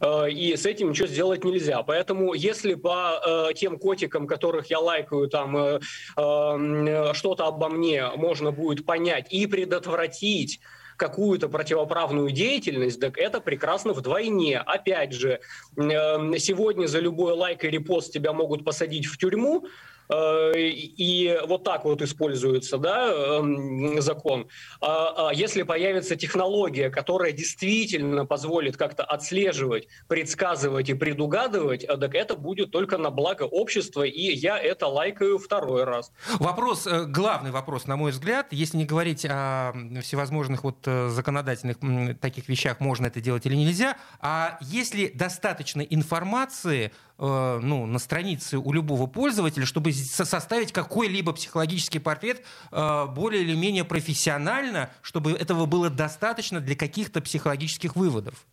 Э, 0.00 0.30
И 0.30 0.56
с 0.56 0.66
этим 0.66 0.90
ничего 0.90 1.08
сделать 1.08 1.42
нельзя. 1.44 1.82
Поэтому 1.82 2.32
если 2.34 2.74
по 2.74 3.50
тем 3.56 3.78
котикам, 3.78 4.26
которых 4.28 4.70
я 4.70 4.78
лайкаю, 4.78 5.28
там 5.28 5.56
э, 5.56 5.80
э, 6.16 7.12
что-то 7.24 7.46
обо 7.46 7.70
мне 7.70 8.06
можно 8.16 8.52
будет 8.52 8.84
понять 8.84 9.32
и 9.32 9.46
предотвратить 9.46 10.60
какую-то 10.98 11.48
противоправную 11.48 12.30
деятельность, 12.32 13.00
так 13.00 13.16
это 13.16 13.40
прекрасно 13.40 13.94
вдвойне. 13.94 14.58
Опять 14.58 15.14
же, 15.14 15.40
сегодня 15.74 16.86
за 16.86 17.00
любой 17.00 17.32
лайк 17.32 17.64
и 17.64 17.70
репост 17.70 18.12
тебя 18.12 18.34
могут 18.34 18.62
посадить 18.62 19.06
в 19.06 19.16
тюрьму, 19.16 19.66
Э, 19.66 19.93
и 20.10 21.40
вот 21.46 21.64
так 21.64 21.84
вот 21.84 22.02
используется 22.02 22.78
да, 22.78 23.10
эм, 23.10 24.00
закон. 24.00 24.48
А, 24.80 25.28
а 25.28 25.34
если 25.34 25.62
появится 25.62 26.16
технология, 26.16 26.90
которая 26.90 27.32
действительно 27.32 28.26
позволит 28.26 28.76
как-то 28.76 29.04
отслеживать, 29.04 29.88
предсказывать 30.08 30.88
и 30.88 30.94
предугадывать, 30.94 31.84
э, 31.84 31.96
так 31.96 32.14
это 32.14 32.36
будет 32.36 32.70
только 32.70 32.98
на 32.98 33.10
благо 33.10 33.44
общества, 33.44 34.02
и 34.02 34.34
я 34.34 34.58
это 34.58 34.86
лайкаю 34.88 35.38
второй 35.38 35.84
раз. 35.84 36.12
Вопрос, 36.38 36.86
э, 36.86 37.04
главный 37.06 37.50
вопрос, 37.50 37.86
на 37.86 37.96
мой 37.96 38.12
взгляд, 38.12 38.48
если 38.50 38.76
не 38.76 38.84
говорить 38.84 39.26
о 39.28 39.72
всевозможных 40.02 40.64
вот 40.64 40.78
законодательных 40.84 41.78
таких 42.20 42.48
вещах, 42.48 42.80
можно 42.80 43.06
это 43.06 43.20
делать 43.20 43.46
или 43.46 43.54
нельзя, 43.54 43.96
а 44.20 44.58
если 44.60 45.08
достаточно 45.08 45.80
информации, 45.80 46.92
Э, 47.13 47.13
ну, 47.18 47.86
на 47.86 47.98
странице 47.98 48.58
у 48.58 48.72
любого 48.72 49.06
пользователя, 49.06 49.66
чтобы 49.66 49.92
составить 49.92 50.72
какой-либо 50.72 51.32
психологический 51.32 52.00
портрет 52.00 52.42
э, 52.72 53.06
более 53.06 53.42
или 53.42 53.54
менее 53.54 53.84
профессионально, 53.84 54.90
чтобы 55.00 55.32
этого 55.32 55.66
было 55.66 55.90
достаточно 55.90 56.60
для 56.60 56.74
каких-то 56.74 57.20
психологических 57.20 57.94
выводов. 57.94 58.46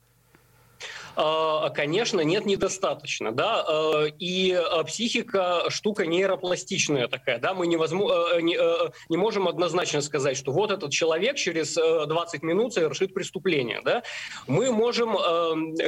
А, 1.15 1.69
конечно, 1.69 2.21
нет, 2.21 2.45
недостаточно, 2.45 3.31
да, 3.31 3.63
а, 3.67 4.05
и 4.05 4.53
а, 4.53 4.83
психика 4.83 5.65
штука 5.69 6.05
нейропластичная 6.05 7.07
такая, 7.07 7.39
да, 7.39 7.53
мы 7.53 7.67
не 7.67 9.17
можем 9.17 9.47
однозначно 9.47 10.01
сказать, 10.01 10.37
что 10.37 10.51
вот 10.51 10.71
этот 10.71 10.91
человек 10.91 11.35
через 11.35 11.75
20 11.75 12.43
минут 12.43 12.73
совершит 12.73 13.13
преступление, 13.13 13.81
да, 13.83 14.03
мы 14.47 14.71
можем 14.71 15.15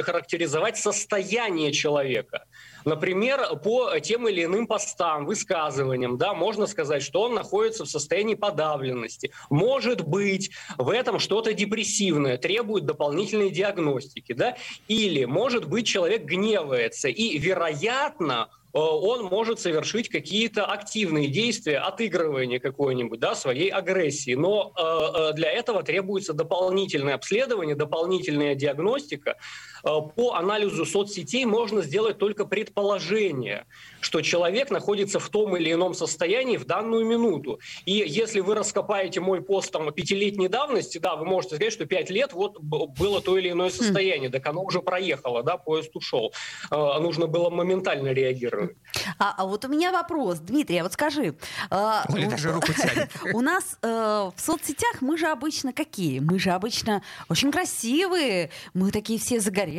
характеризовать 0.02 0.76
состояние 0.76 1.72
человека, 1.72 2.44
Например, 2.84 3.56
по 3.56 3.98
тем 4.00 4.28
или 4.28 4.44
иным 4.44 4.66
постам, 4.66 5.26
высказываниям, 5.26 6.18
да, 6.18 6.34
можно 6.34 6.66
сказать, 6.66 7.02
что 7.02 7.22
он 7.22 7.34
находится 7.34 7.84
в 7.84 7.88
состоянии 7.88 8.34
подавленности. 8.34 9.30
Может 9.50 10.06
быть, 10.06 10.50
в 10.76 10.90
этом 10.90 11.18
что-то 11.18 11.52
депрессивное, 11.52 12.36
требует 12.36 12.84
дополнительной 12.84 13.50
диагностики, 13.50 14.32
да, 14.32 14.56
или, 14.88 15.24
может 15.24 15.66
быть, 15.66 15.86
человек 15.86 16.24
гневается, 16.24 17.08
и, 17.08 17.38
вероятно, 17.38 18.48
Э, 18.74 18.78
он 18.78 19.24
может 19.26 19.60
совершить 19.60 20.08
какие-то 20.08 20.66
активные 20.66 21.28
действия, 21.28 21.78
отыгрывание 21.78 22.58
какой-нибудь, 22.58 23.20
да, 23.20 23.34
своей 23.34 23.68
агрессии. 23.70 24.34
Но 24.34 24.72
э, 24.76 24.82
э, 24.82 25.32
для 25.34 25.50
этого 25.50 25.82
требуется 25.82 26.32
дополнительное 26.32 27.14
обследование, 27.14 27.76
дополнительная 27.76 28.54
диагностика. 28.54 29.36
По 29.84 30.34
анализу 30.34 30.86
соцсетей 30.86 31.44
можно 31.44 31.82
сделать 31.82 32.18
только 32.18 32.46
предположение, 32.46 33.66
что 34.00 34.22
человек 34.22 34.70
находится 34.70 35.18
в 35.18 35.28
том 35.28 35.56
или 35.56 35.72
ином 35.72 35.94
состоянии 35.94 36.56
в 36.56 36.64
данную 36.64 37.04
минуту. 37.06 37.60
И 37.84 37.92
если 37.92 38.40
вы 38.40 38.54
раскопаете 38.54 39.20
мой 39.20 39.42
пост 39.42 39.70
там 39.70 39.92
пятилетней 39.92 40.48
давности, 40.48 40.98
да, 40.98 41.16
вы 41.16 41.26
можете 41.26 41.56
сказать, 41.56 41.72
что 41.72 41.86
пять 41.86 42.10
лет 42.10 42.32
вот 42.32 42.58
было 42.60 43.20
то 43.20 43.36
или 43.36 43.50
иное 43.50 43.68
хм. 43.68 43.72
состояние, 43.72 44.30
так 44.30 44.46
оно 44.46 44.62
уже 44.62 44.80
проехало, 44.80 45.42
да, 45.42 45.58
поезд 45.58 45.94
ушел. 45.94 46.32
Нужно 46.70 47.26
было 47.26 47.50
моментально 47.50 48.08
реагировать. 48.08 48.76
А, 49.18 49.34
а 49.36 49.46
вот 49.46 49.64
у 49.64 49.68
меня 49.68 49.92
вопрос, 49.92 50.38
Дмитрий, 50.38 50.78
а 50.78 50.84
вот 50.84 50.92
скажи. 50.92 51.34
Э, 51.70 52.02
Оля 52.08 52.30
даже 52.30 52.52
руку 52.52 52.72
тянет. 52.72 53.10
У 53.34 53.40
нас 53.40 53.78
э, 53.82 53.86
в 54.34 54.40
соцсетях 54.40 55.00
мы 55.00 55.18
же 55.18 55.26
обычно 55.26 55.72
какие? 55.72 56.20
Мы 56.20 56.38
же 56.38 56.50
обычно 56.50 57.02
очень 57.28 57.52
красивые, 57.52 58.50
мы 58.72 58.90
такие 58.90 59.18
все 59.18 59.40
загорелые, 59.40 59.73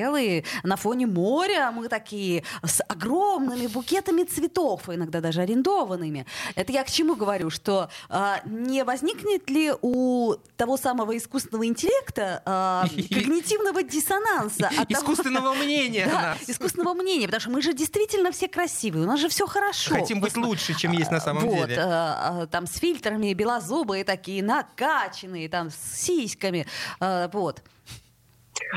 на 0.63 0.75
фоне 0.75 1.07
моря 1.07 1.71
мы 1.71 1.87
такие 1.87 2.43
с 2.63 2.81
огромными 2.87 3.67
букетами 3.67 4.23
цветов, 4.23 4.89
иногда 4.89 5.21
даже 5.21 5.41
арендованными. 5.41 6.25
Это 6.55 6.71
я 6.71 6.83
к 6.83 6.91
чему 6.91 7.15
говорю, 7.15 7.49
что 7.49 7.89
э, 8.09 8.35
не 8.45 8.83
возникнет 8.83 9.49
ли 9.49 9.73
у 9.81 10.35
того 10.57 10.77
самого 10.77 11.15
искусственного 11.17 11.65
интеллекта 11.65 12.41
э, 12.45 13.01
когнитивного 13.13 13.83
диссонанса? 13.83 14.69
Искусственного 14.89 15.53
мнения. 15.63 16.07
Да, 16.11 16.37
искусственного 16.47 16.93
мнения, 16.93 17.27
потому 17.27 17.41
что 17.41 17.49
мы 17.51 17.61
же 17.61 17.73
действительно 17.73 18.31
все 18.31 18.47
красивые 18.47 19.05
у 19.05 19.07
нас 19.07 19.19
же 19.19 19.29
все 19.29 19.45
хорошо. 19.47 19.95
Хотим 19.95 20.19
быть 20.19 20.35
лучше, 20.35 20.77
чем 20.77 20.91
есть 20.91 21.11
на 21.11 21.19
самом 21.19 21.43
вот, 21.43 21.67
деле. 21.67 21.81
Э, 21.81 22.47
там 22.49 22.67
с 22.67 22.77
фильтрами, 22.77 23.33
белозубые 23.33 24.03
такие, 24.03 24.43
накачанные, 24.43 25.49
там 25.49 25.69
с 25.69 26.01
сиськами. 26.01 26.65
Э, 26.99 27.29
вот. 27.31 27.61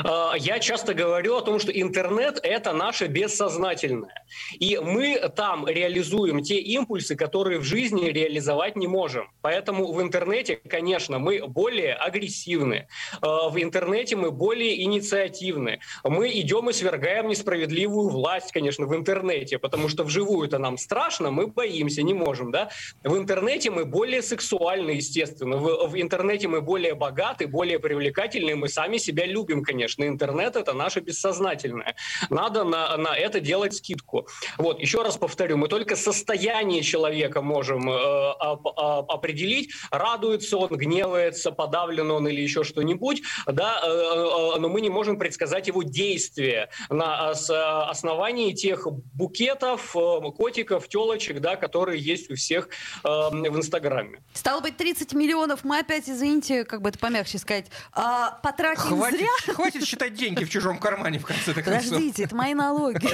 А, 0.04 0.34
я 0.36 0.58
часто 0.58 0.94
говорю 0.94 1.36
о 1.36 1.42
том, 1.42 1.58
что 1.58 1.72
интернет– 1.72 2.40
это 2.42 2.72
наше 2.72 3.06
бессознательное. 3.06 4.17
И 4.58 4.78
мы 4.78 5.18
там 5.34 5.66
реализуем 5.66 6.42
те 6.42 6.58
импульсы, 6.58 7.16
которые 7.16 7.58
в 7.58 7.64
жизни 7.64 8.06
реализовать 8.06 8.76
не 8.76 8.86
можем. 8.86 9.30
Поэтому 9.42 9.92
в 9.92 10.02
интернете, 10.02 10.56
конечно, 10.56 11.18
мы 11.18 11.46
более 11.46 11.94
агрессивны. 11.94 12.88
А, 13.20 13.48
в 13.48 13.60
интернете 13.62 14.16
мы 14.16 14.30
более 14.30 14.82
инициативны. 14.82 15.80
Мы 16.04 16.30
идем 16.40 16.70
и 16.70 16.72
свергаем 16.72 17.28
несправедливую 17.28 18.08
власть, 18.08 18.52
конечно, 18.52 18.86
в 18.86 18.94
интернете, 18.94 19.58
потому 19.58 19.88
что 19.88 20.04
вживую 20.04 20.48
это 20.48 20.58
нам 20.58 20.78
страшно, 20.78 21.30
мы 21.30 21.46
боимся, 21.46 22.02
не 22.02 22.14
можем. 22.14 22.50
Да? 22.50 22.70
В 23.04 23.16
интернете 23.16 23.70
мы 23.70 23.84
более 23.84 24.22
сексуальны, 24.22 24.90
естественно. 24.90 25.56
В, 25.56 25.88
в 25.88 26.00
интернете 26.00 26.48
мы 26.48 26.60
более 26.60 26.94
богаты, 26.94 27.46
более 27.46 27.78
привлекательны, 27.78 28.56
мы 28.56 28.68
сами 28.68 28.98
себя 28.98 29.26
любим, 29.26 29.62
конечно. 29.62 30.04
Интернет— 30.04 30.56
это 30.56 30.72
наше 30.72 31.00
бессознательное. 31.00 31.94
Надо 32.30 32.64
на, 32.64 32.96
на 32.96 33.16
это 33.16 33.40
делать 33.40 33.74
скидку. 33.74 34.17
Вот, 34.56 34.80
еще 34.80 35.02
раз 35.02 35.16
повторю, 35.16 35.56
мы 35.56 35.68
только 35.68 35.96
состояние 35.96 36.82
человека 36.82 37.42
можем 37.42 37.88
э, 37.90 37.94
оп, 37.94 38.66
оп, 38.66 39.10
определить. 39.10 39.70
Радуется 39.90 40.56
он, 40.58 40.68
гневается, 40.68 41.52
подавлен 41.52 42.10
он 42.10 42.28
или 42.28 42.40
еще 42.40 42.64
что-нибудь, 42.64 43.22
да, 43.46 43.80
э, 43.82 43.88
э, 43.88 44.58
но 44.58 44.68
мы 44.68 44.80
не 44.80 44.90
можем 44.90 45.18
предсказать 45.18 45.66
его 45.68 45.82
действия 45.82 46.70
на 46.90 47.34
с, 47.34 47.50
основании 47.88 48.52
тех 48.52 48.86
букетов, 49.14 49.96
э, 49.96 50.20
котиков, 50.36 50.88
телочек, 50.88 51.40
да, 51.40 51.56
которые 51.56 52.00
есть 52.00 52.30
у 52.30 52.34
всех 52.34 52.68
э, 53.04 53.08
в 53.08 53.56
Инстаграме. 53.56 54.22
Стало 54.34 54.60
быть, 54.60 54.76
30 54.76 55.12
миллионов 55.14 55.64
мы 55.64 55.78
опять, 55.78 56.08
извините, 56.08 56.64
как 56.64 56.82
бы 56.82 56.90
это 56.90 56.98
помягче 56.98 57.38
сказать, 57.38 57.66
а, 57.92 58.38
потратим 58.42 58.82
Хватит 58.82 59.18
зря. 59.18 59.54
Хватит 59.54 59.84
считать 59.84 60.14
деньги 60.14 60.44
в 60.44 60.50
чужом 60.50 60.78
кармане 60.78 61.18
в 61.18 61.26
конце 61.26 61.54
концов. 61.54 61.64
Подождите, 61.64 62.24
это 62.24 62.34
мои 62.34 62.54
налоги. 62.54 63.08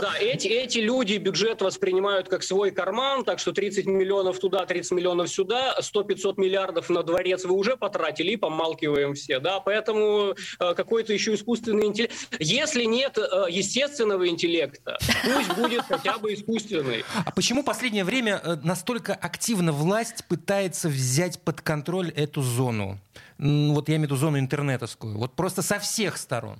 Да, 0.00 0.12
эти, 0.20 0.45
эти 0.46 0.78
люди 0.78 1.16
бюджет 1.16 1.62
воспринимают 1.62 2.28
как 2.28 2.42
свой 2.42 2.70
карман, 2.70 3.24
так 3.24 3.38
что 3.38 3.52
30 3.52 3.86
миллионов 3.86 4.38
туда, 4.38 4.64
30 4.66 4.92
миллионов 4.92 5.28
сюда, 5.28 5.76
100-500 5.80 6.34
миллиардов 6.36 6.88
на 6.90 7.02
дворец 7.02 7.44
вы 7.44 7.54
уже 7.54 7.76
потратили 7.76 8.32
и 8.32 8.36
помалкиваем 8.36 9.14
все, 9.14 9.40
да, 9.40 9.60
поэтому 9.60 10.34
э, 10.58 10.74
какой-то 10.74 11.12
еще 11.12 11.34
искусственный 11.34 11.86
интеллект. 11.86 12.14
Если 12.38 12.84
нет 12.84 13.18
э, 13.18 13.46
естественного 13.50 14.28
интеллекта, 14.28 14.98
пусть 15.24 15.54
будет 15.56 15.82
хотя 15.82 16.18
бы 16.18 16.34
искусственный. 16.34 17.04
А 17.24 17.30
почему 17.30 17.62
последнее 17.62 18.04
время 18.04 18.40
э, 18.42 18.56
настолько 18.62 19.14
активно 19.14 19.72
власть 19.72 20.24
пытается 20.28 20.88
взять 20.88 21.40
под 21.40 21.60
контроль 21.60 22.10
эту 22.10 22.42
зону? 22.42 22.98
Вот 23.38 23.88
я 23.88 23.96
имею 23.96 24.08
в 24.08 24.12
виду 24.12 24.16
зону 24.16 24.38
интернетовскую. 24.38 25.18
Вот 25.18 25.32
просто 25.34 25.62
со 25.62 25.78
всех 25.78 26.16
сторон 26.16 26.58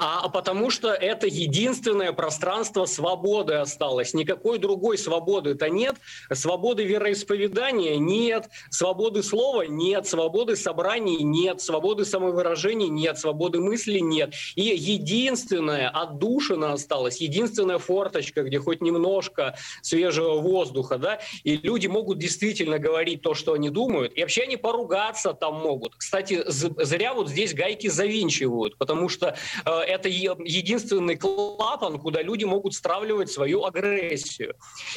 а 0.00 0.28
потому 0.28 0.70
что 0.70 0.90
это 0.90 1.26
единственное 1.26 2.12
пространство 2.12 2.84
свободы 2.86 3.54
осталось. 3.54 4.14
Никакой 4.14 4.58
другой 4.58 4.98
свободы-то 4.98 5.68
нет. 5.68 5.96
Свободы 6.32 6.84
вероисповедания 6.84 7.96
нет, 7.96 8.48
свободы 8.70 9.22
слова 9.22 9.62
нет, 9.62 10.06
свободы 10.06 10.56
собраний 10.56 11.22
нет, 11.22 11.60
свободы 11.60 12.04
самовыражения 12.04 12.88
нет, 12.88 13.18
свободы 13.18 13.60
мысли 13.60 13.98
нет. 13.98 14.34
И 14.54 14.62
единственная 14.62 15.88
отдушина 15.88 16.72
осталась, 16.72 17.20
единственная 17.20 17.78
форточка, 17.78 18.42
где 18.42 18.58
хоть 18.58 18.80
немножко 18.80 19.56
свежего 19.82 20.38
воздуха, 20.40 20.98
да, 20.98 21.20
и 21.44 21.56
люди 21.56 21.86
могут 21.86 22.18
действительно 22.18 22.78
говорить 22.78 23.22
то, 23.22 23.34
что 23.34 23.54
они 23.54 23.70
думают, 23.70 24.12
и 24.16 24.20
вообще 24.20 24.42
они 24.42 24.56
поругаться 24.56 25.32
там 25.32 25.54
могут. 25.54 25.96
Кстати, 25.96 26.42
зря 26.46 27.14
вот 27.14 27.28
здесь 27.28 27.54
гайки 27.54 27.88
завинчивают, 27.88 28.76
потому 28.78 29.08
что 29.08 29.36
э, 29.64 29.70
это 29.88 30.08
единственный 30.08 31.16
клапан, 31.16 31.98
куда 31.98 32.22
люди 32.22 32.44
могут 32.44 32.74
стравливать 32.74 33.30
свою 33.30 33.64
агрессию. 33.64 34.54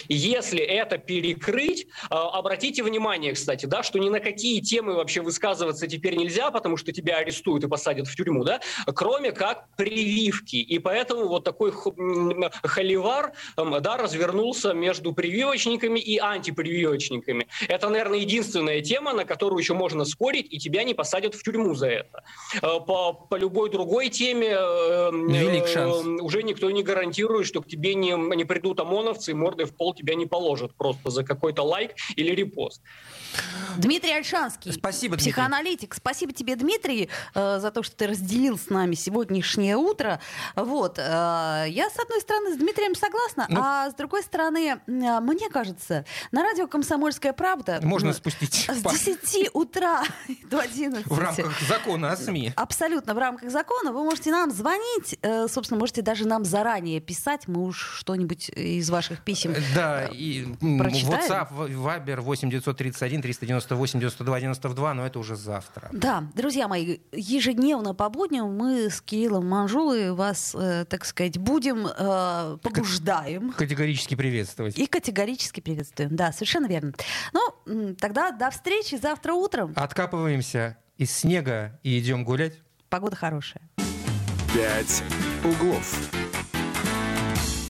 Если 0.08 0.60
это 0.60 0.98
перекрыть, 0.98 1.88
обратите 2.10 2.84
внимание, 2.84 3.34
кстати, 3.34 3.66
да, 3.66 3.84
что 3.84 4.00
ни 4.00 4.10
на 4.10 4.20
какие 4.20 4.60
темы 4.60 4.94
вообще 4.94 5.22
высказываться 5.22 5.88
теперь 5.88 6.16
нельзя, 6.16 6.52
потому 6.52 6.78
что 6.78 6.92
тебя 6.92 7.18
арестуют 7.18 7.64
и 7.64 7.68
посадят 7.68 8.08
в 8.08 8.16
тюрьму, 8.16 8.44
да, 8.44 8.60
кроме 8.94 9.32
как 9.32 9.68
прививки. 9.76 10.58
И 10.58 10.80
поэтому 10.80 11.28
вот 11.28 11.44
такой 11.44 11.72
холивар 12.64 13.34
да, 13.58 13.98
развернулся 13.98 14.74
между 14.74 15.14
прививочниками 15.14 16.00
и 16.00 16.18
антипрививочниками. 16.18 17.48
Это, 17.68 17.90
наверное, 17.90 18.20
единственная 18.20 18.82
тема, 18.82 19.14
на 19.14 19.26
которую 19.26 19.60
еще 19.60 19.74
можно 19.74 20.06
спорить, 20.06 20.48
и 20.52 20.60
тебя 20.60 20.84
не 20.84 20.94
посадят 20.94 21.36
в 21.36 21.44
тюрьму 21.44 21.76
за 21.76 21.88
это. 21.88 22.24
Э, 22.62 22.80
по, 22.86 23.14
по 23.14 23.36
любой 23.36 23.70
другой 23.70 24.10
теме 24.10 24.50
э, 24.50 24.81
Велик 25.12 25.68
шанс. 25.68 26.06
уже 26.22 26.44
никто 26.44 26.70
не 26.72 26.84
гарантирует, 26.84 27.48
что 27.48 27.62
к 27.62 27.68
тебе 27.68 27.96
не, 27.96 28.12
не 28.36 28.46
придут 28.46 28.80
ОМОНовцы 28.80 29.32
и 29.32 29.34
мордой 29.34 29.66
в 29.66 29.76
пол 29.76 29.94
тебя 29.94 30.16
не 30.16 30.26
положат 30.26 30.76
просто 30.76 31.10
за 31.10 31.24
какой-то 31.24 31.64
лайк 31.64 31.92
или 32.16 32.32
репост. 32.34 32.82
Дмитрий 33.78 34.12
Альшанский. 34.12 34.74
Спасибо, 34.74 35.16
Дмитрий. 35.16 35.32
Психоаналитик. 35.32 35.94
Спасибо 35.94 36.34
тебе, 36.34 36.56
Дмитрий, 36.56 37.10
э, 37.34 37.60
за 37.60 37.72
то, 37.72 37.84
что 37.84 37.96
ты 37.96 38.08
разделил 38.08 38.58
с 38.58 38.70
нами 38.70 38.96
сегодняшнее 38.96 39.78
утро. 39.78 40.20
Вот. 40.56 40.98
Э, 40.98 41.66
я, 41.68 41.90
с 41.90 42.00
одной 42.00 42.22
стороны, 42.22 42.54
с 42.54 42.58
Дмитрием 42.58 42.96
согласна, 42.96 43.46
ну, 43.50 43.62
а 43.64 43.90
с 43.90 43.94
другой 43.94 44.24
стороны, 44.24 44.82
э, 44.86 45.20
мне 45.22 45.50
кажется, 45.50 46.06
на 46.32 46.44
радио 46.44 46.68
«Комсомольская 46.68 47.34
правда» 47.34 47.80
можно 47.82 48.14
спустить 48.14 48.68
с 48.70 48.82
10 48.82 49.50
утра 49.54 50.04
до 50.50 50.60
11. 50.60 51.08
В 51.08 51.20
рамках 51.20 51.60
закона 51.62 52.12
о 52.12 52.18
СМИ. 52.18 52.54
Абсолютно 52.56 53.14
в 53.14 53.18
рамках 53.18 53.50
закона. 53.50 53.92
Вы 53.92 54.04
можете 54.04 54.32
нам 54.32 54.52
звонить, 54.52 54.71
собственно, 55.48 55.80
можете 55.80 56.02
даже 56.02 56.28
нам 56.28 56.46
заранее 56.46 57.00
писать, 57.00 57.48
мы 57.48 57.64
уж 57.64 57.98
что-нибудь 57.98 58.50
из 58.50 58.90
ваших 58.90 59.24
писем 59.24 59.54
Да, 59.76 60.06
и 60.06 60.46
прочитаем. 60.80 61.22
WhatsApp, 61.32 61.50
Viber 61.52 62.22
8 62.22 62.50
931 62.50 63.22
398 63.22 64.00
92 64.00 64.40
92, 64.40 64.94
но 64.94 65.06
это 65.06 65.20
уже 65.20 65.36
завтра. 65.36 65.90
Да, 65.92 66.24
друзья 66.36 66.68
мои, 66.68 67.00
ежедневно 67.12 67.94
по 67.94 68.10
будням 68.10 68.56
мы 68.56 68.90
с 68.90 69.02
Кириллом 69.02 69.48
Манжулой 69.48 70.14
вас, 70.14 70.56
э, 70.56 70.86
так 70.86 71.06
сказать, 71.06 71.38
будем 71.38 71.88
э, 71.88 72.58
побуждаем. 72.62 73.52
Категорически 73.54 74.16
приветствовать. 74.16 74.78
И 74.78 74.86
категорически 74.86 75.60
приветствуем, 75.60 76.16
да, 76.16 76.32
совершенно 76.32 76.68
верно. 76.68 76.94
Ну, 77.34 77.96
тогда 77.96 78.32
до 78.32 78.50
встречи 78.50 78.96
завтра 78.96 79.34
утром. 79.34 79.74
Откапываемся 79.76 80.78
из 80.98 81.12
снега 81.12 81.80
и 81.84 82.00
идем 82.00 82.24
гулять. 82.24 82.54
Погода 82.90 83.16
хорошая. 83.16 83.62
«Пять 84.54 85.02
углов». 85.46 86.21